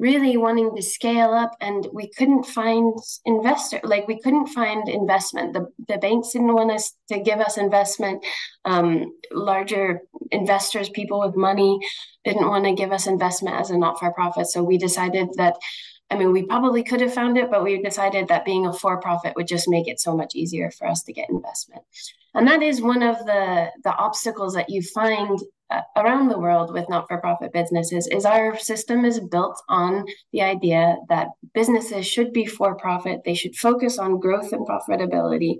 really 0.00 0.38
wanting 0.38 0.74
to 0.74 0.82
scale 0.82 1.30
up 1.34 1.54
and 1.60 1.86
we 1.92 2.08
couldn't 2.16 2.44
find 2.44 2.94
investor 3.26 3.78
like 3.84 4.08
we 4.08 4.18
couldn't 4.18 4.46
find 4.46 4.88
investment 4.88 5.52
the, 5.52 5.66
the 5.88 5.98
banks 5.98 6.32
didn't 6.32 6.54
want 6.54 6.70
us 6.70 6.94
to 7.06 7.20
give 7.20 7.38
us 7.38 7.58
investment 7.58 8.24
um, 8.64 9.12
larger 9.30 10.00
investors 10.30 10.88
people 10.88 11.20
with 11.20 11.36
money 11.36 11.78
didn't 12.24 12.48
want 12.48 12.64
to 12.64 12.72
give 12.72 12.92
us 12.92 13.06
investment 13.06 13.60
as 13.60 13.68
a 13.68 13.76
not-for-profit 13.76 14.46
so 14.46 14.62
we 14.62 14.78
decided 14.78 15.28
that 15.36 15.56
i 16.10 16.16
mean 16.16 16.32
we 16.32 16.42
probably 16.44 16.82
could 16.82 17.00
have 17.00 17.14
found 17.14 17.36
it 17.38 17.50
but 17.50 17.62
we 17.64 17.82
decided 17.82 18.28
that 18.28 18.44
being 18.44 18.66
a 18.66 18.72
for-profit 18.72 19.34
would 19.36 19.46
just 19.46 19.68
make 19.68 19.88
it 19.88 20.00
so 20.00 20.16
much 20.16 20.34
easier 20.34 20.70
for 20.70 20.86
us 20.86 21.02
to 21.02 21.12
get 21.12 21.30
investment. 21.30 21.82
And 22.34 22.46
that 22.46 22.62
is 22.62 22.80
one 22.80 23.02
of 23.02 23.18
the 23.26 23.70
the 23.84 23.94
obstacles 23.96 24.54
that 24.54 24.70
you 24.70 24.82
find 24.82 25.38
uh, 25.70 25.82
around 25.96 26.28
the 26.28 26.38
world 26.38 26.72
with 26.72 26.88
not-for-profit 26.88 27.52
businesses 27.52 28.08
is 28.08 28.24
our 28.24 28.58
system 28.58 29.04
is 29.04 29.20
built 29.20 29.60
on 29.68 30.04
the 30.32 30.42
idea 30.42 30.96
that 31.08 31.28
businesses 31.54 32.06
should 32.06 32.32
be 32.32 32.46
for 32.46 32.74
profit 32.74 33.22
they 33.24 33.34
should 33.34 33.56
focus 33.56 33.98
on 33.98 34.20
growth 34.20 34.52
and 34.52 34.66
profitability. 34.66 35.58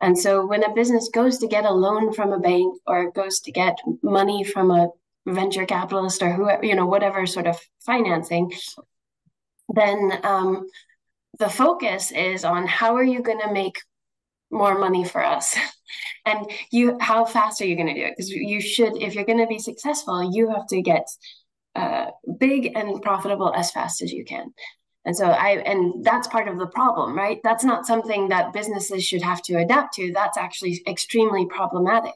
And 0.00 0.18
so 0.18 0.44
when 0.44 0.64
a 0.64 0.74
business 0.74 1.08
goes 1.08 1.38
to 1.38 1.46
get 1.46 1.64
a 1.64 1.72
loan 1.72 2.12
from 2.12 2.32
a 2.32 2.40
bank 2.40 2.76
or 2.86 3.12
goes 3.12 3.40
to 3.40 3.52
get 3.52 3.76
money 4.02 4.42
from 4.42 4.70
a 4.70 4.88
venture 5.26 5.64
capitalist 5.64 6.22
or 6.22 6.32
whoever 6.32 6.64
you 6.64 6.74
know 6.74 6.86
whatever 6.86 7.26
sort 7.26 7.46
of 7.46 7.56
financing 7.80 8.50
then 9.74 10.20
um, 10.22 10.66
the 11.38 11.48
focus 11.48 12.12
is 12.12 12.44
on 12.44 12.66
how 12.66 12.96
are 12.96 13.04
you 13.04 13.22
going 13.22 13.40
to 13.40 13.52
make 13.52 13.76
more 14.50 14.78
money 14.78 15.04
for 15.04 15.24
us? 15.24 15.56
And 16.24 16.50
you 16.70 16.96
how 17.00 17.24
fast 17.26 17.60
are 17.60 17.66
you 17.66 17.74
going 17.74 17.88
to 17.88 17.94
do 17.94 18.06
it? 18.06 18.14
Because 18.16 18.30
you 18.30 18.60
should 18.62 18.96
if 18.96 19.14
you're 19.14 19.26
going 19.26 19.40
to 19.40 19.46
be 19.46 19.58
successful 19.58 20.32
you 20.32 20.48
have 20.48 20.66
to 20.68 20.80
get 20.80 21.06
uh, 21.74 22.06
big 22.38 22.72
and 22.76 23.02
profitable 23.02 23.52
as 23.54 23.72
fast 23.72 24.00
as 24.02 24.12
you 24.12 24.24
can. 24.24 24.54
And 25.04 25.16
so 25.16 25.26
i 25.26 25.50
and 25.66 26.04
that's 26.04 26.28
part 26.28 26.48
of 26.48 26.58
the 26.58 26.68
problem 26.68 27.14
right? 27.14 27.40
That's 27.42 27.64
not 27.64 27.86
something 27.86 28.28
that 28.28 28.52
businesses 28.52 29.04
should 29.04 29.20
have 29.22 29.42
to 29.42 29.56
adapt 29.56 29.94
to. 29.94 30.12
That's 30.12 30.38
actually 30.38 30.80
extremely 30.86 31.44
problematic 31.46 32.14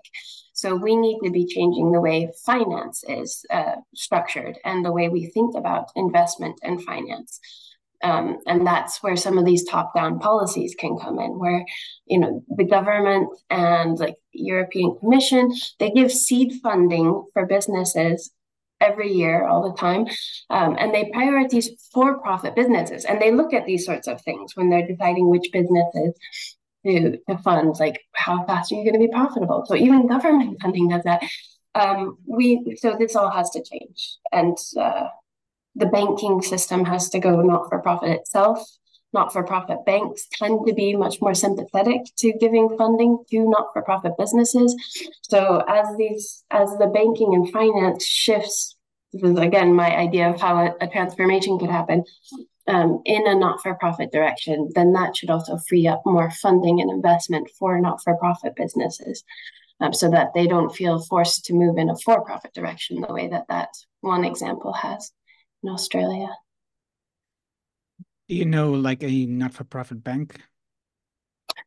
so 0.56 0.74
we 0.74 0.96
need 0.96 1.18
to 1.22 1.30
be 1.30 1.44
changing 1.44 1.92
the 1.92 2.00
way 2.00 2.32
finance 2.46 3.04
is 3.06 3.44
uh, 3.50 3.76
structured 3.94 4.56
and 4.64 4.82
the 4.82 4.90
way 4.90 5.10
we 5.10 5.26
think 5.26 5.54
about 5.54 5.90
investment 5.94 6.58
and 6.62 6.82
finance. 6.82 7.38
Um, 8.02 8.38
and 8.46 8.66
that's 8.66 9.02
where 9.02 9.16
some 9.16 9.36
of 9.36 9.44
these 9.44 9.64
top-down 9.64 10.18
policies 10.18 10.74
can 10.78 10.96
come 10.98 11.18
in, 11.18 11.38
where 11.38 11.62
you 12.06 12.18
know 12.18 12.42
the 12.56 12.64
government 12.64 13.28
and 13.50 13.98
like 13.98 14.16
European 14.32 14.96
Commission 14.98 15.52
they 15.78 15.90
give 15.90 16.10
seed 16.10 16.54
funding 16.62 17.24
for 17.34 17.44
businesses 17.44 18.30
every 18.80 19.12
year, 19.12 19.46
all 19.46 19.62
the 19.68 19.76
time, 19.76 20.06
um, 20.50 20.76
and 20.78 20.94
they 20.94 21.10
prioritize 21.10 21.68
for-profit 21.92 22.54
businesses, 22.54 23.04
and 23.04 23.20
they 23.20 23.32
look 23.32 23.52
at 23.52 23.66
these 23.66 23.84
sorts 23.84 24.08
of 24.08 24.22
things 24.22 24.56
when 24.56 24.70
they're 24.70 24.86
deciding 24.86 25.28
which 25.28 25.48
businesses 25.52 26.12
to 26.86 27.18
to 27.28 27.38
fund, 27.38 27.74
like 27.78 28.00
how 28.14 28.44
fast 28.44 28.72
are 28.72 28.76
you 28.76 28.84
going 28.84 28.94
to 28.94 29.06
be 29.06 29.12
profitable. 29.12 29.64
So 29.66 29.74
even 29.74 30.06
government 30.06 30.58
funding 30.62 30.88
does 30.88 31.02
that. 31.04 31.22
Um, 31.74 32.18
we 32.26 32.76
so 32.78 32.96
this 32.98 33.16
all 33.16 33.30
has 33.30 33.50
to 33.50 33.62
change, 33.62 34.16
and 34.32 34.56
uh, 34.78 35.08
the 35.74 35.86
banking 35.86 36.42
system 36.42 36.84
has 36.84 37.10
to 37.10 37.18
go 37.18 37.42
not 37.42 37.68
for 37.68 37.80
profit 37.80 38.10
itself. 38.10 38.64
Not 39.12 39.32
for 39.32 39.44
profit 39.44 39.86
banks 39.86 40.26
tend 40.32 40.66
to 40.66 40.74
be 40.74 40.94
much 40.94 41.22
more 41.22 41.32
sympathetic 41.32 42.02
to 42.18 42.34
giving 42.34 42.76
funding 42.76 43.24
to 43.30 43.48
not 43.48 43.68
for 43.72 43.80
profit 43.80 44.12
businesses. 44.18 44.74
So 45.22 45.62
as 45.68 45.86
these 45.96 46.44
as 46.50 46.68
the 46.78 46.88
banking 46.88 47.32
and 47.32 47.50
finance 47.50 48.04
shifts, 48.04 48.76
this 49.12 49.22
is 49.22 49.38
again 49.38 49.72
my 49.74 49.96
idea 49.96 50.28
of 50.28 50.40
how 50.40 50.56
a, 50.58 50.74
a 50.84 50.88
transformation 50.88 51.58
could 51.58 51.70
happen 51.70 52.04
um, 52.68 53.02
in 53.04 53.26
a 53.26 53.34
not 53.34 53.62
for 53.62 53.74
profit 53.74 54.12
direction, 54.12 54.70
then 54.74 54.92
that 54.92 55.16
should 55.16 55.30
also 55.30 55.58
free 55.68 55.86
up 55.86 56.02
more 56.04 56.30
funding 56.30 56.80
and 56.80 56.90
investment 56.90 57.50
for 57.58 57.80
not 57.80 58.02
for 58.02 58.16
profit 58.16 58.54
businesses. 58.56 59.24
Um, 59.78 59.92
so 59.92 60.10
that 60.10 60.32
they 60.32 60.46
don't 60.46 60.74
feel 60.74 60.98
forced 60.98 61.44
to 61.44 61.52
move 61.52 61.76
in 61.76 61.90
a 61.90 61.96
for 61.96 62.24
profit 62.24 62.54
direction 62.54 63.02
the 63.02 63.12
way 63.12 63.28
that 63.28 63.44
that 63.50 63.68
one 64.00 64.24
example 64.24 64.72
has 64.72 65.12
in 65.62 65.68
Australia. 65.68 66.28
Do 68.26 68.34
you 68.34 68.46
know 68.46 68.70
like 68.70 69.02
a 69.02 69.26
not-for-profit 69.26 70.02
bank? 70.02 70.40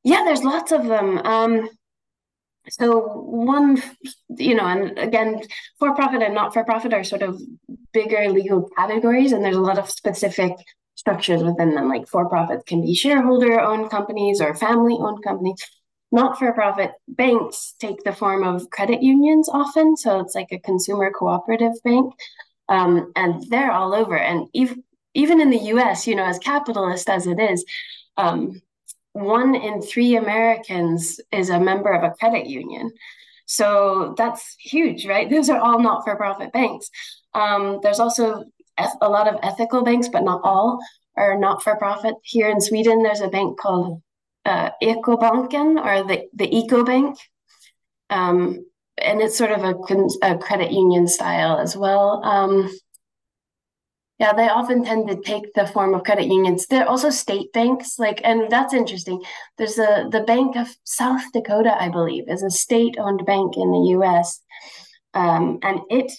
Yeah, 0.03 0.23
there's 0.25 0.43
lots 0.43 0.71
of 0.71 0.87
them. 0.87 1.19
Um, 1.19 1.69
so 2.67 2.99
one, 2.99 3.81
you 4.29 4.55
know, 4.55 4.65
and 4.65 4.97
again, 4.97 5.41
for-profit 5.77 6.23
and 6.23 6.33
not-for-profit 6.33 6.93
are 6.93 7.03
sort 7.03 7.21
of 7.21 7.39
bigger 7.93 8.27
legal 8.29 8.69
categories, 8.75 9.31
and 9.31 9.45
there's 9.45 9.55
a 9.55 9.61
lot 9.61 9.77
of 9.77 9.89
specific 9.89 10.53
structures 10.99 11.41
within 11.41 11.75
them. 11.75 11.87
Like 11.87 12.07
for-profit 12.07 12.65
can 12.65 12.81
be 12.81 12.93
shareholder-owned 12.93 13.89
companies 13.89 14.41
or 14.41 14.53
family-owned 14.53 15.23
companies. 15.23 15.65
Not-for-profit 16.11 16.91
banks 17.07 17.75
take 17.79 18.03
the 18.03 18.11
form 18.11 18.43
of 18.43 18.69
credit 18.69 19.01
unions 19.01 19.47
often, 19.47 19.95
so 19.95 20.19
it's 20.19 20.35
like 20.35 20.51
a 20.51 20.59
consumer 20.59 21.09
cooperative 21.11 21.73
bank. 21.83 22.13
Um, 22.67 23.13
and 23.15 23.43
they're 23.49 23.71
all 23.71 23.93
over. 23.95 24.17
And 24.17 24.47
even 24.53 24.83
even 25.15 25.41
in 25.41 25.49
the 25.49 25.65
U.S., 25.73 26.05
you 26.05 26.15
know, 26.15 26.25
as 26.25 26.37
capitalist 26.37 27.09
as 27.09 27.25
it 27.25 27.39
is, 27.39 27.65
um, 28.17 28.61
one 29.13 29.55
in 29.55 29.81
three 29.81 30.15
Americans 30.17 31.19
is 31.31 31.49
a 31.49 31.59
member 31.59 31.91
of 31.91 32.03
a 32.03 32.13
credit 32.19 32.45
union. 32.45 32.91
So 33.45 34.13
that's 34.17 34.55
huge, 34.59 35.07
right? 35.07 35.27
Those 35.35 35.49
are 35.49 35.59
all 35.59 35.79
not-for-profit 35.79 36.51
banks. 36.53 36.89
Um, 37.33 37.79
there's 37.81 37.99
also 37.99 38.43
a 39.01 39.09
lot 39.09 39.27
of 39.27 39.39
ethical 39.43 39.83
banks, 39.83 40.09
but 40.09 40.23
not 40.23 40.41
all 40.43 40.79
are 41.15 41.37
not-for-profit. 41.37 42.15
Here 42.23 42.49
in 42.49 42.61
Sweden, 42.61 43.03
there's 43.03 43.21
a 43.21 43.27
bank 43.27 43.59
called 43.59 44.01
uh, 44.45 44.69
Ekobanken 44.81 45.83
or 45.83 46.07
the 46.07 46.27
the 46.33 46.55
Eco 46.55 46.83
Bank. 46.83 47.17
Um, 48.09 48.65
and 48.97 49.21
it's 49.21 49.37
sort 49.37 49.51
of 49.51 49.63
a, 49.63 49.75
a 50.23 50.37
credit 50.37 50.71
union 50.71 51.07
style 51.07 51.57
as 51.57 51.75
well. 51.75 52.23
Um, 52.23 52.69
yeah, 54.19 54.33
they 54.33 54.49
often 54.49 54.83
tend 54.83 55.07
to 55.07 55.21
take 55.21 55.53
the 55.53 55.65
form 55.65 55.93
of 55.93 56.03
credit 56.03 56.25
unions. 56.25 56.67
They're 56.67 56.87
also 56.87 57.09
state 57.09 57.53
banks, 57.53 57.97
like, 57.97 58.19
and 58.25 58.51
that's 58.51 58.73
interesting. 58.73 59.23
There's 59.57 59.79
a 59.79 60.09
the 60.11 60.21
Bank 60.21 60.57
of 60.57 60.67
South 60.83 61.21
Dakota, 61.33 61.73
I 61.81 61.87
believe, 61.87 62.25
is 62.27 62.43
a 62.43 62.49
state-owned 62.49 63.25
bank 63.25 63.55
in 63.55 63.71
the 63.71 63.85
U.S., 63.91 64.41
um, 65.13 65.59
and 65.63 65.79
it 65.89 66.11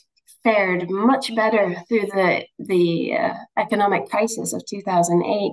fared 0.42 0.90
much 0.90 1.34
better 1.34 1.76
through 1.88 2.06
the 2.06 2.44
the 2.58 3.16
uh, 3.16 3.34
economic 3.58 4.08
crisis 4.08 4.52
of 4.52 4.64
2008 4.66 5.52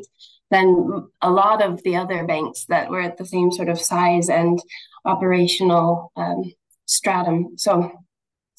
than 0.50 1.08
a 1.22 1.30
lot 1.30 1.62
of 1.62 1.84
the 1.84 1.96
other 1.96 2.26
banks 2.26 2.66
that 2.66 2.90
were 2.90 3.02
at 3.02 3.18
the 3.18 3.26
same 3.26 3.52
sort 3.52 3.70
of 3.70 3.80
size 3.80 4.30
and 4.30 4.60
operational 5.04 6.12
um, 6.16 6.44
stratum. 6.86 7.58
So 7.58 7.92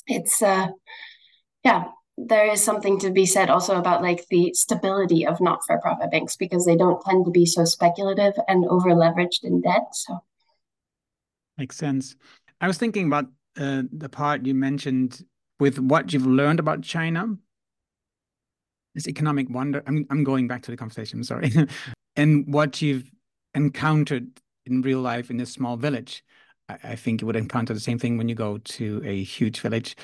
it's 0.07 0.43
uh 0.43 0.69
yeah, 1.65 1.85
there 2.17 2.51
is 2.51 2.63
something 2.63 2.99
to 3.01 3.11
be 3.11 3.27
said 3.27 3.51
also 3.51 3.77
about 3.79 4.03
like 4.03 4.27
the 4.31 4.53
stability 4.55 5.27
of 5.27 5.41
not-for-profit 5.41 6.11
banks 6.11 6.37
because 6.37 6.65
they 6.65 6.77
don't 6.77 7.03
tend 7.05 7.25
to 7.25 7.31
be 7.31 7.47
so 7.47 7.65
speculative 7.65 8.35
and 8.49 8.65
over 8.67 8.91
leveraged 8.91 9.45
in 9.45 9.61
debt. 9.61 9.87
So 9.93 10.19
makes 11.57 11.77
sense. 11.77 12.17
I 12.61 12.67
was 12.67 12.79
thinking 12.79 13.07
about 13.07 13.27
uh, 13.57 13.83
the 13.93 14.09
part 14.09 14.47
you 14.47 14.55
mentioned 14.55 15.25
with 15.61 15.79
what 15.79 16.13
you've 16.13 16.27
learned 16.27 16.61
about 16.61 16.83
China. 16.83 17.37
This 18.95 19.09
economic 19.09 19.49
wonder. 19.51 19.83
I'm 19.87 20.07
I'm 20.11 20.25
going 20.25 20.49
back 20.49 20.63
to 20.63 20.71
the 20.71 20.77
conversation. 20.77 21.21
I'm 21.21 21.25
Sorry, 21.25 21.53
and 22.17 22.53
what 22.53 22.83
you've 22.83 23.11
encountered 23.55 24.41
in 24.67 24.83
real 24.83 25.01
life 25.01 25.31
in 25.31 25.37
this 25.37 25.53
small 25.53 25.77
village. 25.77 26.25
I 26.69 26.97
think 26.97 27.23
you 27.23 27.27
would 27.27 27.37
encounter 27.37 27.73
the 27.73 27.81
same 27.81 27.99
thing 27.99 28.19
when 28.19 28.29
you 28.29 28.35
go 28.35 28.59
to 28.59 29.03
a 29.03 29.23
huge 29.23 29.61
village. 29.61 29.97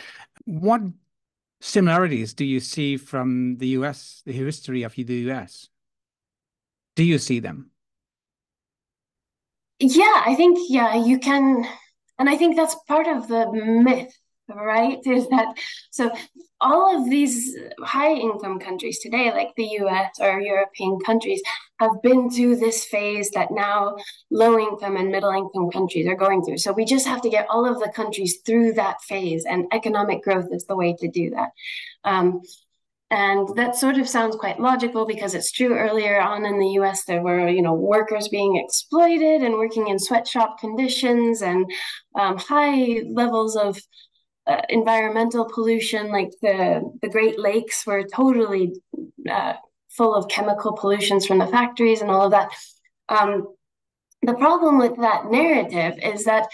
What 0.47 0.81
similarities 1.61 2.33
do 2.33 2.45
you 2.45 2.59
see 2.59 2.97
from 2.97 3.57
the 3.59 3.69
US, 3.69 4.23
the 4.25 4.33
history 4.33 4.83
of 4.83 4.95
the 4.95 5.31
US? 5.31 5.69
Do 6.97 7.05
you 7.05 7.19
see 7.19 7.41
them? 7.41 7.71
Yeah, 9.79 10.23
I 10.25 10.35
think, 10.37 10.59
yeah, 10.71 10.95
you 10.95 11.19
can. 11.19 11.67
And 12.19 12.31
I 12.31 12.37
think 12.37 12.57
that's 12.57 12.77
part 12.87 13.09
of 13.09 13.29
the 13.29 13.51
myth 13.53 14.17
right? 14.49 14.99
Is 15.07 15.29
that 15.29 15.55
so? 15.91 16.11
All 16.61 16.97
of 16.97 17.11
these 17.11 17.57
high 17.83 18.15
income 18.15 18.59
countries 18.59 18.99
today, 19.01 19.31
like 19.31 19.51
the 19.57 19.69
US 19.81 20.13
or 20.21 20.41
European 20.41 20.99
countries, 21.01 21.43
have 21.79 22.01
been 22.03 22.31
through 22.31 22.57
this 22.57 22.85
phase 22.85 23.31
that 23.31 23.51
now 23.51 23.97
low 24.31 24.59
income 24.59 24.97
and 24.97 25.11
middle 25.11 25.33
income 25.33 25.71
countries 25.71 26.07
are 26.07 26.17
going 26.17 26.43
through. 26.43 26.59
So 26.59 26.73
we 26.73 26.85
just 26.85 27.07
have 27.07 27.21
to 27.23 27.29
get 27.29 27.47
all 27.51 27.67
of 27.67 27.81
the 27.81 27.93
countries 27.95 28.39
through 28.47 28.75
that 28.75 29.03
phase, 29.03 29.45
and 29.45 29.67
economic 29.73 30.23
growth 30.23 30.49
is 30.53 30.65
the 30.65 30.77
way 30.77 30.95
to 31.01 31.09
do 31.09 31.31
that. 31.31 31.51
Um, 32.05 32.41
and 33.11 33.49
that 33.57 33.77
sort 33.77 33.99
of 33.99 34.09
sounds 34.09 34.35
quite 34.35 34.59
logical 34.59 35.07
because 35.07 35.35
it's 35.35 35.53
true 35.53 35.77
earlier 35.77 36.21
on 36.21 36.45
in 36.47 36.59
the 36.59 36.71
US 36.81 37.05
there 37.05 37.23
were, 37.23 37.49
you 37.49 37.63
know, 37.63 37.75
workers 37.75 38.29
being 38.29 38.57
exploited 38.57 39.43
and 39.43 39.55
working 39.55 39.89
in 39.89 39.99
sweatshop 39.99 40.59
conditions 40.59 41.43
and 41.43 41.71
um, 42.19 42.39
high 42.39 43.03
levels 43.09 43.57
of 43.57 43.79
uh, 44.47 44.61
environmental 44.69 45.49
pollution, 45.53 46.11
like 46.11 46.31
the 46.43 46.83
the 47.03 47.09
Great 47.09 47.39
Lakes 47.39 47.87
were 47.87 48.05
totally 48.05 48.75
uh, 49.31 49.55
full 49.91 50.15
of 50.15 50.29
chemical 50.29 50.73
pollutions 50.73 51.27
from 51.27 51.39
the 51.39 51.47
factories 51.47 52.03
and 52.03 52.11
all 52.11 52.27
of 52.27 52.33
that. 52.33 52.51
Um, 53.09 53.55
the 54.23 54.35
problem 54.35 54.79
with 54.79 54.97
that 54.97 55.31
narrative 55.31 55.99
is 56.03 56.25
that 56.25 56.47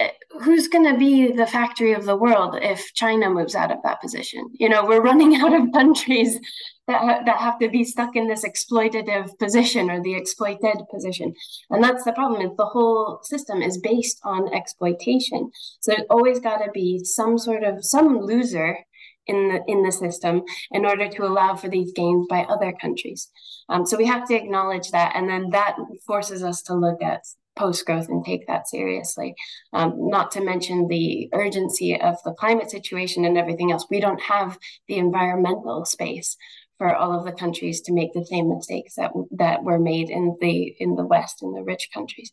uh, 0.00 0.08
who's 0.30 0.68
going 0.68 0.92
to 0.92 0.98
be 0.98 1.32
the 1.32 1.46
factory 1.46 1.92
of 1.92 2.04
the 2.04 2.16
world 2.16 2.58
if 2.60 2.92
China 2.94 3.30
moves 3.30 3.54
out 3.54 3.70
of 3.70 3.78
that 3.82 4.00
position? 4.00 4.48
You 4.52 4.68
know, 4.68 4.84
we're 4.84 5.02
running 5.02 5.36
out 5.36 5.54
of 5.54 5.72
countries 5.72 6.38
that, 6.86 7.24
that 7.26 7.38
have 7.38 7.58
to 7.60 7.68
be 7.68 7.84
stuck 7.84 8.16
in 8.16 8.28
this 8.28 8.44
exploitative 8.44 9.38
position 9.38 9.90
or 9.90 10.02
the 10.02 10.14
exploited 10.14 10.78
position. 10.92 11.34
And 11.70 11.82
that's 11.82 12.04
the 12.04 12.12
problem 12.12 12.42
is 12.42 12.56
the 12.56 12.66
whole 12.66 13.20
system 13.22 13.62
is 13.62 13.78
based 13.78 14.20
on 14.24 14.52
exploitation. 14.54 15.50
So 15.80 15.92
there's 15.92 16.06
always 16.10 16.40
got 16.40 16.58
to 16.58 16.70
be 16.72 17.04
some 17.04 17.38
sort 17.38 17.64
of 17.64 17.84
some 17.84 18.20
loser 18.20 18.78
in 19.26 19.48
the 19.48 19.62
in 19.66 19.82
the 19.82 19.92
system 19.92 20.42
in 20.70 20.86
order 20.86 21.08
to 21.08 21.26
allow 21.26 21.54
for 21.54 21.68
these 21.68 21.92
gains 21.92 22.26
by 22.28 22.40
other 22.44 22.72
countries. 22.80 23.28
Um, 23.68 23.84
so 23.84 23.98
we 23.98 24.06
have 24.06 24.26
to 24.28 24.34
acknowledge 24.34 24.90
that, 24.90 25.14
and 25.14 25.28
then 25.28 25.50
that 25.50 25.76
forces 26.06 26.42
us 26.42 26.62
to 26.62 26.74
look 26.74 27.02
at 27.02 27.20
post 27.58 27.84
growth 27.84 28.08
and 28.08 28.24
take 28.24 28.46
that 28.46 28.68
seriously. 28.68 29.34
Um, 29.72 29.94
not 29.96 30.30
to 30.32 30.40
mention 30.40 30.88
the 30.88 31.28
urgency 31.32 32.00
of 32.00 32.16
the 32.24 32.32
climate 32.32 32.70
situation 32.70 33.24
and 33.24 33.36
everything 33.36 33.72
else. 33.72 33.86
We 33.90 34.00
don't 34.00 34.22
have 34.22 34.58
the 34.86 34.96
environmental 34.96 35.84
space 35.84 36.36
for 36.78 36.94
all 36.94 37.12
of 37.12 37.24
the 37.24 37.32
countries 37.32 37.80
to 37.82 37.92
make 37.92 38.12
the 38.12 38.24
same 38.24 38.48
mistakes 38.48 38.94
that 38.94 39.10
that 39.32 39.64
were 39.64 39.80
made 39.80 40.08
in 40.10 40.36
the 40.40 40.74
in 40.78 40.94
the 40.94 41.04
West 41.04 41.42
in 41.42 41.52
the 41.52 41.62
rich 41.62 41.88
countries. 41.92 42.30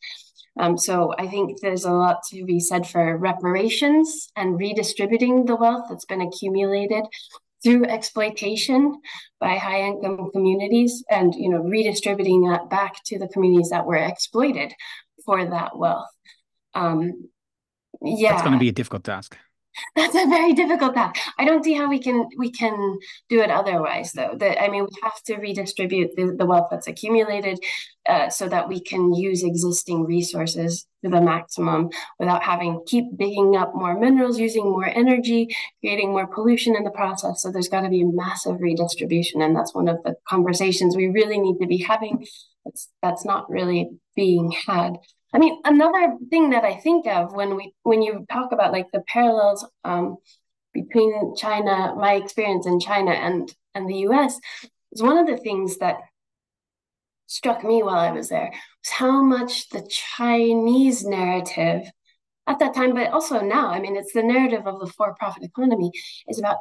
Um, 0.58 0.78
so 0.78 1.14
I 1.18 1.28
think 1.28 1.60
there's 1.60 1.84
a 1.84 1.92
lot 1.92 2.20
to 2.32 2.46
be 2.46 2.60
said 2.60 2.88
for 2.88 3.18
reparations 3.18 4.30
and 4.38 4.58
redistributing 4.58 5.46
the 5.46 5.56
wealth 5.56 5.88
that's 5.90 6.06
been 6.06 6.22
accumulated 6.22 7.04
through 7.66 7.86
exploitation 7.86 9.02
by 9.40 9.56
high 9.56 9.82
income 9.82 10.30
communities 10.32 11.04
and 11.10 11.34
you 11.36 11.50
know 11.50 11.62
redistributing 11.62 12.48
that 12.48 12.70
back 12.70 13.04
to 13.06 13.18
the 13.18 13.28
communities 13.28 13.70
that 13.70 13.86
were 13.86 13.96
exploited 13.96 14.72
for 15.26 15.46
that 15.46 15.78
wealth 15.78 16.10
um, 16.74 17.30
yeah 18.02 18.32
that's 18.32 18.42
going 18.42 18.54
to 18.54 18.60
be 18.60 18.70
a 18.70 18.74
difficult 18.74 19.04
task 19.04 19.38
that's 19.96 20.16
a 20.16 20.28
very 20.28 20.54
difficult 20.54 20.94
task. 20.94 21.20
I 21.38 21.46
don't 21.46 21.64
see 21.64 21.74
how 21.74 21.90
we 21.90 22.00
can 22.00 22.28
we 22.38 22.50
can 22.50 22.98
do 23.30 23.42
it 23.42 23.50
otherwise, 23.50 24.14
though. 24.14 24.36
That 24.38 24.62
I 24.62 24.70
mean, 24.70 24.84
we 24.84 25.02
have 25.04 25.22
to 25.24 25.36
redistribute 25.36 26.16
the, 26.16 26.36
the 26.38 26.46
wealth 26.46 26.68
that's 26.72 26.88
accumulated, 26.88 27.60
uh, 28.08 28.30
so 28.30 28.48
that 28.48 28.70
we 28.70 28.80
can 28.80 29.14
use 29.14 29.44
existing 29.44 30.06
resources 30.06 30.88
to 31.04 31.10
the 31.10 31.22
maximum 31.22 31.90
without 32.20 32.44
having 32.44 32.84
keep 32.88 33.06
digging 33.18 33.58
up 33.58 33.76
more 33.76 34.00
minerals, 34.00 34.40
using 34.40 34.64
more 34.64 34.88
energy, 34.88 35.54
creating 35.82 36.12
more 36.12 36.28
pollution 36.28 36.76
in 36.76 36.84
the 36.84 36.92
process. 36.92 37.42
So 37.42 37.52
there's 37.52 37.70
got 37.70 37.82
to 37.82 37.90
be 37.90 38.02
a 38.02 38.06
massive 38.06 38.62
redistribution, 38.62 39.42
and 39.42 39.56
that's 39.56 39.76
one 39.76 39.90
of 39.90 39.98
the 40.04 40.16
conversations 40.28 40.96
we 40.96 41.08
really 41.08 41.38
need 41.38 41.60
to 41.60 41.68
be 41.68 41.78
having. 41.78 42.26
That's 42.64 42.90
that's 43.02 43.26
not 43.26 43.50
really 43.50 43.90
being 44.16 44.52
had. 44.52 44.98
I 45.36 45.38
mean, 45.38 45.60
another 45.66 46.16
thing 46.30 46.52
that 46.52 46.64
I 46.64 46.76
think 46.76 47.06
of 47.08 47.34
when 47.34 47.58
we 47.58 47.74
when 47.84 48.02
you 48.02 48.26
talk 48.32 48.54
about 48.54 48.72
like 48.72 48.90
the 48.94 49.04
parallels 49.06 49.68
um, 49.84 50.16
between 50.74 51.36
China, 51.36 51.94
my 51.98 52.14
experience 52.14 52.66
in 52.66 52.80
China 52.80 53.12
and 53.12 53.54
and 53.74 53.90
the 53.90 53.98
U.S. 54.08 54.40
is 54.94 55.04
one 55.04 55.18
of 55.18 55.28
the 55.28 55.36
things 55.36 55.78
that 55.80 55.98
struck 57.28 57.66
me 57.66 57.84
while 57.84 57.98
I 57.98 58.12
was 58.12 58.30
there 58.30 58.50
was 58.50 58.92
how 58.92 59.22
much 59.22 59.68
the 59.72 59.86
Chinese 59.90 61.04
narrative 61.04 61.92
at 62.48 62.60
that 62.60 62.74
time, 62.74 62.94
but 62.94 63.12
also 63.12 63.42
now. 63.42 63.68
I 63.72 63.82
mean, 63.82 63.98
it's 63.98 64.14
the 64.14 64.24
narrative 64.24 64.66
of 64.66 64.80
the 64.80 64.88
for-profit 64.88 65.44
economy 65.44 65.92
is 66.30 66.40
about 66.40 66.60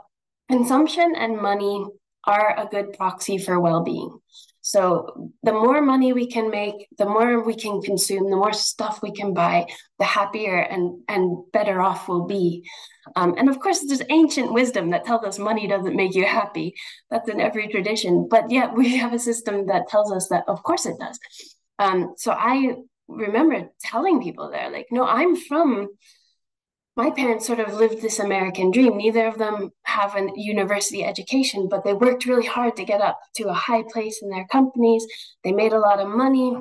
consumption 0.51 1.15
and 1.17 1.41
money 1.41 1.87
are 2.25 2.59
a 2.59 2.67
good 2.67 2.95
proxy 2.95 3.39
for 3.39 3.61
well-being. 3.61 4.19
So 4.65 5.31
the 5.43 5.53
more 5.53 5.83
money 5.83 6.15
we 6.15 6.27
can 6.27 6.51
make, 6.51 6.89
the 6.97 7.05
more 7.05 7.45
we 7.45 7.55
can 7.55 7.83
consume, 7.83 8.31
the 8.31 8.37
more 8.37 8.55
stuff 8.55 9.01
we 9.03 9.13
can 9.13 9.35
buy, 9.35 9.67
the 9.99 10.07
happier 10.07 10.59
and, 10.59 11.03
and 11.07 11.45
better 11.53 11.83
off 11.83 12.09
we'll 12.09 12.25
be. 12.25 12.67
Um, 13.15 13.35
and 13.37 13.51
of 13.51 13.61
course, 13.61 13.85
there's 13.87 14.01
ancient 14.09 14.55
wisdom 14.55 14.89
that 14.91 15.05
tells 15.05 15.23
us 15.27 15.39
money 15.39 15.67
doesn't 15.67 15.95
make 15.95 16.15
you 16.15 16.25
happy. 16.25 16.73
That's 17.11 17.29
in 17.29 17.43
every 17.43 17.69
tradition. 17.69 18.27
But 18.31 18.51
yet 18.51 18.75
we 18.75 18.97
have 18.97 19.13
a 19.13 19.19
system 19.19 19.67
that 19.67 19.89
tells 19.89 20.11
us 20.11 20.29
that, 20.29 20.45
of 20.49 20.63
course, 20.63 20.87
it 20.87 20.97
does. 20.99 21.19
Um, 21.79 22.15
so 22.17 22.33
I 22.33 22.77
remember 23.07 23.69
telling 23.83 24.23
people 24.23 24.51
there, 24.51 24.71
like, 24.71 24.87
no, 24.91 25.05
I'm 25.05 25.37
from 25.37 25.89
my 26.97 27.11
parents 27.11 27.47
sort 27.47 27.61
of 27.61 27.75
lived 27.75 28.01
this 28.01 28.21
American 28.21 28.71
dream. 28.71 28.97
Neither 28.97 29.27
of 29.27 29.39
them 29.39 29.71
have 29.83 30.15
a 30.15 30.29
university 30.37 31.05
education, 31.05 31.69
but 31.69 31.83
they 31.83 31.93
worked 31.93 32.27
really 32.27 32.47
hard 32.47 32.77
to 32.77 32.85
get 32.85 33.01
up 33.01 33.19
to 33.37 33.49
a 33.49 33.53
high 33.55 33.83
place 33.93 34.21
in 34.23 34.31
their 34.31 34.47
companies. 34.47 35.05
They 35.43 35.53
made 35.53 35.73
a 35.73 35.79
lot 35.79 35.99
of 35.99 36.09
money. 36.09 36.57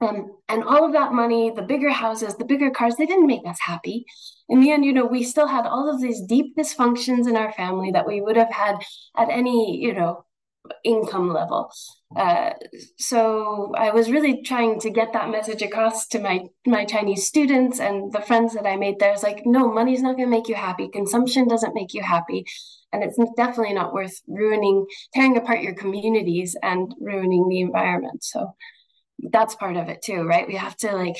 Um, 0.00 0.30
and 0.48 0.62
all 0.62 0.84
of 0.84 0.92
that 0.92 1.12
money, 1.12 1.50
the 1.50 1.62
bigger 1.62 1.90
houses, 1.90 2.36
the 2.36 2.44
bigger 2.44 2.70
cars, 2.70 2.96
they 2.96 3.06
didn't 3.06 3.26
make 3.26 3.46
us 3.46 3.58
happy. 3.60 4.04
In 4.48 4.60
the 4.60 4.70
end, 4.70 4.84
you 4.84 4.92
know, 4.92 5.06
we 5.06 5.22
still 5.22 5.46
had 5.46 5.66
all 5.66 5.92
of 5.92 6.00
these 6.00 6.22
deep 6.22 6.56
dysfunctions 6.56 7.28
in 7.28 7.36
our 7.36 7.52
family 7.52 7.90
that 7.92 8.06
we 8.06 8.20
would 8.20 8.36
have 8.36 8.52
had 8.52 8.76
at 9.16 9.28
any, 9.30 9.78
you 9.80 9.94
know, 9.94 10.24
income 10.84 11.32
level. 11.32 11.70
Uh, 12.14 12.50
so 12.98 13.72
I 13.76 13.90
was 13.90 14.10
really 14.10 14.42
trying 14.42 14.78
to 14.80 14.90
get 14.90 15.12
that 15.12 15.30
message 15.30 15.62
across 15.62 16.06
to 16.08 16.20
my 16.20 16.40
my 16.66 16.84
Chinese 16.84 17.26
students 17.26 17.80
and 17.80 18.12
the 18.12 18.20
friends 18.20 18.54
that 18.54 18.66
I 18.66 18.76
made 18.76 18.98
there. 18.98 19.12
It's 19.12 19.22
like, 19.22 19.42
no, 19.44 19.72
money's 19.72 20.02
not 20.02 20.16
going 20.16 20.28
to 20.28 20.36
make 20.36 20.48
you 20.48 20.54
happy. 20.54 20.88
Consumption 20.88 21.48
doesn't 21.48 21.74
make 21.74 21.94
you 21.94 22.02
happy, 22.02 22.44
and 22.92 23.02
it's 23.02 23.18
definitely 23.36 23.74
not 23.74 23.92
worth 23.92 24.20
ruining, 24.28 24.86
tearing 25.14 25.36
apart 25.36 25.62
your 25.62 25.74
communities 25.74 26.56
and 26.62 26.94
ruining 27.00 27.48
the 27.48 27.60
environment. 27.60 28.22
So 28.22 28.54
that's 29.18 29.54
part 29.56 29.76
of 29.76 29.88
it 29.88 30.02
too, 30.02 30.22
right? 30.22 30.46
We 30.46 30.56
have 30.56 30.76
to 30.78 30.92
like 30.92 31.16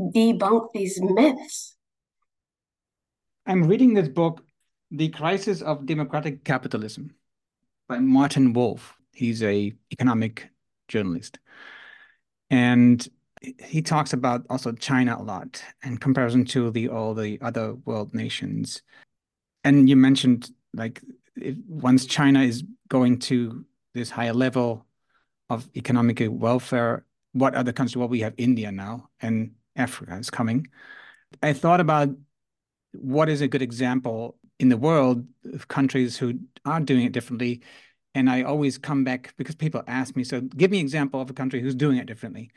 debunk 0.00 0.68
these 0.72 1.00
myths. 1.02 1.76
I'm 3.46 3.64
reading 3.64 3.94
this 3.94 4.08
book, 4.08 4.42
The 4.90 5.08
Crisis 5.10 5.60
of 5.60 5.86
Democratic 5.86 6.44
Capitalism 6.44 7.10
by 7.88 7.98
Martin 7.98 8.52
Wolf. 8.52 8.94
He's 9.12 9.42
a 9.42 9.72
economic 9.92 10.50
journalist. 10.88 11.38
And 12.50 13.06
he 13.40 13.82
talks 13.82 14.12
about 14.12 14.46
also 14.48 14.72
China 14.72 15.16
a 15.18 15.22
lot 15.22 15.62
in 15.84 15.98
comparison 15.98 16.44
to 16.46 16.70
the 16.70 16.88
all 16.88 17.14
the 17.14 17.38
other 17.42 17.74
world 17.74 18.14
nations. 18.14 18.82
And 19.64 19.88
you 19.88 19.96
mentioned 19.96 20.50
like 20.72 21.02
if, 21.36 21.56
once 21.68 22.06
China 22.06 22.42
is 22.42 22.64
going 22.88 23.18
to 23.18 23.64
this 23.92 24.10
higher 24.10 24.32
level 24.32 24.86
of 25.50 25.68
economic 25.76 26.22
welfare, 26.28 27.04
what 27.32 27.54
other 27.54 27.72
countries? 27.72 27.96
Well, 27.96 28.08
we 28.08 28.20
have 28.20 28.34
India 28.36 28.72
now 28.72 29.10
and 29.20 29.52
Africa 29.76 30.16
is 30.16 30.30
coming. 30.30 30.66
I 31.42 31.52
thought 31.52 31.80
about 31.80 32.10
what 32.92 33.28
is 33.28 33.40
a 33.40 33.48
good 33.48 33.62
example 33.62 34.36
in 34.58 34.68
the 34.68 34.76
world 34.76 35.26
of 35.52 35.68
countries 35.68 36.16
who 36.16 36.38
are 36.64 36.80
doing 36.80 37.04
it 37.04 37.12
differently 37.12 37.62
and 38.14 38.30
I 38.30 38.42
always 38.42 38.78
come 38.78 39.04
back 39.04 39.34
because 39.36 39.56
people 39.56 39.82
ask 39.86 40.14
me, 40.14 40.24
so 40.24 40.40
give 40.40 40.70
me 40.70 40.78
an 40.78 40.84
example 40.84 41.20
of 41.20 41.30
a 41.30 41.34
country 41.34 41.60
who's 41.60 41.74
doing 41.74 41.98
it 41.98 42.06
differently 42.06 42.50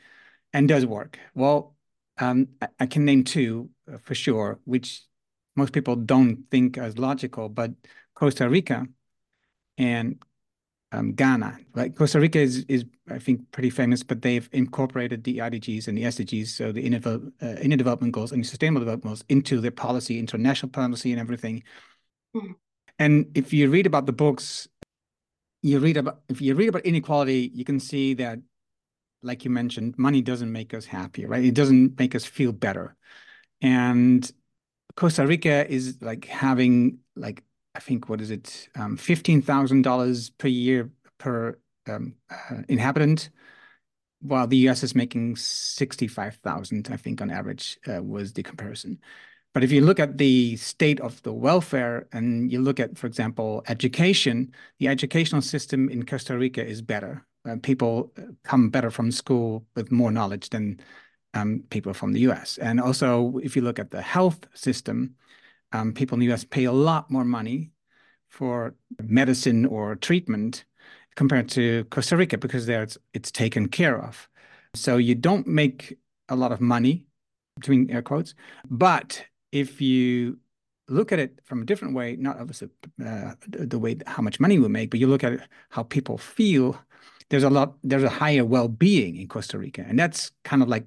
and 0.52 0.68
does 0.68 0.86
work. 0.86 1.18
Well, 1.34 1.74
um, 2.18 2.48
I, 2.62 2.68
I, 2.80 2.86
can 2.86 3.04
name 3.04 3.24
two 3.24 3.70
uh, 3.92 3.98
for 3.98 4.14
sure, 4.14 4.60
which 4.64 5.02
most 5.56 5.72
people 5.72 5.96
don't 5.96 6.44
think 6.50 6.78
as 6.78 6.98
logical, 6.98 7.48
but 7.48 7.72
Costa 8.14 8.48
Rica 8.48 8.86
and 9.76 10.22
um, 10.92 11.12
Ghana. 11.12 11.58
Like 11.74 11.96
Costa 11.96 12.20
Rica 12.20 12.38
is, 12.38 12.64
is, 12.68 12.84
I 13.10 13.18
think, 13.18 13.50
pretty 13.52 13.70
famous, 13.70 14.02
but 14.02 14.22
they've 14.22 14.48
incorporated 14.52 15.24
the 15.24 15.38
IDGs 15.38 15.88
and 15.88 15.96
the 15.96 16.04
SDGs, 16.04 16.48
so 16.48 16.72
the 16.72 16.84
inner, 16.84 17.00
uh, 17.42 17.46
inner 17.60 17.76
development 17.76 18.12
goals 18.12 18.32
and 18.32 18.46
sustainable 18.46 18.80
development 18.80 19.04
goals 19.04 19.24
into 19.28 19.60
their 19.60 19.70
policy, 19.70 20.18
international 20.18 20.70
policy 20.70 21.12
and 21.12 21.20
everything. 21.20 21.62
Mm. 22.34 22.54
And 22.98 23.26
if 23.34 23.52
you 23.52 23.70
read 23.70 23.86
about 23.86 24.06
the 24.06 24.12
books 24.12 24.68
you 25.62 25.78
read 25.78 25.96
about 25.96 26.20
if 26.28 26.40
you 26.40 26.54
read 26.54 26.68
about 26.68 26.84
inequality, 26.84 27.50
you 27.54 27.64
can 27.64 27.80
see 27.80 28.14
that, 28.14 28.38
like 29.22 29.44
you 29.44 29.50
mentioned, 29.50 29.98
money 29.98 30.22
doesn't 30.22 30.52
make 30.52 30.74
us 30.74 30.84
happy, 30.84 31.26
right? 31.26 31.44
It 31.44 31.54
doesn't 31.54 31.98
make 31.98 32.14
us 32.14 32.24
feel 32.24 32.52
better. 32.52 32.96
And 33.60 34.30
Costa 34.94 35.26
Rica 35.26 35.68
is 35.68 35.98
like 36.00 36.26
having 36.26 36.98
like 37.16 37.42
I 37.74 37.80
think 37.80 38.08
what 38.08 38.20
is 38.20 38.30
it, 38.30 38.68
um, 38.74 38.96
fifteen 38.96 39.42
thousand 39.42 39.82
dollars 39.82 40.30
per 40.30 40.48
year 40.48 40.90
per 41.18 41.58
um, 41.88 42.14
uh, 42.30 42.62
inhabitant, 42.68 43.30
while 44.20 44.46
the 44.46 44.56
U.S. 44.58 44.82
is 44.82 44.94
making 44.94 45.36
sixty-five 45.36 46.36
thousand. 46.36 46.88
I 46.90 46.96
think 46.96 47.20
on 47.20 47.30
average 47.30 47.78
uh, 47.86 48.02
was 48.02 48.32
the 48.32 48.42
comparison. 48.42 49.00
But 49.54 49.64
if 49.64 49.72
you 49.72 49.80
look 49.80 49.98
at 49.98 50.18
the 50.18 50.56
state 50.56 51.00
of 51.00 51.22
the 51.22 51.32
welfare 51.32 52.06
and 52.12 52.52
you 52.52 52.60
look 52.60 52.78
at, 52.78 52.98
for 52.98 53.06
example, 53.06 53.62
education, 53.66 54.52
the 54.78 54.88
educational 54.88 55.42
system 55.42 55.88
in 55.88 56.04
Costa 56.04 56.36
Rica 56.36 56.64
is 56.64 56.82
better. 56.82 57.26
Uh, 57.48 57.56
people 57.62 58.12
come 58.44 58.68
better 58.70 58.90
from 58.90 59.10
school 59.10 59.66
with 59.74 59.90
more 59.90 60.12
knowledge 60.12 60.50
than 60.50 60.78
um, 61.34 61.64
people 61.70 61.94
from 61.94 62.12
the 62.12 62.20
US. 62.30 62.58
And 62.58 62.80
also, 62.80 63.38
if 63.42 63.56
you 63.56 63.62
look 63.62 63.78
at 63.78 63.90
the 63.90 64.02
health 64.02 64.46
system, 64.54 65.14
um, 65.72 65.92
people 65.92 66.16
in 66.16 66.20
the 66.20 66.32
US 66.32 66.44
pay 66.44 66.64
a 66.64 66.72
lot 66.72 67.10
more 67.10 67.24
money 67.24 67.72
for 68.28 68.74
medicine 69.02 69.64
or 69.64 69.96
treatment 69.96 70.64
compared 71.16 71.48
to 71.50 71.84
Costa 71.84 72.16
Rica 72.16 72.38
because 72.38 72.66
there 72.66 72.82
it's, 72.82 72.98
it's 73.14 73.30
taken 73.32 73.68
care 73.68 74.00
of. 74.00 74.28
So 74.74 74.96
you 74.96 75.14
don't 75.14 75.46
make 75.46 75.98
a 76.28 76.36
lot 76.36 76.52
of 76.52 76.60
money, 76.60 77.06
between 77.56 77.90
air 77.90 78.02
quotes, 78.02 78.34
but 78.70 79.24
if 79.50 79.80
you 79.80 80.38
look 80.88 81.12
at 81.12 81.18
it 81.18 81.40
from 81.44 81.62
a 81.62 81.64
different 81.64 81.94
way, 81.94 82.16
not 82.16 82.38
obviously 82.38 82.68
uh, 83.04 83.32
the 83.48 83.78
way 83.78 83.96
how 84.06 84.22
much 84.22 84.40
money 84.40 84.58
we 84.58 84.68
make, 84.68 84.90
but 84.90 85.00
you 85.00 85.06
look 85.06 85.24
at 85.24 85.32
it, 85.32 85.40
how 85.70 85.82
people 85.82 86.18
feel. 86.18 86.78
There's 87.30 87.42
a 87.44 87.50
lot. 87.50 87.74
There's 87.82 88.02
a 88.04 88.08
higher 88.08 88.44
well-being 88.44 89.16
in 89.16 89.28
Costa 89.28 89.58
Rica, 89.58 89.84
and 89.86 89.98
that's 89.98 90.30
kind 90.44 90.62
of 90.62 90.68
like 90.68 90.86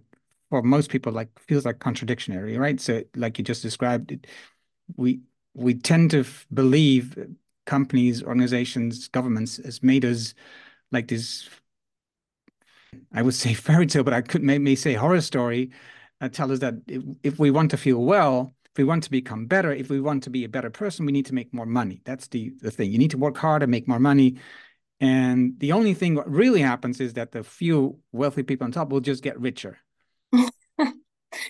for 0.50 0.64
most 0.64 0.90
people, 0.90 1.12
like 1.12 1.30
feels 1.40 1.66
like 1.66 1.80
contradictory, 1.80 2.58
right? 2.58 2.80
So, 2.80 3.04
like 3.16 3.38
you 3.38 3.44
just 3.44 3.62
described, 3.62 4.12
it, 4.12 4.28
we 4.98 5.22
we 5.54 5.74
tend 5.74 6.12
to 6.12 6.26
believe 6.54 7.18
companies, 7.66 8.24
organizations, 8.24 9.08
governments 9.08 9.58
has 9.58 9.84
made 9.84 10.06
us 10.06 10.34
like 10.92 11.08
this. 11.08 11.50
I 13.14 13.22
would 13.22 13.34
say 13.34 13.54
fairy 13.68 13.88
tale, 13.88 14.04
but 14.04 14.14
I 14.14 14.22
could 14.22 14.44
maybe 14.44 14.76
say 14.76 14.94
horror 14.94 15.22
story. 15.22 15.72
Uh, 16.20 16.30
tell 16.30 16.52
us 16.52 16.60
that 16.60 16.76
if, 16.88 17.04
if 17.24 17.40
we 17.40 17.52
want 17.52 17.72
to 17.72 17.78
feel 17.78 18.04
well, 18.04 18.54
if 18.66 18.78
we 18.78 18.84
want 18.84 19.04
to 19.04 19.12
become 19.12 19.48
better, 19.48 19.74
if 19.74 19.90
we 19.90 20.00
want 20.00 20.24
to 20.24 20.30
be 20.30 20.44
a 20.44 20.50
better 20.50 20.70
person, 20.70 21.06
we 21.06 21.12
need 21.12 21.26
to 21.26 21.34
make 21.34 21.54
more 21.54 21.66
money. 21.66 22.02
That's 22.06 22.28
the, 22.28 22.54
the 22.62 22.72
thing. 22.72 22.92
You 22.92 22.98
need 22.98 23.12
to 23.12 23.18
work 23.18 23.38
harder, 23.38 23.68
make 23.68 23.88
more 23.88 24.00
money. 24.00 24.38
And 25.02 25.60
the 25.60 25.72
only 25.72 25.94
thing 25.94 26.16
what 26.16 26.30
really 26.30 26.62
happens 26.62 27.02
is 27.02 27.14
that 27.14 27.32
the 27.32 27.44
few 27.44 28.00
wealthy 28.12 28.44
people 28.44 28.66
on 28.66 28.72
top 28.72 28.90
will 28.90 29.00
just 29.02 29.24
get 29.24 29.40
richer. 29.40 29.80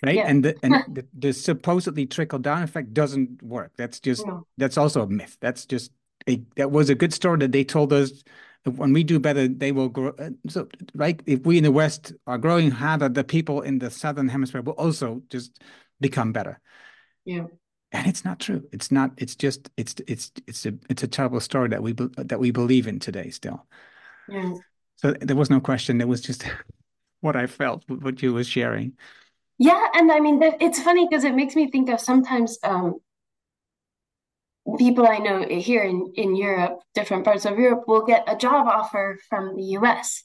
Right 0.04 0.16
yeah. 0.16 0.28
and 0.28 0.46
the, 0.46 0.56
and 0.64 0.74
the, 0.96 1.06
the, 1.18 1.34
supposedly 1.34 2.06
trickle 2.06 2.39
down 2.39 2.64
effect 2.64 2.94
doesn't 2.94 3.42
work 3.42 3.72
that's 3.78 4.00
just 4.00 4.26
no. 4.26 4.46
that's 4.58 4.78
also 4.78 5.04
a 5.04 5.08
myth 5.08 5.38
that's 5.42 5.66
just 5.66 5.92
a 6.28 6.42
that 6.56 6.72
was 6.72 6.89
a 6.89 6.96
good 6.96 7.14
story 7.14 7.38
that 7.39 7.52
they 7.52 7.64
told 7.64 7.92
us 7.92 8.24
when 8.66 8.94
we 8.94 9.04
do 9.04 9.20
better 9.20 9.48
they 9.48 9.72
will 9.72 9.89
grow 9.89 10.14
uh, 10.20 10.30
so 10.48 10.68
right 10.94 11.22
if 11.26 11.46
we 11.46 11.58
in 11.58 11.64
the 11.64 11.72
west 11.72 12.14
are 12.28 12.38
growing 12.38 12.70
harder 12.70 13.10
the 13.10 13.24
people 13.24 13.62
in 13.62 13.80
the 13.80 13.89
southern 13.89 14.28
hemisphere 14.28 14.62
will 14.62 14.74
also 14.74 15.22
just 15.30 15.62
become 16.00 16.32
better 16.32 16.60
yeah. 17.26 17.46
And 17.92 18.08
it's 18.08 18.24
not 18.24 18.39
true. 18.39 18.64
It's 18.72 18.92
not. 18.92 19.12
It's 19.18 19.36
just. 19.36 19.70
It's 19.76 19.96
it's 20.08 20.32
it's 20.48 20.66
a 20.66 20.74
it's 20.89 21.04
a 21.04 21.08
terrible 21.08 21.39
story 21.39 21.70
that 21.70 21.84
we 21.84 21.94
that 21.94 22.39
we 22.39 22.52
believe 22.52 22.88
in 22.88 23.00
today 23.00 23.30
still. 23.32 23.66
Yeah. 24.30 24.54
So 24.96 25.12
there 25.20 25.36
was 25.36 25.50
no 25.50 25.60
question. 25.60 25.98
There 25.98 26.08
was 26.08 26.22
just 26.22 26.46
what 27.22 27.36
I 27.36 27.48
felt, 27.48 27.84
what 27.89 28.22
you 28.22 28.34
were 28.34 28.44
sharing. 28.44 28.94
Yeah, 29.62 29.88
and 29.93 30.12
I 30.12 30.20
mean, 30.20 30.41
it's 30.41 30.82
funny 30.82 31.07
because 31.07 31.24
it 31.24 31.36
makes 31.36 31.55
me 31.55 31.70
think 31.70 31.88
of 31.89 31.99
sometimes 31.99 32.57
um, 32.64 32.95
people 34.80 35.07
I 35.07 35.20
know 35.20 35.45
here 35.47 35.84
in 35.84 36.12
in 36.16 36.36
Europe, 36.36 36.80
different 36.95 37.26
parts 37.26 37.45
of 37.45 37.59
Europe, 37.59 37.84
will 37.88 38.03
get 38.03 38.24
a 38.28 38.36
job 38.36 38.66
offer 38.68 39.20
from 39.30 39.55
the 39.55 39.64
U.S 39.78 40.24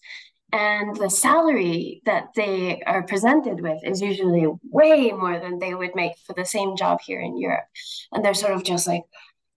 and 0.53 0.97
the 0.97 1.11
salary 1.11 2.03
that 2.07 2.29
they 2.37 2.81
are 2.87 3.03
presented 3.03 3.61
with 3.61 3.79
is 3.85 4.01
usually 4.01 4.47
way 4.63 5.11
more 5.11 5.39
than 5.41 5.59
they 5.59 5.75
would 5.75 5.95
make 5.95 6.13
for 6.25 6.35
the 6.35 6.45
same 6.45 6.77
job 6.77 7.01
here 7.05 7.21
in 7.21 7.37
Europe. 7.37 7.65
And 8.13 8.25
they're 8.25 8.35
sort 8.35 8.53
of 8.53 8.63
just 8.63 8.87
like, 8.87 9.03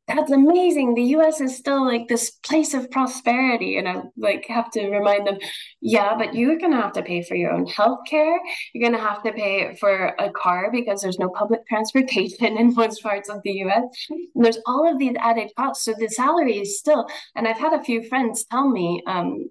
that's 0.09 0.31
amazing. 0.31 0.95
The 0.95 1.03
US 1.17 1.39
is 1.39 1.55
still 1.55 1.85
like 1.85 2.07
this 2.07 2.31
place 2.31 2.73
of 2.73 2.89
prosperity. 2.89 3.77
And 3.77 3.87
I 3.87 4.01
like 4.17 4.45
have 4.47 4.71
to 4.71 4.89
remind 4.89 5.27
them, 5.27 5.37
yeah, 5.81 6.15
but 6.17 6.33
you're 6.33 6.57
gonna 6.57 6.81
have 6.81 6.93
to 6.93 7.03
pay 7.03 7.21
for 7.23 7.35
your 7.35 7.51
own 7.51 7.67
health 7.67 7.99
care. 8.07 8.39
You're 8.73 8.89
gonna 8.89 9.03
have 9.03 9.21
to 9.23 9.31
pay 9.31 9.75
for 9.75 10.15
a 10.19 10.31
car 10.31 10.71
because 10.71 11.01
there's 11.01 11.19
no 11.19 11.29
public 11.29 11.65
transportation 11.69 12.57
in 12.57 12.73
most 12.73 13.03
parts 13.03 13.29
of 13.29 13.41
the 13.43 13.51
US. 13.65 13.83
And 14.09 14.43
there's 14.43 14.59
all 14.65 14.89
of 14.91 14.97
these 14.97 15.15
added 15.19 15.51
costs. 15.55 15.85
So 15.85 15.93
the 15.97 16.09
salary 16.09 16.59
is 16.59 16.79
still, 16.79 17.07
and 17.35 17.47
I've 17.47 17.59
had 17.59 17.73
a 17.73 17.83
few 17.83 18.03
friends 18.03 18.45
tell 18.45 18.67
me 18.67 19.03
um, 19.05 19.47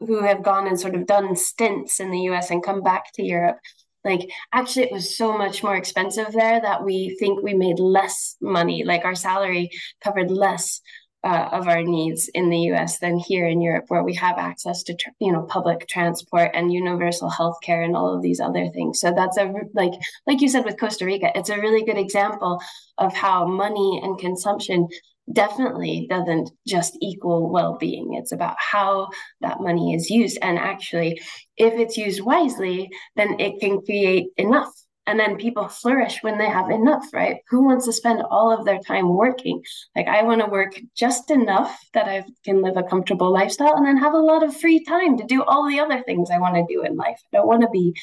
who 0.00 0.22
have 0.22 0.42
gone 0.42 0.66
and 0.66 0.78
sort 0.78 0.94
of 0.94 1.06
done 1.06 1.36
stints 1.36 2.00
in 2.00 2.10
the 2.10 2.20
US 2.30 2.50
and 2.50 2.62
come 2.62 2.82
back 2.82 3.12
to 3.14 3.22
Europe 3.22 3.58
like 4.04 4.30
actually 4.52 4.84
it 4.84 4.92
was 4.92 5.16
so 5.16 5.36
much 5.36 5.62
more 5.62 5.76
expensive 5.76 6.32
there 6.32 6.60
that 6.60 6.84
we 6.84 7.16
think 7.18 7.42
we 7.42 7.54
made 7.54 7.78
less 7.78 8.36
money. 8.40 8.84
Like 8.84 9.04
our 9.04 9.14
salary 9.14 9.70
covered 10.02 10.30
less 10.30 10.80
uh, 11.22 11.48
of 11.52 11.68
our 11.68 11.82
needs 11.82 12.28
in 12.32 12.48
the 12.48 12.72
US 12.72 12.98
than 12.98 13.18
here 13.18 13.46
in 13.46 13.60
Europe 13.60 13.84
where 13.88 14.02
we 14.02 14.14
have 14.14 14.38
access 14.38 14.82
to 14.84 14.96
you 15.20 15.32
know 15.32 15.42
public 15.42 15.86
transport 15.86 16.50
and 16.54 16.72
universal 16.72 17.28
health 17.28 17.58
care 17.62 17.82
and 17.82 17.94
all 17.94 18.14
of 18.14 18.22
these 18.22 18.40
other 18.40 18.68
things. 18.70 19.00
So 19.00 19.12
that's 19.14 19.36
a 19.36 19.52
like 19.74 19.92
like 20.26 20.40
you 20.40 20.48
said 20.48 20.64
with 20.64 20.80
Costa 20.80 21.04
Rica 21.04 21.30
it's 21.34 21.50
a 21.50 21.60
really 21.60 21.84
good 21.84 21.98
example 21.98 22.60
of 22.96 23.14
how 23.14 23.46
money 23.46 24.00
and 24.02 24.18
consumption 24.18 24.88
definitely 25.32 26.06
doesn't 26.08 26.50
just 26.66 26.96
equal 27.00 27.50
well-being. 27.50 28.14
It's 28.14 28.32
about 28.32 28.56
how 28.58 29.08
that 29.40 29.60
money 29.60 29.94
is 29.94 30.10
used. 30.10 30.38
And 30.42 30.58
actually 30.58 31.20
if 31.56 31.74
it's 31.74 31.96
used 31.96 32.22
wisely 32.22 32.90
then 33.16 33.38
it 33.40 33.60
can 33.60 33.80
create 33.82 34.28
enough. 34.36 34.72
And 35.06 35.18
then 35.18 35.38
people 35.38 35.66
flourish 35.66 36.18
when 36.22 36.38
they 36.38 36.48
have 36.48 36.70
enough 36.70 37.04
right? 37.12 37.38
Who 37.48 37.64
wants 37.64 37.86
to 37.86 37.92
spend 37.92 38.22
all 38.30 38.52
of 38.52 38.64
their 38.64 38.78
time 38.78 39.08
working? 39.08 39.62
Like 39.96 40.08
i 40.08 40.22
want 40.22 40.40
to 40.40 40.46
work 40.46 40.78
just 40.94 41.30
enough 41.30 41.78
that 41.94 42.08
i 42.08 42.24
can 42.44 42.62
live 42.62 42.76
a 42.76 42.82
comfortable 42.82 43.32
lifestyle 43.32 43.76
and 43.76 43.86
then 43.86 43.96
have 43.96 44.14
a 44.14 44.18
lot 44.18 44.42
of 44.42 44.56
free 44.56 44.84
time 44.84 45.18
to 45.18 45.24
do 45.24 45.42
all 45.42 45.68
the 45.68 45.80
other 45.80 46.02
things 46.02 46.30
i 46.30 46.38
want 46.38 46.54
to 46.54 46.72
do 46.72 46.82
in 46.84 46.96
life. 46.96 47.20
I 47.32 47.36
don't 47.36 47.46
want 47.46 47.62
to 47.62 47.70
be 47.70 47.94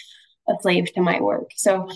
a 0.49 0.53
slave 0.61 0.93
to 0.93 1.01
my 1.01 1.19
work. 1.21 1.51
So 1.55 1.88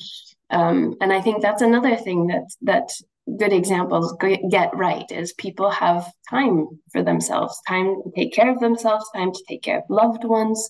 um, 0.50 0.96
and 1.02 1.12
i 1.14 1.22
think 1.22 1.42
that's 1.42 1.62
another 1.62 1.96
thing 1.96 2.28
that 2.28 2.48
that 2.62 2.92
good 3.38 3.54
examples 3.54 4.16
get 4.50 4.76
right 4.76 5.10
is 5.12 5.34
people 5.34 5.70
have 5.70 6.12
time 6.30 6.68
for 6.92 7.04
themselves 7.04 7.60
time 7.68 7.96
to 8.04 8.12
take 8.16 8.34
care 8.34 8.52
of 8.52 8.60
themselves 8.60 9.10
time 9.16 9.32
to 9.32 9.44
take 9.48 9.62
care 9.62 9.80
of 9.80 9.84
loved 9.90 10.24
ones 10.24 10.70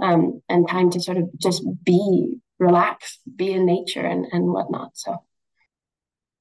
um, 0.00 0.40
and 0.48 0.68
time 0.68 0.90
to 0.90 1.00
sort 1.00 1.18
of 1.18 1.28
just 1.38 1.62
be 1.84 2.36
relaxed 2.58 3.20
be 3.36 3.52
in 3.52 3.66
nature 3.66 4.04
and, 4.04 4.26
and 4.32 4.46
whatnot 4.46 4.90
so. 4.94 5.16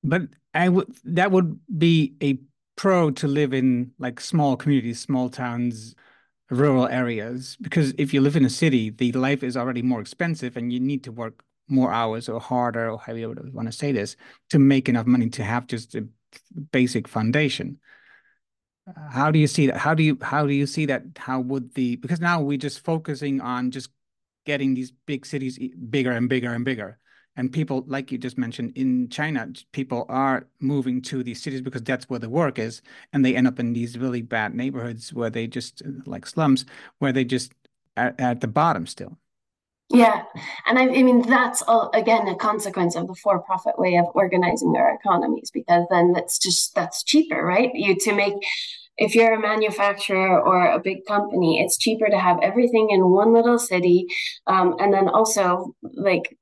But 0.04 0.24
i 0.54 0.70
would 0.70 0.88
that 1.04 1.32
would 1.32 1.60
be 1.78 2.16
a 2.22 2.38
pro 2.76 3.12
to 3.12 3.28
live 3.28 3.54
in 3.54 3.92
like 4.00 4.20
small 4.20 4.56
communities 4.58 5.00
small 5.00 5.30
towns 5.30 5.96
rural 6.50 6.88
areas 6.88 7.58
because 7.62 7.94
if 7.98 8.14
you 8.14 8.22
live 8.22 8.36
in 8.36 8.46
a 8.46 8.50
city 8.50 8.90
the 8.90 9.12
life 9.14 9.44
is 9.44 9.58
already 9.58 9.82
more 9.82 10.02
expensive 10.02 10.58
and 10.58 10.72
you 10.74 10.80
need 10.80 11.04
to 11.04 11.12
work 11.12 11.44
more 11.68 11.92
hours 11.92 12.30
or 12.30 12.40
harder 12.40 12.90
or 12.90 12.98
however 13.00 13.20
you 13.20 13.52
want 13.54 13.68
to 13.68 13.72
say 13.72 13.92
this 13.92 14.16
to 14.50 14.60
make 14.60 14.90
enough 14.90 15.06
money 15.06 15.30
to 15.30 15.44
have 15.44 15.68
just 15.68 15.96
a 15.96 16.08
basic 16.72 17.08
foundation. 17.08 17.80
Uh, 18.88 19.10
how 19.10 19.32
do 19.32 19.40
you 19.40 19.48
see 19.48 19.68
that? 19.68 19.78
How 19.78 19.94
do 19.94 20.04
you 20.04 20.18
how 20.22 20.46
do 20.46 20.54
you 20.54 20.68
see 20.68 20.86
that? 20.88 21.04
How 21.16 21.40
would 21.40 21.74
the 21.74 21.96
because 21.98 22.20
now 22.20 22.42
we're 22.42 22.58
just 22.58 22.84
focusing 22.84 23.40
on 23.40 23.72
just 23.72 23.90
getting 24.46 24.74
these 24.74 24.92
big 25.06 25.26
cities 25.26 25.60
bigger 25.90 26.12
and 26.12 26.30
bigger 26.30 26.54
and 26.54 26.66
bigger. 26.66 27.00
And 27.36 27.52
people 27.52 27.84
like 27.88 28.12
you 28.12 28.20
just 28.20 28.38
mentioned 28.38 28.74
in 28.76 29.10
china 29.10 29.48
people 29.72 30.06
are 30.08 30.48
moving 30.60 31.02
to 31.02 31.24
these 31.24 31.42
cities 31.42 31.62
because 31.62 31.82
that's 31.82 32.08
where 32.08 32.20
the 32.20 32.30
work 32.30 32.60
is 32.60 32.84
and 33.12 33.26
they 33.26 33.36
end 33.36 33.48
up 33.48 33.60
in 33.60 33.74
these 33.74 33.98
really 33.98 34.22
bad 34.22 34.54
neighborhoods 34.54 35.12
where 35.12 35.32
they 35.32 35.48
just 35.48 35.82
uh, 35.84 35.90
like 36.06 36.28
slums 36.28 36.64
where 37.00 37.12
they 37.12 37.26
just 37.26 37.52
are 37.98 38.14
at 38.20 38.40
the 38.42 38.48
bottom 38.48 38.86
still 38.86 39.18
yeah, 39.94 40.24
and 40.66 40.80
I, 40.80 40.84
I, 40.84 41.04
mean 41.04 41.22
that's 41.22 41.62
all, 41.62 41.92
again 41.94 42.28
a 42.28 42.36
consequence 42.36 42.96
of 42.96 43.08
the 43.08 43.16
for-profit 43.16 43.78
way 43.78 43.96
of 43.96 44.06
organizing 44.16 44.76
our 44.76 44.96
economies 44.96 45.52
because 45.52 45.86
then 45.92 46.14
that's 46.14 46.40
just 46.40 46.74
that's 46.74 47.04
cheaper, 47.04 47.46
right? 47.46 47.70
You 47.74 47.96
to 48.00 48.14
make 48.14 48.34
if 48.98 49.16
you're 49.16 49.34
a 49.34 49.40
manufacturer 49.40 50.42
or 50.42 50.72
a 50.72 50.80
big 50.80 51.06
company, 51.06 51.62
it's 51.62 51.78
cheaper 51.78 52.10
to 52.10 52.20
have 52.20 52.40
everything 52.42 52.90
in 52.90 53.10
one 53.10 53.34
little 53.34 53.60
city, 53.60 54.08
um, 54.48 54.76
and 54.80 54.94
then 54.94 55.08
also 55.08 55.76
like 55.82 56.38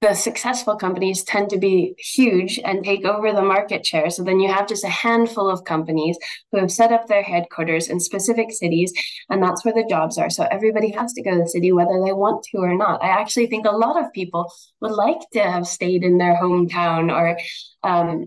the 0.00 0.14
successful 0.14 0.76
companies 0.76 1.24
tend 1.24 1.50
to 1.50 1.58
be 1.58 1.94
huge 1.98 2.60
and 2.64 2.84
take 2.84 3.04
over 3.04 3.32
the 3.32 3.42
market 3.42 3.84
share. 3.84 4.10
So 4.10 4.22
then 4.22 4.38
you 4.38 4.48
have 4.52 4.68
just 4.68 4.84
a 4.84 4.88
handful 4.88 5.50
of 5.50 5.64
companies 5.64 6.16
who 6.52 6.58
have 6.60 6.70
set 6.70 6.92
up 6.92 7.08
their 7.08 7.22
headquarters 7.22 7.88
in 7.88 7.98
specific 7.98 8.52
cities, 8.52 8.92
and 9.28 9.42
that's 9.42 9.64
where 9.64 9.74
the 9.74 9.86
jobs 9.88 10.16
are. 10.16 10.30
So 10.30 10.46
everybody 10.50 10.90
has 10.92 11.12
to 11.14 11.22
go 11.22 11.32
to 11.32 11.38
the 11.38 11.48
city, 11.48 11.72
whether 11.72 12.00
they 12.04 12.12
want 12.12 12.44
to 12.44 12.58
or 12.58 12.76
not. 12.76 13.02
I 13.02 13.08
actually 13.08 13.48
think 13.48 13.66
a 13.66 13.70
lot 13.70 14.00
of 14.00 14.12
people 14.12 14.52
would 14.80 14.92
like 14.92 15.18
to 15.32 15.40
have 15.40 15.66
stayed 15.66 16.04
in 16.04 16.18
their 16.18 16.36
hometown 16.36 17.12
or, 17.12 17.36
um, 17.82 18.26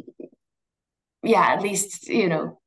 yeah, 1.23 1.53
at 1.53 1.61
least, 1.61 2.09
you 2.09 2.27
know, 2.27 2.60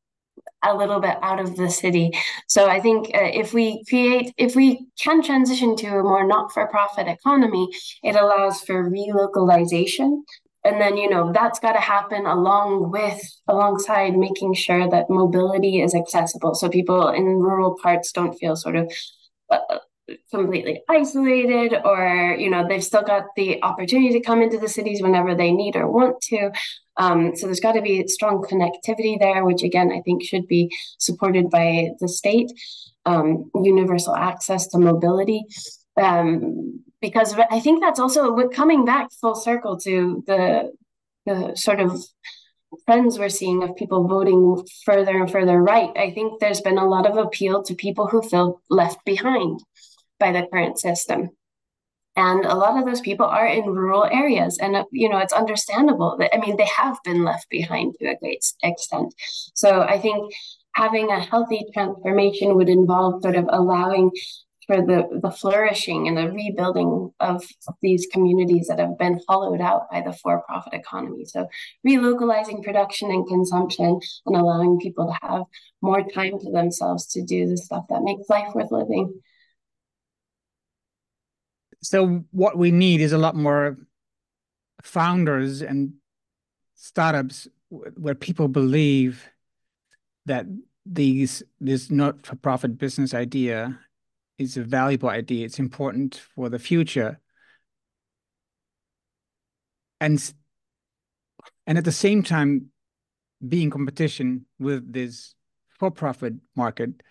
a 0.63 0.75
little 0.75 1.01
bit 1.01 1.19
out 1.23 1.41
of 1.41 1.57
the 1.57 1.69
city. 1.69 2.11
So 2.49 2.69
I 2.69 2.81
think 2.81 3.09
uh, 3.15 3.31
if 3.43 3.53
we 3.53 3.85
create, 3.89 4.33
if 4.39 4.57
we 4.57 4.87
can 4.99 5.23
transition 5.23 5.77
to 5.77 5.99
a 5.99 6.03
more 6.03 6.27
not-for-profit 6.27 7.07
economy, 7.07 7.69
it 8.03 8.17
allows 8.17 8.63
for 8.63 8.91
relocalization. 8.91 10.23
And 10.65 10.81
then, 10.81 10.97
you 10.97 11.11
know, 11.11 11.31
that's 11.31 11.59
got 11.59 11.73
to 11.73 11.81
happen 11.81 12.25
along 12.25 12.91
with, 12.91 13.21
alongside 13.47 14.17
making 14.17 14.55
sure 14.55 14.89
that 14.89 15.11
mobility 15.11 15.83
is 15.83 15.95
accessible. 15.95 16.55
So 16.55 16.71
people 16.71 17.09
in 17.09 17.25
rural 17.25 17.77
parts 17.83 18.11
don't 18.13 18.33
feel 18.33 18.57
sort 18.57 18.77
of 18.77 18.91
uh, 19.51 19.59
completely 20.31 20.83
isolated 20.89 21.75
or 21.85 22.37
you 22.39 22.51
know 22.51 22.67
they've 22.69 22.85
still 22.85 23.03
got 23.03 23.25
the 23.37 23.63
opportunity 23.63 24.13
to 24.13 24.21
come 24.21 24.43
into 24.43 24.59
the 24.59 24.69
cities 24.69 25.03
whenever 25.03 25.35
they 25.35 25.51
need 25.51 25.77
or 25.77 25.91
want 25.91 26.21
to. 26.21 26.51
Um, 26.97 27.35
so 27.35 27.47
there's 27.47 27.61
got 27.61 27.73
to 27.73 27.83
be 27.83 28.07
strong 28.07 28.43
connectivity 28.43 29.19
there 29.19 29.45
which 29.45 29.63
again 29.63 29.91
i 29.93 30.01
think 30.03 30.23
should 30.23 30.47
be 30.47 30.71
supported 30.99 31.51
by 31.51 31.91
the 32.01 32.09
state 32.09 32.53
um, 33.07 33.51
universal 33.63 34.15
access 34.15 34.67
to 34.69 34.79
mobility. 34.79 35.45
Um, 36.01 36.83
because 37.01 37.35
i 37.51 37.61
think 37.61 37.83
that's 37.83 38.01
also 38.01 38.49
coming 38.49 38.85
back 38.85 39.13
full 39.21 39.35
circle 39.35 39.79
to 39.81 40.25
the 40.27 40.73
the 41.27 41.55
sort 41.55 41.81
of 41.81 42.05
trends 42.87 43.19
we're 43.19 43.29
seeing 43.29 43.63
of 43.63 43.77
people 43.77 44.07
voting 44.07 44.65
further 44.85 45.17
and 45.17 45.31
further 45.31 45.63
right, 45.63 45.91
I 45.97 46.11
think 46.11 46.41
there's 46.41 46.61
been 46.61 46.79
a 46.79 46.89
lot 46.89 47.07
of 47.07 47.17
appeal 47.17 47.63
to 47.63 47.75
people 47.75 48.07
who 48.07 48.21
feel 48.23 48.61
left 48.69 49.05
behind 49.05 49.61
by 50.19 50.33
the 50.33 50.47
current 50.53 50.79
system. 50.79 51.31
And 52.17 52.45
a 52.45 52.55
lot 52.55 52.79
of 52.79 52.87
those 52.87 53.01
people 53.01 53.27
are 53.27 53.47
in 53.47 53.65
rural 53.65 54.05
areas. 54.05 54.59
And, 54.59 54.77
you 54.93 55.09
know, 55.09 55.19
it's 55.19 55.33
understandable 55.33 56.17
that, 56.19 56.33
I 56.33 56.39
mean, 56.39 56.57
they 56.57 56.69
have 56.77 56.97
been 57.05 57.25
left 57.25 57.49
behind 57.51 57.97
to 57.99 58.07
a 58.07 58.17
great 58.17 58.45
extent. 58.63 59.15
So 59.55 59.81
I 59.83 59.99
think 59.99 60.33
having 60.77 61.11
a 61.11 61.19
healthy 61.19 61.67
transformation 61.75 62.55
would 62.55 62.69
involve 62.69 63.23
sort 63.23 63.35
of 63.35 63.47
allowing 63.49 64.13
for 64.67 64.77
the, 64.77 65.21
the 65.23 65.31
flourishing 65.31 66.09
and 66.09 66.17
the 66.17 66.31
rebuilding 66.33 67.11
of 67.21 67.45
these 67.83 68.07
communities 68.11 68.69
that 68.69 68.79
have 68.79 68.97
been 68.97 69.21
hollowed 69.29 69.61
out 69.61 69.91
by 69.91 70.01
the 70.01 70.13
for-profit 70.13 70.73
economy. 70.73 71.25
So 71.25 71.49
relocalizing 71.87 72.63
production 72.63 73.11
and 73.11 73.27
consumption 73.27 73.99
and 74.25 74.37
allowing 74.37 74.79
people 74.79 75.07
to 75.09 75.29
have 75.29 75.43
more 75.83 76.03
time 76.03 76.39
to 76.39 76.51
themselves 76.51 77.07
to 77.09 77.23
do 77.23 77.47
the 77.47 77.59
stuff 77.59 77.85
that 77.91 78.03
makes 78.03 78.29
life 78.29 78.55
worth 78.55 78.71
living. 78.71 79.21
So 81.85 82.25
what 82.31 82.57
we 82.57 82.71
need 82.71 83.03
is 83.03 83.13
a 83.13 83.19
lot 83.19 83.37
more 83.37 83.77
founders 84.83 85.61
and 85.61 85.93
startups 86.75 87.47
where 87.69 88.15
people 88.15 88.49
believe 88.49 89.29
that 90.25 90.47
these 90.87 91.43
this 91.61 91.91
not-for-profit 91.91 92.79
business 92.79 93.13
idea 93.13 93.79
is 94.39 94.57
a 94.57 94.65
valuable 94.65 95.11
idea. 95.11 95.45
It's 95.45 95.59
important 95.59 96.23
for 96.35 96.49
the 96.49 96.59
future. 96.59 97.21
And 100.01 100.33
and 101.67 101.77
at 101.77 101.85
the 101.85 101.93
same 101.93 102.23
time, 102.23 102.71
be 103.47 103.63
in 103.63 103.71
competition 103.71 104.47
with 104.59 104.91
this 104.91 105.35
for-profit 105.79 106.35
market, 106.57 107.03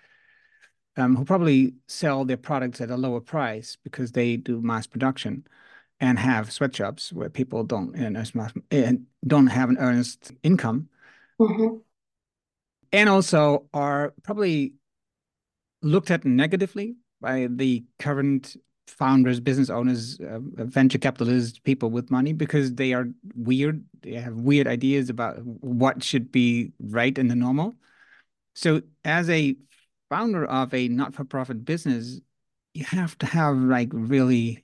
um, 0.98 1.16
who 1.16 1.26
probably 1.26 1.74
sell 1.88 2.26
their 2.26 2.38
products 2.38 2.82
at 2.82 2.92
a 2.92 2.98
lower 2.98 3.22
price 3.22 3.78
because 3.84 4.12
they 4.12 4.38
do 4.38 4.62
mass 4.62 4.88
production 4.88 5.46
and 6.00 6.20
have 6.20 6.52
sweatshops 6.52 7.14
where 7.14 7.30
people 7.30 7.64
don't 7.64 7.96
and 7.96 9.06
don't 9.26 9.48
have 9.48 9.70
an 9.70 9.78
earnest 9.80 10.32
income, 10.44 10.90
mm-hmm. 11.40 11.78
and 12.92 13.10
also 13.10 13.68
are 13.74 14.14
probably 14.24 14.74
looked 15.82 16.12
at 16.12 16.26
negatively 16.26 16.96
by 17.22 17.48
the 17.50 17.84
current 18.00 18.56
founders, 18.88 19.40
business 19.40 19.70
owners, 19.70 20.20
uh, 20.20 20.40
venture 20.42 20.98
capitalists, 20.98 21.60
people 21.60 21.90
with 21.90 22.12
money 22.12 22.34
because 22.34 22.74
they 22.76 22.94
are 22.94 23.08
weird. 23.36 23.84
They 24.02 24.14
have 24.14 24.34
weird 24.36 24.68
ideas 24.68 25.10
about 25.10 25.38
what 25.44 26.04
should 26.04 26.32
be 26.32 26.74
right 26.80 27.18
and 27.18 27.32
the 27.32 27.36
normal. 27.36 27.76
So, 28.56 28.82
as 29.04 29.30
a 29.30 29.56
founder 30.14 30.46
of 30.46 30.72
a 30.76 30.88
not-for-profit 30.88 31.66
business, 31.66 32.22
you 32.76 32.86
have 32.86 33.18
to 33.18 33.26
have 33.26 33.58
like 33.58 33.90
really 33.92 34.64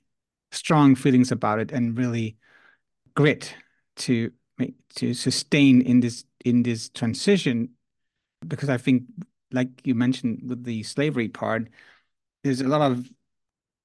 strong 0.52 0.94
feelings 0.94 1.32
about 1.32 1.58
it 1.58 1.72
and 1.72 1.98
really 1.98 2.36
grit 3.16 3.52
to 3.96 4.30
make 4.58 4.74
to 4.94 5.12
sustain 5.12 5.82
in 5.82 5.98
this 5.98 6.24
in 6.44 6.62
this 6.62 6.88
transition. 6.88 7.70
Because 8.46 8.68
I 8.68 8.78
think, 8.78 9.02
like 9.50 9.68
you 9.84 9.96
mentioned 9.96 10.48
with 10.48 10.62
the 10.62 10.84
slavery 10.84 11.28
part, 11.28 11.68
there's 12.44 12.60
a 12.60 12.68
lot 12.68 12.92
of 12.92 13.10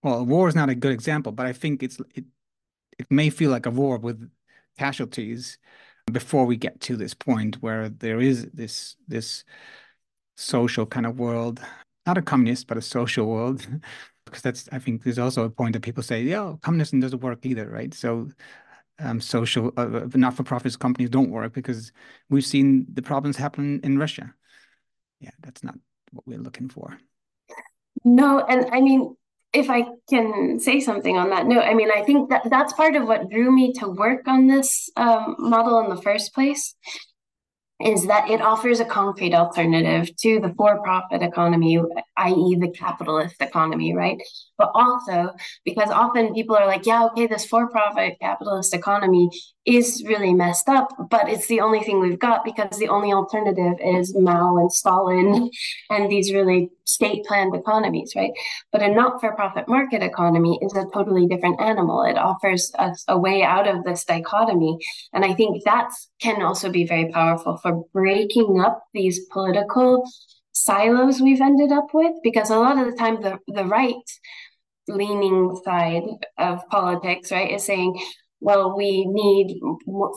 well, 0.03 0.23
war 0.23 0.47
is 0.47 0.55
not 0.55 0.69
a 0.69 0.75
good 0.75 0.93
example, 0.93 1.31
but 1.31 1.47
I 1.47 1.53
think 1.53 1.81
it's 1.81 1.99
it 2.13 2.25
it 2.99 3.07
may 3.09 3.31
feel 3.31 3.49
like 3.49 3.65
a 3.65 3.71
war 3.71 3.97
with 3.97 4.29
casualties 4.77 5.57
before 6.11 6.45
we 6.45 6.57
get 6.57 6.79
to 6.81 6.95
this 6.95 7.15
point 7.15 7.55
where 7.63 7.89
there 7.89 8.21
is 8.21 8.45
this 8.53 8.97
this 9.07 9.43
social 10.35 10.85
kind 10.85 11.05
of 11.05 11.19
world, 11.19 11.61
not 12.05 12.17
a 12.17 12.21
communist, 12.21 12.67
but 12.67 12.77
a 12.77 12.81
social 12.81 13.27
world. 13.27 13.65
because 14.25 14.41
that's 14.41 14.69
I 14.71 14.79
think 14.79 15.03
there's 15.03 15.19
also 15.19 15.43
a 15.43 15.49
point 15.49 15.73
that 15.73 15.81
people 15.81 16.03
say, 16.03 16.23
yeah, 16.23 16.53
communism 16.61 16.99
doesn't 16.99 17.21
work 17.21 17.45
either, 17.45 17.69
right? 17.69 17.93
So 17.93 18.29
um, 18.99 19.21
social 19.21 19.71
uh, 19.77 19.81
uh 19.81 20.07
not-for-profit 20.15 20.79
companies 20.79 21.09
don't 21.09 21.29
work 21.29 21.53
because 21.53 21.91
we've 22.29 22.45
seen 22.45 22.87
the 22.91 23.01
problems 23.01 23.37
happen 23.37 23.81
in 23.83 23.97
Russia. 23.97 24.33
Yeah, 25.19 25.31
that's 25.41 25.63
not 25.63 25.75
what 26.11 26.25
we're 26.27 26.39
looking 26.39 26.69
for. 26.69 26.97
No, 28.03 28.39
and 28.39 28.67
I 28.71 28.81
mean, 28.81 29.15
if 29.53 29.69
I 29.69 29.85
can 30.09 30.59
say 30.59 30.79
something 30.79 31.17
on 31.17 31.29
that 31.29 31.45
note, 31.45 31.63
I 31.63 31.73
mean, 31.73 31.89
I 31.95 32.03
think 32.03 32.29
that 32.29 32.49
that's 32.49 32.73
part 32.73 32.95
of 32.95 33.07
what 33.07 33.29
drew 33.29 33.51
me 33.51 33.73
to 33.73 33.87
work 33.87 34.27
on 34.27 34.47
this 34.47 34.89
um, 34.97 35.35
model 35.39 35.79
in 35.79 35.89
the 35.89 36.01
first 36.01 36.33
place 36.33 36.75
is 37.81 38.07
that 38.07 38.29
it 38.29 38.41
offers 38.41 38.79
a 38.79 38.85
concrete 38.85 39.33
alternative 39.33 40.15
to 40.17 40.39
the 40.39 40.53
for-profit 40.55 41.21
economy, 41.21 41.81
i.e., 42.17 42.55
the 42.55 42.69
capitalist 42.69 43.35
economy, 43.41 43.93
right? 43.93 44.17
But 44.57 44.71
also 44.73 45.33
because 45.65 45.89
often 45.89 46.33
people 46.33 46.55
are 46.55 46.67
like, 46.67 46.85
yeah, 46.85 47.05
okay, 47.07 47.27
this 47.27 47.45
for-profit 47.45 48.17
capitalist 48.21 48.73
economy 48.73 49.29
is 49.65 50.03
really 50.05 50.33
messed 50.33 50.69
up, 50.69 50.89
but 51.09 51.27
it's 51.27 51.47
the 51.47 51.59
only 51.59 51.79
thing 51.79 51.99
we've 51.99 52.19
got 52.19 52.45
because 52.45 52.77
the 52.77 52.87
only 52.87 53.11
alternative 53.11 53.73
is 53.83 54.15
Mao 54.15 54.57
and 54.57 54.71
Stalin 54.71 55.49
and 55.89 56.09
these 56.09 56.31
really 56.33 56.69
state 56.85 57.25
planned 57.25 57.55
economies, 57.55 58.13
right? 58.15 58.31
But 58.71 58.83
a 58.83 58.89
not 58.89 59.19
for 59.19 59.35
profit 59.35 59.67
market 59.67 60.03
economy 60.03 60.59
is 60.61 60.75
a 60.75 60.85
totally 60.93 61.25
different 61.25 61.59
animal. 61.59 62.03
It 62.03 62.17
offers 62.17 62.71
us 62.77 63.03
a 63.07 63.17
way 63.17 63.41
out 63.41 63.67
of 63.67 63.83
this 63.83 64.05
dichotomy. 64.05 64.77
And 65.13 65.25
I 65.25 65.33
think 65.33 65.63
that 65.63 65.89
can 66.19 66.43
also 66.43 66.69
be 66.69 66.85
very 66.85 67.11
powerful 67.11 67.57
for 67.57 67.83
breaking 67.91 68.61
up 68.61 68.83
these 68.93 69.25
political 69.31 70.03
silos 70.51 71.21
we've 71.21 71.41
ended 71.41 71.71
up 71.71 71.87
with, 71.93 72.13
because 72.23 72.49
a 72.49 72.57
lot 72.57 72.77
of 72.77 72.85
the 72.85 72.97
time 72.97 73.21
the, 73.21 73.39
the 73.47 73.65
right 73.65 73.93
leaning 74.87 75.59
side 75.63 76.03
of 76.37 76.67
politics, 76.69 77.31
right, 77.31 77.51
is 77.51 77.65
saying, 77.65 77.99
well, 78.39 78.75
we 78.75 79.05
need 79.05 79.59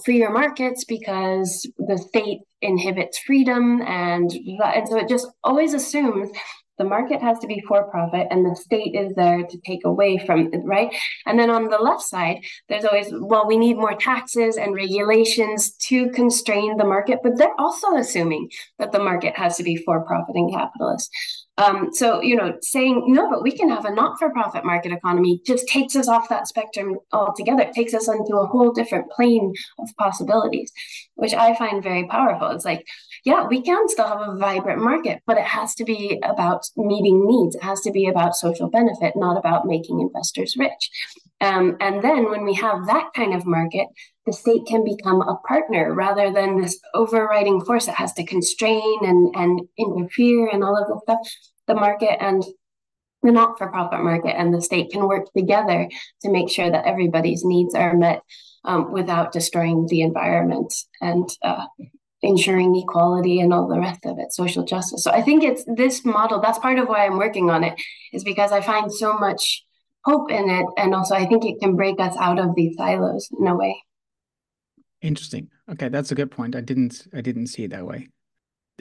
freer 0.05 0.31
markets 0.31 0.85
because 0.85 1.67
the 1.79 1.99
state 1.99 2.41
inhibits 2.61 3.19
freedom, 3.19 3.81
and 3.83 4.31
and 4.33 4.89
so 4.89 4.97
it 4.97 5.09
just 5.09 5.29
always 5.45 5.75
assumes 5.75 6.31
the 6.79 6.85
market 6.85 7.21
has 7.21 7.39
to 7.41 7.47
be 7.47 7.63
for 7.67 7.91
profit 7.91 8.29
and 8.31 8.47
the 8.47 8.57
state 8.57 8.95
is 8.95 9.13
there 9.17 9.45
to 9.45 9.59
take 9.67 9.85
away 9.85 10.17
from 10.19 10.49
it, 10.53 10.61
right? 10.65 10.95
And 11.27 11.39
then 11.39 11.51
on 11.51 11.69
the 11.69 11.79
left 11.79 12.03
side, 12.03 12.39
there's 12.69 12.85
always, 12.85 13.09
well, 13.13 13.47
we 13.47 13.59
need 13.59 13.77
more 13.77 13.95
taxes 13.95 14.57
and 14.57 14.75
regulations 14.75 15.73
to 15.89 16.09
constrain 16.11 16.77
the 16.77 16.85
market, 16.85 17.19
but 17.23 17.37
they're 17.37 17.61
also 17.61 17.97
assuming 17.97 18.49
that 18.79 18.93
the 18.93 19.01
market 19.01 19.37
has 19.37 19.57
to 19.57 19.65
be 19.65 19.77
for 19.77 20.05
profit 20.05 20.37
and 20.37 20.53
capitalist. 20.53 21.11
Um, 21.59 21.93
so, 21.93 22.23
you 22.23 22.37
know, 22.37 22.57
saying, 22.63 23.03
no, 23.09 23.29
but 23.29 23.43
we 23.43 23.51
can 23.51 23.69
have 23.69 23.85
a 23.85 23.93
not 23.93 24.19
for 24.19 24.31
profit 24.31 24.65
market 24.65 24.93
economy 24.93 25.41
just 25.45 25.67
takes 25.67 25.97
us 25.97 26.07
off 26.07 26.29
that 26.29 26.47
spectrum 26.47 26.97
altogether. 27.13 27.63
It 27.63 27.75
takes 27.75 27.95
us 27.95 28.09
into 28.09 28.37
a 28.37 28.47
whole 28.47 28.73
different 28.73 29.11
plane 29.11 29.53
of 29.81 29.89
possibilities, 29.99 30.73
which 31.17 31.35
I 31.35 31.57
find 31.57 31.83
very 31.83 32.07
powerful. 32.07 32.49
It's 32.51 32.65
like, 32.65 32.87
yeah, 33.25 33.47
we 33.47 33.61
can 33.61 33.89
still 33.89 34.07
have 34.07 34.21
a 34.21 34.37
vibrant 34.37 34.81
market, 34.81 35.21
but 35.27 35.37
it 35.37 35.45
has 35.45 35.75
to 35.75 35.85
be 35.85 36.21
about 36.23 36.65
meeting 36.77 37.27
needs. 37.27 37.57
It 37.57 37.63
has 37.65 37.81
to 37.81 37.91
be 37.91 38.07
about 38.07 38.37
social 38.37 38.71
benefit, 38.71 39.15
not 39.17 39.37
about 39.37 39.67
making 39.67 40.01
investors 40.01 40.57
rich. 40.57 40.91
Um, 41.41 41.77
and 41.81 42.03
then 42.03 42.31
when 42.31 42.45
we 42.45 42.55
have 42.55 42.87
that 42.87 43.11
kind 43.15 43.33
of 43.33 43.47
market, 43.47 43.87
the 44.27 44.33
state 44.33 44.67
can 44.67 44.85
become 44.85 45.21
a 45.21 45.37
partner 45.47 45.95
rather 45.95 46.33
than 46.33 46.61
this 46.61 46.79
overriding 46.95 47.61
force 47.61 47.87
that 47.87 47.95
has 47.95 48.13
to 48.15 48.25
constrain 48.25 48.99
and, 49.03 49.35
and 49.37 49.61
interfere 49.79 50.49
and 50.49 50.65
all 50.65 50.77
of 50.77 50.89
the 50.89 51.01
stuff. 51.03 51.19
The 51.69 51.75
market 51.75 52.21
and 52.21 52.43
the 53.23 53.33
not 53.33 53.59
for 53.59 53.69
profit 53.69 54.01
market 54.01 54.37
and 54.39 54.53
the 54.53 54.63
state 54.63 54.91
can 54.91 55.07
work 55.07 55.33
together 55.37 55.89
to 56.23 56.31
make 56.31 56.51
sure 56.51 56.71
that 56.71 56.87
everybody's 56.87 57.45
needs 57.45 57.75
are 57.75 57.97
met 57.97 58.23
um, 58.65 58.93
without 58.93 59.33
destroying 59.33 59.87
the 59.87 60.03
environment 60.03 60.73
and 61.01 61.29
uh, 61.43 61.67
ensuring 62.23 62.75
equality 62.77 63.41
and 63.41 63.53
all 63.53 63.69
the 63.69 63.79
rest 63.79 64.05
of 64.05 64.19
it, 64.19 64.33
social 64.33 64.65
justice. 64.65 65.05
So 65.05 65.11
I 65.11 65.23
think 65.23 65.45
it's 65.45 65.65
this 65.67 66.05
model. 66.05 66.41
That's 66.41 66.59
part 66.59 66.79
of 66.79 66.89
why 66.89 67.07
I'm 67.07 67.19
working 67.19 67.51
on 67.51 67.65
it, 67.65 67.81
is 68.13 68.25
because 68.25 68.51
I 68.51 68.61
find 68.61 68.93
so 68.93 69.17
much 69.19 69.65
hope 70.09 70.31
in 70.31 70.49
it. 70.49 70.67
And 70.77 70.95
also, 70.95 71.15
I 71.15 71.27
think 71.27 71.45
it 71.45 71.61
can 71.61 71.77
break 71.77 72.01
us 72.01 72.17
out 72.19 72.39
of 72.39 72.55
these 72.55 72.77
silos 72.77 73.29
in 73.39 73.47
a 73.47 73.55
way. 73.55 73.77
Interesting. 75.03 75.49
Okay, 75.71 75.89
that's 75.89 76.11
a 76.11 76.15
good 76.15 76.31
point. 76.31 76.57
I 76.57 76.61
didn't 76.61 77.07
I 77.13 77.21
didn't 77.21 77.49
see 77.49 77.65
it 77.65 77.71
that 77.71 77.87
way. 77.87 78.09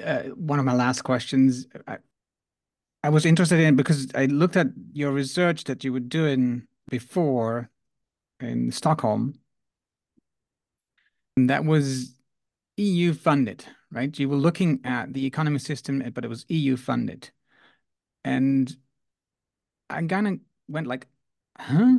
Uh, 0.03 0.23
one 0.35 0.59
of 0.59 0.65
my 0.65 0.73
last 0.73 1.03
questions. 1.03 1.67
I, 1.87 1.97
I 3.03 3.09
was 3.09 3.25
interested 3.25 3.59
in 3.59 3.75
because 3.75 4.07
I 4.15 4.25
looked 4.25 4.55
at 4.55 4.67
your 4.93 5.11
research 5.11 5.65
that 5.65 5.83
you 5.83 5.93
were 5.93 5.99
doing 5.99 6.67
before 6.89 7.69
in 8.39 8.71
Stockholm, 8.71 9.35
and 11.35 11.49
that 11.49 11.65
was 11.65 12.17
EU 12.77 13.13
funded, 13.13 13.65
right? 13.91 14.17
You 14.17 14.29
were 14.29 14.35
looking 14.35 14.79
at 14.83 15.13
the 15.13 15.25
economy 15.25 15.59
system, 15.59 16.03
but 16.13 16.25
it 16.25 16.29
was 16.29 16.45
EU 16.49 16.77
funded. 16.77 17.29
And 18.23 18.75
I 19.89 20.03
kind 20.03 20.27
of 20.27 20.39
went 20.67 20.87
like, 20.87 21.07
huh? 21.59 21.97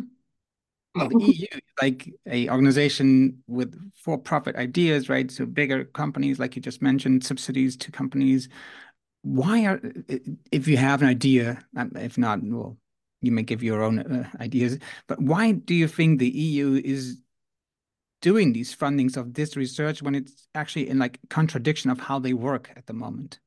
Well, 0.94 1.08
the 1.08 1.24
EU, 1.24 1.46
like 1.80 2.12
a 2.26 2.48
organization 2.50 3.42
with 3.46 3.78
for-profit 3.94 4.56
ideas, 4.56 5.08
right? 5.08 5.30
So 5.30 5.46
bigger 5.46 5.84
companies, 5.84 6.38
like 6.38 6.56
you 6.56 6.62
just 6.62 6.82
mentioned, 6.82 7.24
subsidies 7.24 7.76
to 7.78 7.92
companies. 7.92 8.48
Why 9.22 9.66
are, 9.66 9.80
if 10.50 10.66
you 10.66 10.76
have 10.76 11.02
an 11.02 11.08
idea, 11.08 11.64
if 11.94 12.18
not, 12.18 12.40
well, 12.42 12.78
you 13.20 13.32
may 13.32 13.42
give 13.42 13.62
your 13.62 13.82
own 13.82 13.98
uh, 13.98 14.28
ideas, 14.40 14.78
but 15.06 15.20
why 15.20 15.52
do 15.52 15.74
you 15.74 15.88
think 15.88 16.18
the 16.18 16.28
EU 16.28 16.80
is 16.84 17.20
doing 18.20 18.52
these 18.52 18.74
fundings 18.74 19.16
of 19.16 19.34
this 19.34 19.56
research 19.56 20.02
when 20.02 20.14
it's 20.14 20.48
actually 20.54 20.88
in 20.88 20.98
like 20.98 21.18
contradiction 21.28 21.90
of 21.90 22.00
how 22.00 22.18
they 22.18 22.32
work 22.32 22.70
at 22.76 22.86
the 22.86 22.92
moment? 22.92 23.38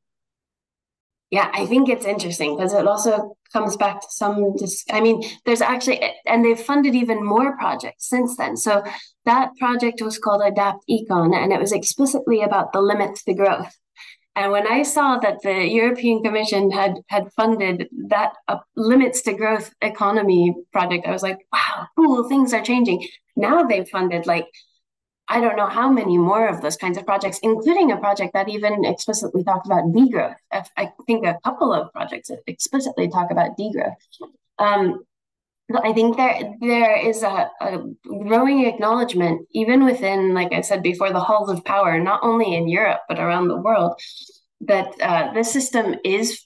Yeah, 1.32 1.50
I 1.54 1.66
think 1.66 1.88
it's 1.88 2.06
interesting 2.06 2.58
because 2.58 2.74
it 2.74 2.86
also 2.86 3.38
comes 3.54 3.78
back 3.78 4.02
to 4.02 4.08
some. 4.10 4.54
Dis- 4.58 4.84
I 4.92 5.00
mean, 5.00 5.24
there's 5.46 5.62
actually, 5.62 6.02
and 6.26 6.44
they've 6.44 6.60
funded 6.60 6.94
even 6.94 7.24
more 7.24 7.58
projects 7.58 8.10
since 8.10 8.36
then. 8.36 8.58
So 8.58 8.84
that 9.26 9.52
project 9.58 10.02
was 10.02 10.20
called 10.20 10.42
Adapt 10.46 10.84
Econ, 10.90 11.34
and 11.34 11.54
it 11.54 11.60
was 11.60 11.72
explicitly 11.72 12.42
about 12.42 12.74
the 12.74 12.82
limits 12.82 13.24
to 13.24 13.34
growth. 13.34 13.74
And 14.36 14.52
when 14.52 14.68
I 14.68 14.84
saw 14.84 15.20
that 15.20 15.42
the 15.44 15.68
European 15.68 16.22
Commission 16.24 16.72
had 16.72 16.96
had 17.08 17.32
funded 17.34 17.88
that 18.10 18.34
uh, 18.50 18.58
limits 18.76 19.22
to 19.24 19.34
growth 19.34 19.74
economy 19.82 20.54
project, 20.74 21.08
I 21.08 21.12
was 21.12 21.24
like, 21.24 21.40
wow, 21.54 21.88
cool, 21.98 22.28
things 22.28 22.54
are 22.54 22.62
changing. 22.62 23.08
Now 23.38 23.64
they've 23.64 23.88
funded 23.88 24.28
like 24.28 24.48
I 25.32 25.40
don't 25.40 25.56
know 25.56 25.68
how 25.68 25.90
many 25.90 26.18
more 26.18 26.46
of 26.50 26.62
those 26.62 26.76
kinds 26.76 26.98
of 26.98 27.06
projects, 27.06 27.40
including 27.42 27.92
a 27.92 27.98
project 27.98 28.34
that 28.34 28.50
even 28.50 28.84
explicitly 28.84 29.46
talked 29.46 29.66
about 29.66 29.86
degrowth. 29.86 30.36
I 30.52 30.92
think 31.08 31.26
a 31.26 31.40
couple 31.46 31.72
of 31.72 31.92
projects 31.94 32.30
explicitly 32.48 33.08
talk 33.08 33.32
about 33.32 33.58
degrowth. 33.58 33.96
Um, 34.60 35.06
I 35.74 35.94
think 35.94 36.18
there 36.18 36.54
there 36.60 36.98
is 37.10 37.24
a, 37.24 37.50
a, 37.62 37.80
growing 38.04 38.66
acknowledgement, 38.66 39.48
even 39.52 39.86
within, 39.86 40.34
like 40.34 40.52
I 40.52 40.60
said 40.60 40.84
before, 40.84 41.14
the 41.14 41.22
halls 41.22 41.50
of 41.50 41.64
power, 41.64 41.98
not 41.98 42.20
only 42.24 42.54
in 42.54 42.68
Europe 42.68 43.00
but 43.08 43.18
around 43.18 43.48
the 43.48 43.62
world, 43.68 43.94
that 44.62 44.90
uh, 45.02 45.34
this 45.34 45.50
system 45.54 45.96
is 46.04 46.46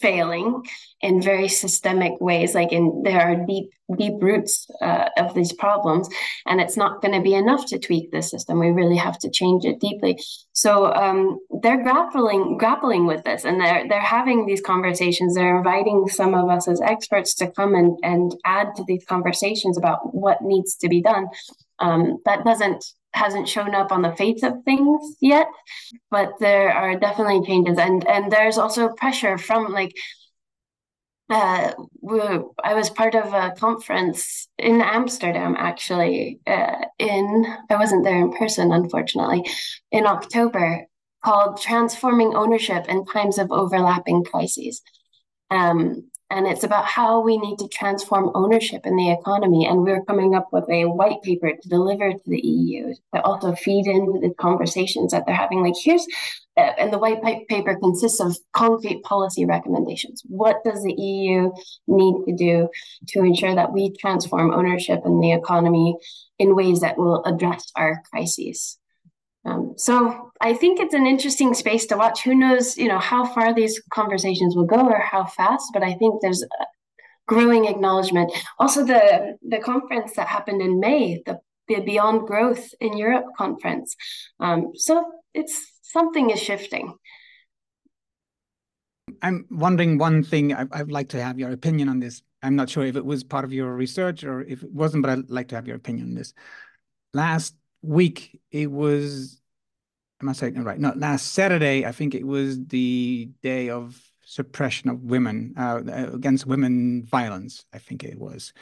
failing 0.00 0.62
in 1.00 1.22
very 1.22 1.48
systemic 1.48 2.20
ways 2.20 2.54
like 2.54 2.72
in 2.72 3.02
there 3.02 3.20
are 3.20 3.46
deep 3.46 3.70
deep 3.96 4.14
roots 4.20 4.68
uh, 4.82 5.08
of 5.16 5.32
these 5.34 5.52
problems 5.52 6.08
and 6.46 6.60
it's 6.60 6.76
not 6.76 7.00
going 7.00 7.14
to 7.14 7.20
be 7.20 7.34
enough 7.34 7.64
to 7.66 7.78
tweak 7.78 8.10
the 8.10 8.20
system. 8.20 8.58
We 8.58 8.70
really 8.70 8.96
have 8.96 9.18
to 9.20 9.30
change 9.30 9.64
it 9.64 9.80
deeply. 9.80 10.20
So 10.52 10.92
um, 10.92 11.38
they're 11.62 11.82
grappling 11.82 12.58
grappling 12.58 13.06
with 13.06 13.24
this 13.24 13.44
and 13.44 13.60
they're 13.60 13.86
they're 13.88 14.00
having 14.00 14.46
these 14.46 14.60
conversations. 14.60 15.34
They're 15.34 15.58
inviting 15.58 16.08
some 16.08 16.34
of 16.34 16.48
us 16.50 16.68
as 16.68 16.80
experts 16.80 17.34
to 17.36 17.50
come 17.50 17.74
and 17.74 17.96
and 18.02 18.34
add 18.44 18.74
to 18.76 18.84
these 18.86 19.04
conversations 19.04 19.78
about 19.78 20.14
what 20.14 20.42
needs 20.42 20.74
to 20.76 20.88
be 20.88 21.00
done. 21.00 21.28
Um, 21.78 22.18
that 22.24 22.44
doesn't 22.44 22.84
hasn't 23.16 23.48
shown 23.48 23.74
up 23.74 23.92
on 23.92 24.02
the 24.02 24.14
face 24.16 24.42
of 24.42 24.62
things 24.64 25.16
yet, 25.20 25.48
but 26.10 26.34
there 26.38 26.72
are 26.72 26.98
definitely 26.98 27.46
changes, 27.46 27.78
and 27.78 28.06
and 28.06 28.30
there's 28.30 28.58
also 28.58 28.88
pressure 28.90 29.38
from 29.38 29.72
like. 29.72 29.94
Uh, 31.28 31.72
I 32.62 32.74
was 32.74 32.88
part 32.88 33.16
of 33.16 33.34
a 33.34 33.52
conference 33.58 34.46
in 34.58 34.80
Amsterdam, 34.80 35.56
actually. 35.58 36.38
Uh, 36.46 36.84
in 37.00 37.46
I 37.68 37.76
wasn't 37.76 38.04
there 38.04 38.20
in 38.20 38.32
person, 38.32 38.70
unfortunately, 38.72 39.44
in 39.90 40.06
October, 40.06 40.86
called 41.24 41.60
"Transforming 41.60 42.36
Ownership 42.36 42.86
in 42.88 43.04
Times 43.06 43.38
of 43.38 43.50
Overlapping 43.50 44.24
Crises." 44.24 44.82
Um, 45.50 46.10
and 46.28 46.46
it's 46.46 46.64
about 46.64 46.86
how 46.86 47.20
we 47.20 47.38
need 47.38 47.58
to 47.58 47.68
transform 47.68 48.32
ownership 48.34 48.84
in 48.84 48.96
the 48.96 49.12
economy. 49.12 49.64
And 49.64 49.82
we're 49.82 50.04
coming 50.04 50.34
up 50.34 50.48
with 50.52 50.68
a 50.68 50.86
white 50.86 51.22
paper 51.22 51.52
to 51.52 51.68
deliver 51.68 52.12
to 52.12 52.20
the 52.26 52.40
EU 52.40 52.94
to 53.14 53.22
also 53.22 53.54
feed 53.54 53.86
into 53.86 54.18
the 54.20 54.34
conversations 54.34 55.12
that 55.12 55.24
they're 55.24 55.36
having. 55.36 55.62
Like, 55.62 55.74
here's, 55.80 56.04
uh, 56.56 56.72
and 56.78 56.92
the 56.92 56.98
white 56.98 57.22
paper 57.48 57.76
consists 57.78 58.20
of 58.20 58.36
concrete 58.52 59.04
policy 59.04 59.44
recommendations. 59.44 60.22
What 60.26 60.64
does 60.64 60.82
the 60.82 60.94
EU 60.94 61.52
need 61.86 62.24
to 62.26 62.34
do 62.34 62.68
to 63.08 63.20
ensure 63.20 63.54
that 63.54 63.72
we 63.72 63.94
transform 63.96 64.52
ownership 64.52 65.02
in 65.04 65.20
the 65.20 65.32
economy 65.32 65.96
in 66.40 66.56
ways 66.56 66.80
that 66.80 66.98
will 66.98 67.22
address 67.24 67.70
our 67.76 68.02
crises? 68.10 68.78
Um, 69.46 69.74
so 69.76 70.32
I 70.40 70.54
think 70.54 70.80
it's 70.80 70.94
an 70.94 71.06
interesting 71.06 71.54
space 71.54 71.86
to 71.86 71.96
watch. 71.96 72.22
Who 72.24 72.34
knows, 72.34 72.76
you 72.76 72.88
know, 72.88 72.98
how 72.98 73.24
far 73.24 73.54
these 73.54 73.80
conversations 73.90 74.56
will 74.56 74.66
go 74.66 74.80
or 74.80 74.98
how 74.98 75.24
fast, 75.24 75.70
but 75.72 75.82
I 75.82 75.94
think 75.94 76.20
there's 76.20 76.44
growing 77.26 77.66
acknowledgement. 77.66 78.32
Also, 78.58 78.84
the 78.84 79.38
the 79.48 79.58
conference 79.58 80.14
that 80.16 80.26
happened 80.26 80.60
in 80.62 80.80
May, 80.80 81.22
the, 81.24 81.38
the 81.68 81.80
Beyond 81.80 82.26
Growth 82.26 82.74
in 82.80 82.96
Europe 82.96 83.26
conference. 83.38 83.96
Um, 84.40 84.72
so 84.74 85.04
it's 85.32 85.80
something 85.82 86.30
is 86.30 86.42
shifting. 86.42 86.94
I'm 89.22 89.46
wondering 89.50 89.98
one 89.98 90.24
thing. 90.24 90.52
I, 90.54 90.66
I'd 90.72 90.90
like 90.90 91.10
to 91.10 91.22
have 91.22 91.38
your 91.38 91.52
opinion 91.52 91.88
on 91.88 92.00
this. 92.00 92.22
I'm 92.42 92.56
not 92.56 92.68
sure 92.68 92.84
if 92.84 92.96
it 92.96 93.04
was 93.04 93.24
part 93.24 93.44
of 93.44 93.52
your 93.52 93.72
research 93.74 94.24
or 94.24 94.42
if 94.42 94.62
it 94.62 94.72
wasn't, 94.72 95.02
but 95.02 95.10
I'd 95.10 95.30
like 95.30 95.48
to 95.48 95.54
have 95.54 95.66
your 95.66 95.76
opinion 95.76 96.08
on 96.08 96.14
this. 96.14 96.34
Last 97.14 97.54
week 97.86 98.40
it 98.50 98.70
was 98.70 99.40
am 100.22 100.28
I 100.28 100.32
saying 100.32 100.62
right? 100.62 100.78
No, 100.78 100.92
last 100.96 101.34
Saturday, 101.34 101.84
I 101.84 101.92
think 101.92 102.14
it 102.14 102.26
was 102.26 102.64
the 102.66 103.30
day 103.42 103.68
of 103.68 104.00
suppression 104.24 104.90
of 104.90 105.02
women 105.02 105.54
uh, 105.56 105.82
against 106.12 106.46
women 106.46 107.04
violence. 107.04 107.64
I 107.72 107.78
think 107.78 108.02
it 108.02 108.18
was. 108.18 108.52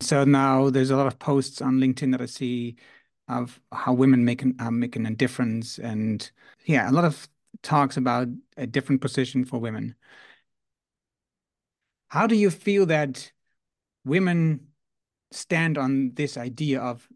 So 0.00 0.24
now 0.24 0.70
there's 0.70 0.90
a 0.90 0.96
lot 0.96 1.06
of 1.06 1.18
posts 1.18 1.60
on 1.60 1.74
LinkedIn 1.78 2.12
that 2.12 2.22
I 2.22 2.26
see 2.26 2.76
of 3.28 3.60
how 3.70 3.92
women 3.92 4.24
making 4.24 4.56
are 4.58 4.70
making 4.70 5.06
a 5.06 5.14
difference, 5.14 5.78
and 5.78 6.28
yeah, 6.64 6.90
a 6.90 6.92
lot 6.92 7.04
of 7.04 7.28
talks 7.62 7.96
about 7.96 8.28
a 8.56 8.66
different 8.66 9.00
position 9.00 9.44
for 9.44 9.58
women. 9.58 9.94
How 12.08 12.26
do 12.26 12.34
you 12.34 12.50
feel 12.50 12.86
that 12.86 13.30
women 14.04 14.68
stand 15.30 15.78
on 15.78 16.12
this 16.14 16.36
idea 16.36 16.80
of 16.80 17.06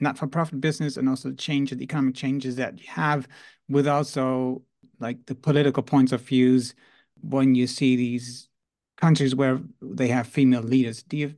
not-for-profit 0.00 0.60
business 0.60 0.96
and 0.96 1.08
also 1.08 1.30
the 1.30 1.36
change 1.36 1.70
the 1.70 1.82
economic 1.82 2.14
changes 2.14 2.56
that 2.56 2.80
you 2.80 2.86
have 2.88 3.28
with 3.68 3.86
also 3.86 4.62
like 4.98 5.24
the 5.26 5.34
political 5.34 5.82
points 5.82 6.12
of 6.12 6.20
views 6.22 6.74
when 7.22 7.54
you 7.54 7.66
see 7.66 7.96
these 7.96 8.48
countries 8.96 9.34
where 9.34 9.60
they 9.80 10.08
have 10.08 10.26
female 10.26 10.62
leaders. 10.62 11.02
Do 11.02 11.16
you 11.16 11.34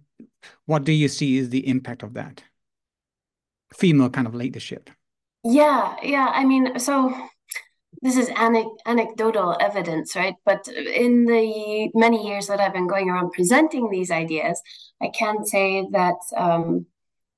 what 0.67 0.85
do 0.85 0.93
you 0.93 1.09
see 1.09 1.39
is 1.39 1.51
the 1.51 1.67
impact 1.67 2.03
of 2.03 2.15
that? 2.15 2.43
Female 3.75 4.11
kind 4.11 4.27
of 4.27 4.35
leadership. 4.35 4.91
Yeah 5.45 5.97
yeah 6.03 6.31
i 6.33 6.45
mean 6.45 6.79
so 6.79 7.13
this 8.01 8.17
is 8.17 8.31
anecdotal 8.87 9.57
evidence, 9.61 10.17
right? 10.17 10.35
But 10.45 10.67
in 10.69 11.25
the 11.25 11.91
many 11.95 12.27
years 12.27 12.47
that 12.47 12.59
I've 12.59 12.73
been 12.73 12.89
going 12.89 13.11
around 13.11 13.33
presenting 13.33 13.91
these 13.91 14.11
ideas, 14.11 14.61
I 15.01 15.09
can 15.09 15.45
say 15.45 15.87
that 15.93 16.17
um, 16.37 16.87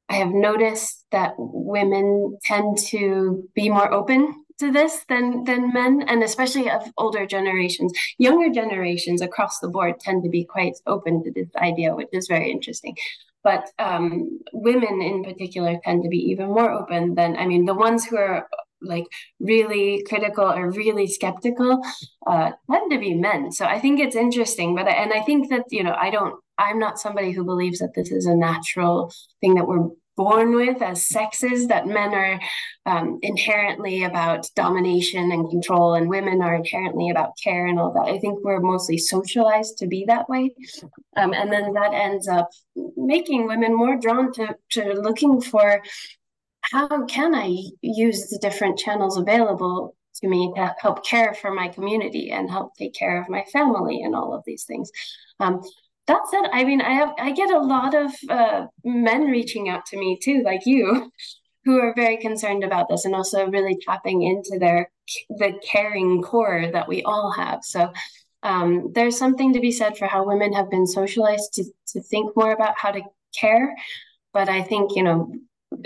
I 0.09 0.17
have 0.17 0.31
noticed 0.31 1.05
that 1.13 1.35
women 1.39 2.39
tend 2.45 2.79
to 2.89 3.49
be 3.55 3.71
more 3.71 3.93
open 3.93 4.45
to 4.59 4.71
this 4.71 5.05
than 5.09 5.45
than 5.45 5.73
men, 5.73 6.05
and 6.07 6.23
especially 6.23 6.71
of 6.71 6.83
older 6.97 7.27
generations. 7.27 7.93
Younger 8.19 8.53
generations 8.53 9.21
across 9.21 9.59
the 9.59 9.69
board 9.69 9.99
tend 10.01 10.23
to 10.25 10.31
be 10.31 10.45
quite 10.45 10.77
open 10.87 11.25
to 11.25 11.33
this 11.33 11.49
idea, 11.57 11.95
which 11.95 12.09
is 12.13 12.29
very 12.29 12.51
interesting. 12.51 12.97
But 13.43 13.71
um, 13.79 14.41
women 14.53 15.03
in 15.03 15.25
particular 15.25 15.79
tend 15.85 16.03
to 16.03 16.09
be 16.09 16.19
even 16.31 16.49
more 16.49 16.71
open 16.71 17.15
than 17.15 17.37
I 17.37 17.47
mean, 17.47 17.65
the 17.65 17.75
ones 17.75 18.05
who 18.05 18.17
are 18.17 18.49
like 18.85 19.07
really 19.41 20.05
critical 20.09 20.45
or 20.45 20.71
really 20.71 21.07
skeptical 21.07 21.81
uh, 22.27 22.53
tend 22.71 22.91
to 22.91 22.99
be 22.99 23.15
men. 23.15 23.53
So 23.53 23.65
I 23.65 23.81
think 23.81 24.01
it's 24.01 24.17
interesting, 24.17 24.75
but 24.75 24.89
and 24.89 25.13
I 25.13 25.23
think 25.23 25.51
that 25.51 25.65
you 25.71 25.83
know 25.83 25.95
I 25.99 26.11
don't 26.11 26.35
I'm 26.59 26.79
not 26.79 26.99
somebody 26.99 27.33
who 27.33 27.45
believes 27.45 27.81
that 27.81 27.95
this 27.95 28.13
is 28.13 28.27
a 28.27 28.35
natural 28.35 29.13
thing 29.41 29.55
that 29.55 29.67
we're 29.67 29.89
born 30.17 30.55
with 30.55 30.81
as 30.83 31.07
sexes, 31.07 31.67
that 31.69 31.87
men 31.87 32.15
are 32.15 32.41
um, 32.87 33.19
inherently 33.23 34.05
about 34.05 34.49
domination 34.55 35.33
and 35.33 35.51
control, 35.51 35.95
and 35.95 36.09
women 36.09 36.43
are 36.43 36.55
inherently 36.55 37.11
about 37.11 37.37
care 37.43 37.67
and 37.67 37.79
all 37.79 37.93
that. 37.93 38.13
I 38.13 38.19
think 38.19 38.45
we're 38.45 38.61
mostly 38.61 38.99
socialized 38.99 39.79
to 39.79 39.87
be 39.87 40.05
that 40.07 40.29
way. 40.29 40.55
Um, 41.17 41.33
and 41.33 41.53
then 41.53 41.73
that 41.75 41.93
ends 41.93 42.29
up 42.29 42.51
making 42.97 43.47
women 43.47 43.75
more 43.75 43.97
drawn 43.97 44.33
to, 44.35 44.55
to 44.71 44.95
looking 45.01 45.41
for 45.41 45.83
how 46.73 47.05
can 47.07 47.35
I 47.35 47.57
use 47.83 48.29
the 48.29 48.39
different 48.39 48.79
channels 48.79 49.17
available 49.17 49.95
to 50.21 50.29
me 50.29 50.53
to 50.57 50.75
help 50.79 51.05
care 51.05 51.35
for 51.35 51.53
my 51.53 51.69
community 51.69 52.31
and 52.31 52.51
help 52.51 52.75
take 52.77 52.95
care 52.95 53.21
of 53.21 53.29
my 53.29 53.45
family 53.53 54.03
and 54.03 54.15
all 54.15 54.33
of 54.33 54.45
these 54.47 54.65
things. 54.65 54.91
Um, 55.41 55.61
that 56.07 56.23
said, 56.31 56.49
I 56.53 56.65
mean, 56.65 56.81
I 56.81 56.93
have 56.93 57.15
I 57.19 57.33
get 57.33 57.51
a 57.51 57.59
lot 57.59 57.95
of 57.95 58.13
uh, 58.29 58.67
men 58.85 59.23
reaching 59.23 59.69
out 59.69 59.87
to 59.87 59.97
me 59.97 60.19
too, 60.23 60.43
like 60.45 60.67
you, 60.67 61.11
who 61.65 61.81
are 61.81 61.95
very 61.95 62.19
concerned 62.19 62.63
about 62.63 62.89
this 62.89 63.05
and 63.05 63.15
also 63.15 63.47
really 63.47 63.79
tapping 63.87 64.23
into 64.23 64.59
their 64.59 64.91
the 65.31 65.59
caring 65.67 66.23
core 66.23 66.71
that 66.73 66.89
we 66.89 67.03
all 67.05 67.33
have. 67.33 67.61
So 67.63 67.91
um, 68.43 68.93
there's 68.95 69.19
something 69.19 69.55
to 69.55 69.61
be 69.61 69.73
said 69.73 69.97
for 69.97 70.07
how 70.07 70.27
women 70.27 70.53
have 70.53 70.71
been 70.71 70.87
socialized 70.87 71.55
to 71.55 71.65
to 71.89 72.03
think 72.03 72.37
more 72.37 72.53
about 72.53 72.75
how 72.77 72.91
to 72.91 73.01
care, 73.39 73.75
but 74.35 74.51
I 74.51 74.63
think 74.63 74.95
you 74.95 75.03
know 75.03 75.33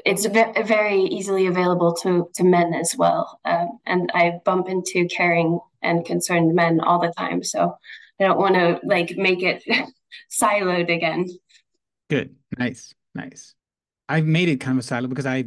it's 0.04 0.26
very 0.26 1.00
easily 1.00 1.46
available 1.46 1.94
to 2.02 2.30
to 2.34 2.44
men 2.44 2.74
as 2.74 2.94
well. 2.96 3.40
Um, 3.44 3.78
and 3.86 4.10
I 4.14 4.40
bump 4.44 4.68
into 4.68 5.06
caring 5.08 5.58
and 5.82 6.04
concerned 6.04 6.54
men 6.54 6.80
all 6.80 7.00
the 7.00 7.12
time, 7.16 7.42
so 7.42 7.76
I 8.20 8.24
don't 8.24 8.38
want 8.38 8.54
to 8.54 8.80
like 8.82 9.16
make 9.16 9.42
it 9.42 9.62
siloed 10.40 10.94
again. 10.94 11.28
Good, 12.10 12.36
nice, 12.58 12.94
nice. 13.14 13.54
I've 14.08 14.26
made 14.26 14.48
it 14.48 14.60
kind 14.60 14.78
of 14.78 14.84
a 14.84 14.86
silo 14.86 15.08
because 15.08 15.26
I, 15.26 15.44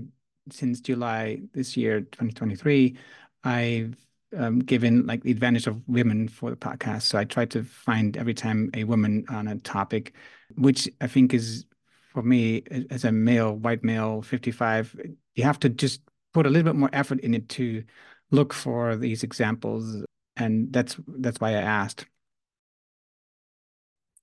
since 0.52 0.80
July 0.80 1.42
this 1.54 1.76
year, 1.76 2.02
2023, 2.02 2.96
I've 3.44 3.96
um, 4.38 4.60
given 4.60 5.06
like 5.06 5.24
the 5.24 5.32
advantage 5.32 5.68
of 5.68 5.82
women 5.88 6.28
for 6.28 6.50
the 6.50 6.56
podcast. 6.56 7.04
So 7.04 7.18
I 7.18 7.26
try 7.26 7.46
to 7.46 7.64
find 7.64 8.16
every 8.18 8.34
time 8.34 8.70
a 8.74 8.84
woman 8.84 9.26
on 9.30 9.48
a 9.48 9.58
topic, 9.58 10.14
which 10.56 10.88
I 11.02 11.08
think 11.08 11.34
is 11.34 11.66
for 12.12 12.22
me 12.22 12.64
as 12.90 13.06
a 13.06 13.12
male, 13.12 13.56
white 13.56 13.84
male, 13.84 14.22
55, 14.22 14.96
you 15.36 15.44
have 15.44 15.60
to 15.60 15.70
just 15.70 16.02
put 16.34 16.46
a 16.46 16.50
little 16.50 16.72
bit 16.72 16.78
more 16.78 16.90
effort 16.94 17.20
in 17.22 17.34
it 17.34 17.50
to 17.50 17.84
look 18.32 18.54
for 18.54 18.96
these 18.96 19.24
examples. 19.24 20.04
And 20.36 20.72
that's 20.72 20.98
that's 21.08 21.40
why 21.40 21.50
I 21.52 21.62
asked. 21.62 22.06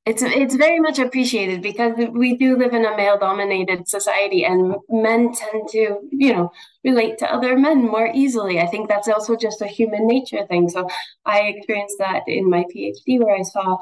It's 0.08 0.22
it's 0.22 0.54
very 0.54 0.80
much 0.80 0.98
appreciated 0.98 1.60
because 1.60 1.92
we 2.12 2.34
do 2.34 2.56
live 2.56 2.72
in 2.72 2.86
a 2.86 2.96
male 2.96 3.18
dominated 3.18 3.86
society 3.86 4.42
and 4.42 4.74
men 4.88 5.34
tend 5.34 5.68
to, 5.72 5.98
you 6.10 6.32
know, 6.32 6.50
relate 6.82 7.18
to 7.18 7.30
other 7.30 7.58
men 7.58 7.82
more 7.86 8.10
easily. 8.14 8.58
I 8.58 8.68
think 8.68 8.88
that's 8.88 9.08
also 9.08 9.36
just 9.36 9.60
a 9.60 9.66
human 9.66 10.06
nature 10.06 10.46
thing. 10.46 10.70
So 10.70 10.88
I 11.26 11.40
experienced 11.40 11.96
that 11.98 12.22
in 12.26 12.48
my 12.48 12.64
PhD 12.74 13.20
where 13.22 13.36
I 13.36 13.42
saw 13.42 13.76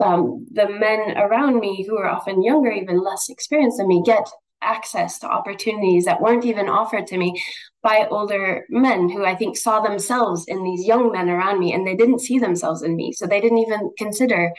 um, 0.00 0.46
the 0.52 0.68
men 0.68 1.16
around 1.16 1.60
me 1.60 1.86
who 1.88 1.96
are 1.96 2.10
often 2.10 2.42
younger, 2.42 2.70
even 2.70 3.02
less 3.02 3.30
experienced 3.30 3.78
than 3.78 3.88
me, 3.88 4.02
get 4.04 4.28
access 4.60 5.18
to 5.20 5.26
opportunities 5.26 6.04
that 6.04 6.20
weren't 6.20 6.44
even 6.44 6.68
offered 6.68 7.06
to 7.06 7.16
me 7.16 7.42
by 7.82 8.06
older 8.10 8.66
men 8.68 9.08
who 9.08 9.24
I 9.24 9.34
think 9.34 9.56
saw 9.56 9.80
themselves 9.80 10.44
in 10.46 10.62
these 10.62 10.86
young 10.86 11.10
men 11.10 11.30
around 11.30 11.58
me 11.58 11.72
and 11.72 11.86
they 11.86 11.96
didn't 11.96 12.20
see 12.20 12.38
themselves 12.38 12.82
in 12.82 12.96
me. 12.96 13.12
So 13.12 13.26
they 13.26 13.40
didn't 13.40 13.64
even 13.64 13.92
consider 13.96 14.52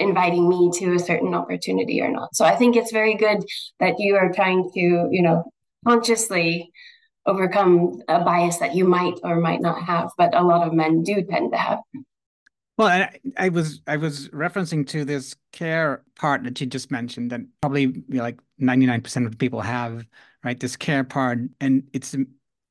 inviting 0.00 0.48
me 0.48 0.70
to 0.74 0.94
a 0.94 0.98
certain 0.98 1.34
opportunity 1.34 2.00
or 2.00 2.10
not. 2.10 2.34
So 2.34 2.44
I 2.44 2.56
think 2.56 2.74
it's 2.74 2.92
very 2.92 3.14
good 3.14 3.44
that 3.78 3.98
you 3.98 4.16
are 4.16 4.32
trying 4.32 4.70
to, 4.74 4.80
you 5.10 5.22
know, 5.22 5.44
consciously 5.86 6.72
overcome 7.26 8.00
a 8.08 8.24
bias 8.24 8.56
that 8.58 8.74
you 8.74 8.86
might 8.86 9.14
or 9.22 9.40
might 9.40 9.60
not 9.60 9.82
have, 9.82 10.10
but 10.16 10.34
a 10.34 10.42
lot 10.42 10.66
of 10.66 10.72
men 10.72 11.02
do 11.02 11.22
tend 11.22 11.52
to 11.52 11.58
have. 11.58 11.78
Well, 12.78 12.88
I, 12.88 13.18
I 13.36 13.50
was 13.50 13.82
I 13.86 13.98
was 13.98 14.30
referencing 14.30 14.86
to 14.88 15.04
this 15.04 15.36
care 15.52 16.02
part 16.16 16.44
that 16.44 16.58
you 16.60 16.66
just 16.66 16.90
mentioned 16.90 17.30
that 17.30 17.42
probably 17.60 18.02
like 18.08 18.40
99% 18.58 19.26
of 19.26 19.38
people 19.38 19.60
have, 19.60 20.06
right? 20.42 20.58
This 20.58 20.76
care 20.76 21.04
part 21.04 21.40
and 21.60 21.82
it's 21.92 22.16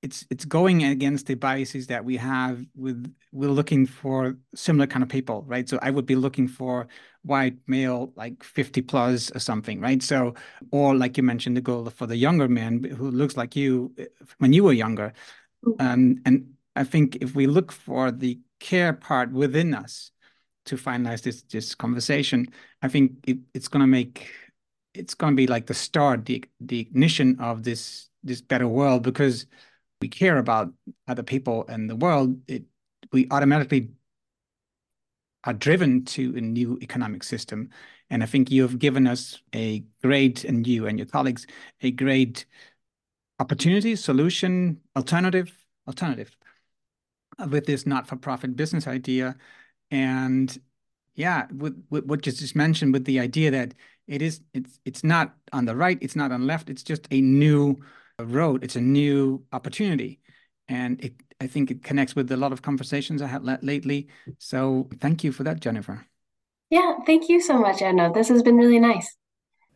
it's 0.01 0.25
it's 0.29 0.45
going 0.45 0.83
against 0.83 1.27
the 1.27 1.35
biases 1.35 1.87
that 1.87 2.05
we 2.05 2.15
have 2.17 2.65
with 2.75 3.13
we're 3.31 3.49
looking 3.49 3.85
for 3.85 4.37
similar 4.55 4.87
kind 4.87 5.03
of 5.03 5.09
people 5.09 5.43
right? 5.47 5.67
So 5.67 5.79
i 5.81 5.91
would 5.91 6.05
be 6.05 6.15
looking 6.15 6.47
for 6.47 6.87
white 7.23 7.57
male 7.67 8.13
like 8.15 8.43
50 8.43 8.81
plus 8.81 9.31
or 9.35 9.39
something 9.39 9.81
right? 9.81 10.01
So 10.01 10.35
or 10.71 10.95
like 10.95 11.17
you 11.17 11.23
mentioned 11.23 11.57
the 11.57 11.61
goal 11.61 11.89
for 11.89 12.07
the 12.07 12.15
younger 12.15 12.47
man 12.47 12.83
who 12.83 13.11
looks 13.11 13.35
like 13.35 13.55
you 13.55 13.93
eh, 13.97 14.05
when 14.37 14.53
you 14.53 14.63
were 14.63 14.73
younger. 14.73 15.13
Mm-hmm. 15.65 15.85
um, 15.85 16.21
and 16.25 16.53
i 16.77 16.85
think 16.85 17.17
if 17.17 17.35
we 17.35 17.45
look 17.45 17.73
for 17.73 18.11
the 18.11 18.39
care 18.61 18.93
part 18.93 19.29
within 19.33 19.73
us 19.73 20.11
to 20.63 20.77
finalize 20.77 21.21
this 21.21 21.41
this 21.51 21.75
conversation 21.75 22.47
i 22.81 22.87
think 22.87 23.11
it, 23.27 23.39
it's 23.53 23.67
going 23.67 23.81
to 23.81 23.87
make 23.87 24.31
it's 24.93 25.13
going 25.13 25.33
to 25.33 25.35
be 25.35 25.47
like 25.47 25.65
the 25.65 25.73
start 25.73 26.25
the 26.25 26.43
the 26.61 26.79
ignition 26.79 27.37
of 27.41 27.63
this 27.63 28.09
this 28.23 28.39
better 28.41 28.69
world 28.69 29.03
because 29.03 29.47
we 30.01 30.07
care 30.07 30.37
about 30.37 30.73
other 31.07 31.23
people 31.23 31.65
and 31.67 31.89
the 31.89 31.95
world, 31.95 32.37
it 32.47 32.63
we 33.11 33.27
automatically 33.31 33.89
are 35.45 35.53
driven 35.53 36.03
to 36.05 36.35
a 36.35 36.41
new 36.41 36.77
economic 36.81 37.23
system. 37.23 37.69
And 38.09 38.21
I 38.23 38.25
think 38.25 38.51
you 38.51 38.61
have 38.63 38.77
given 38.77 39.07
us 39.07 39.41
a 39.53 39.83
great, 40.03 40.43
and 40.43 40.67
you 40.67 40.87
and 40.87 40.99
your 40.99 41.07
colleagues, 41.07 41.47
a 41.81 41.91
great 41.91 42.45
opportunity, 43.39 43.95
solution, 43.95 44.81
alternative, 44.95 45.55
alternative 45.87 46.35
uh, 47.37 47.47
with 47.49 47.65
this 47.65 47.85
not-for-profit 47.85 48.55
business 48.55 48.85
idea. 48.85 49.37
And 49.91 50.55
yeah, 51.15 51.47
with, 51.55 51.81
with 51.89 52.05
what 52.05 52.25
you 52.25 52.31
just 52.31 52.55
mentioned, 52.55 52.93
with 52.93 53.05
the 53.05 53.19
idea 53.19 53.51
that 53.51 53.73
it 54.07 54.21
is, 54.21 54.41
it's 54.53 54.79
it's 54.85 55.03
not 55.03 55.35
on 55.53 55.65
the 55.65 55.75
right, 55.75 55.97
it's 56.01 56.15
not 56.15 56.31
on 56.31 56.41
the 56.41 56.47
left, 56.47 56.69
it's 56.69 56.83
just 56.83 57.07
a 57.11 57.21
new 57.21 57.79
road. 58.25 58.63
It's 58.63 58.75
a 58.75 58.81
new 58.81 59.45
opportunity. 59.51 60.19
And 60.67 61.03
it, 61.03 61.13
I 61.43 61.47
think 61.47 61.69
it 61.69 61.83
connects 61.83 62.13
with 62.13 62.31
a 62.31 62.37
lot 62.37 62.51
of 62.51 62.61
conversations 62.61 63.21
I 63.21 63.25
had 63.25 63.43
lately. 63.61 64.07
So 64.37 64.87
thank 64.99 65.21
you 65.21 65.33
for 65.33 65.43
that, 65.43 65.61
Jennifer. 65.61 66.07
Yeah, 66.67 67.03
thank 67.05 67.27
you 67.27 67.41
so 67.41 67.57
much, 67.57 67.81
Anna. 67.81 68.11
This 68.11 68.29
has 68.29 68.41
been 68.41 68.57
really 68.57 68.79
nice. 68.79 69.17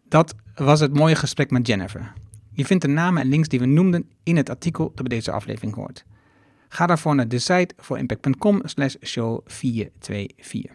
Dat 0.10 0.36
was 0.56 0.80
het 0.80 0.94
mooie 0.94 1.16
gesprek 1.16 1.52
met 1.52 1.68
Jennifer. 1.68 2.14
Je 2.52 2.66
vindt 2.66 2.84
de 2.84 2.89
namen 2.89 3.22
en 3.22 3.28
links 3.28 3.48
die 3.48 3.60
we 3.60 3.66
noemden 3.66 4.10
in 4.24 4.38
het 4.38 4.50
artikel 4.50 4.91
dat 4.96 5.08
bij 5.08 5.18
deze 5.18 5.32
aflevering 5.32 5.76
hoort. 5.76 6.06
Ga 6.70 6.86
daarvoor 6.86 7.16
naar 7.16 7.28
de 7.28 7.39
site 7.39 7.74
voor 7.78 7.98
impact.com 7.98 8.62
slash 8.64 8.96
show 9.02 9.41
424. 9.46 10.72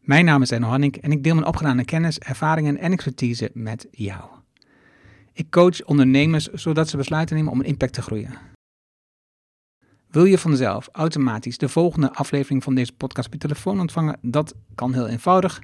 Mijn 0.00 0.24
naam 0.24 0.42
is 0.42 0.50
Enno 0.50 0.66
Hanning 0.66 0.96
en 0.96 1.12
ik 1.12 1.22
deel 1.22 1.34
mijn 1.34 1.46
opgedane 1.46 1.84
kennis, 1.84 2.18
ervaringen 2.18 2.78
en 2.78 2.92
expertise 2.92 3.50
met 3.52 3.86
jou. 3.90 4.37
Ik 5.38 5.50
coach 5.50 5.84
ondernemers 5.84 6.46
zodat 6.46 6.88
ze 6.88 6.96
besluiten 6.96 7.36
nemen 7.36 7.52
om 7.52 7.60
een 7.60 7.66
impact 7.66 7.92
te 7.92 8.02
groeien. 8.02 8.38
Wil 10.10 10.24
je 10.24 10.38
vanzelf 10.38 10.88
automatisch 10.92 11.58
de 11.58 11.68
volgende 11.68 12.12
aflevering 12.12 12.62
van 12.62 12.74
deze 12.74 12.92
podcast 12.92 13.32
je 13.32 13.38
telefoon 13.38 13.80
ontvangen? 13.80 14.18
Dat 14.22 14.54
kan 14.74 14.92
heel 14.92 15.08
eenvoudig. 15.08 15.60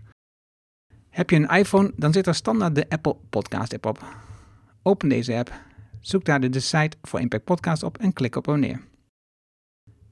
Heb 1.10 1.30
je 1.30 1.36
een 1.36 1.48
iPhone, 1.48 1.92
dan 1.96 2.12
zit 2.12 2.26
er 2.26 2.34
standaard 2.34 2.74
de 2.74 2.88
Apple 2.88 3.16
Podcast 3.30 3.74
app 3.74 3.86
op. 3.86 4.04
Open 4.82 5.08
deze 5.08 5.34
app, 5.34 5.52
zoek 6.00 6.24
daar 6.24 6.40
de 6.40 6.48
Decide 6.48 6.96
voor 7.02 7.20
Impact 7.20 7.44
Podcast 7.44 7.82
op 7.82 7.98
en 7.98 8.12
klik 8.12 8.36
op 8.36 8.48
abonneer. 8.48 8.80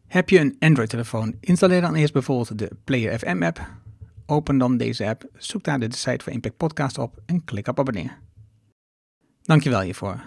Heb 0.07 0.29
je 0.29 0.39
een 0.39 0.57
Android-telefoon, 0.59 1.37
installeer 1.41 1.81
dan 1.81 1.95
eerst 1.95 2.13
bijvoorbeeld 2.13 2.59
de 2.59 2.71
Player 2.85 3.19
FM 3.19 3.43
app. 3.43 3.71
Open 4.27 4.59
dan 4.59 4.77
deze 4.77 5.07
app, 5.07 5.25
zoek 5.37 5.65
daar 5.65 5.81
de 5.81 5.89
Decide 5.89 6.23
voor 6.23 6.33
Impact 6.33 6.57
Podcast 6.57 6.99
op 6.99 7.23
en 7.27 7.45
klik 7.45 7.69
op 7.69 7.79
abonneer. 7.79 8.19
Dankjewel 9.43 9.81
hiervoor. 9.81 10.21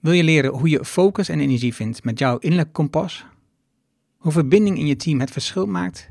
Wil 0.00 0.12
je 0.12 0.24
leren 0.24 0.52
hoe 0.52 0.68
je 0.68 0.84
focus 0.84 1.28
en 1.28 1.40
energie 1.40 1.74
vindt 1.74 2.04
met 2.04 2.18
jouw 2.18 2.38
innerlijk 2.38 2.72
kompas? 2.72 3.26
Hoe 4.16 4.32
verbinding 4.32 4.78
in 4.78 4.86
je 4.86 4.96
team 4.96 5.20
het 5.20 5.30
verschil 5.30 5.66
maakt? 5.66 6.10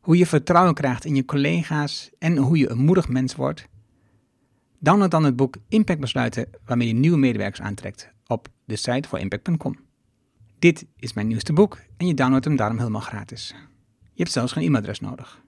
Hoe 0.00 0.16
je 0.16 0.26
vertrouwen 0.26 0.74
krijgt 0.74 1.04
in 1.04 1.14
je 1.14 1.24
collega's 1.24 2.10
en 2.18 2.36
hoe 2.36 2.58
je 2.58 2.70
een 2.70 2.84
moedig 2.84 3.08
mens 3.08 3.34
wordt? 3.34 3.68
Download 4.84 5.10
dan 5.10 5.24
het 5.24 5.36
boek 5.36 5.56
Impact 5.68 6.00
Besluiten 6.00 6.48
waarmee 6.64 6.88
je 6.88 6.94
nieuwe 6.94 7.16
medewerkers 7.16 7.60
aantrekt 7.60 8.10
op 8.26 8.48
de 8.64 8.76
site 8.76 9.08
voor 9.08 9.18
impact.com. 9.18 9.76
Dit 10.58 10.86
is 10.96 11.12
mijn 11.12 11.26
nieuwste 11.26 11.52
boek 11.52 11.78
en 11.96 12.06
je 12.06 12.14
downloadt 12.14 12.44
hem 12.44 12.56
daarom 12.56 12.78
helemaal 12.78 13.00
gratis. 13.00 13.54
Je 14.02 14.22
hebt 14.22 14.30
zelfs 14.30 14.52
geen 14.52 14.64
e-mailadres 14.64 15.00
nodig. 15.00 15.42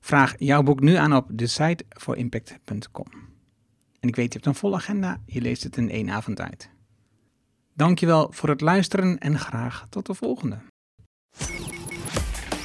Vraag 0.00 0.34
jouw 0.38 0.62
boek 0.62 0.80
nu 0.80 0.94
aan 0.94 1.16
op 1.16 1.26
de 1.32 1.46
site 1.46 1.84
voor 1.88 2.16
impact.com. 2.16 3.06
En 4.00 4.08
ik 4.08 4.16
weet, 4.16 4.32
je 4.32 4.32
hebt 4.32 4.46
een 4.46 4.54
volle 4.54 4.76
agenda, 4.76 5.20
je 5.26 5.40
leest 5.40 5.62
het 5.62 5.76
in 5.76 5.90
één 5.90 6.10
avond 6.10 6.40
uit. 6.40 6.70
Dankjewel 7.74 8.32
voor 8.32 8.48
het 8.48 8.60
luisteren 8.60 9.18
en 9.18 9.38
graag 9.38 9.86
tot 9.88 10.06
de 10.06 10.14
volgende. 10.14 10.58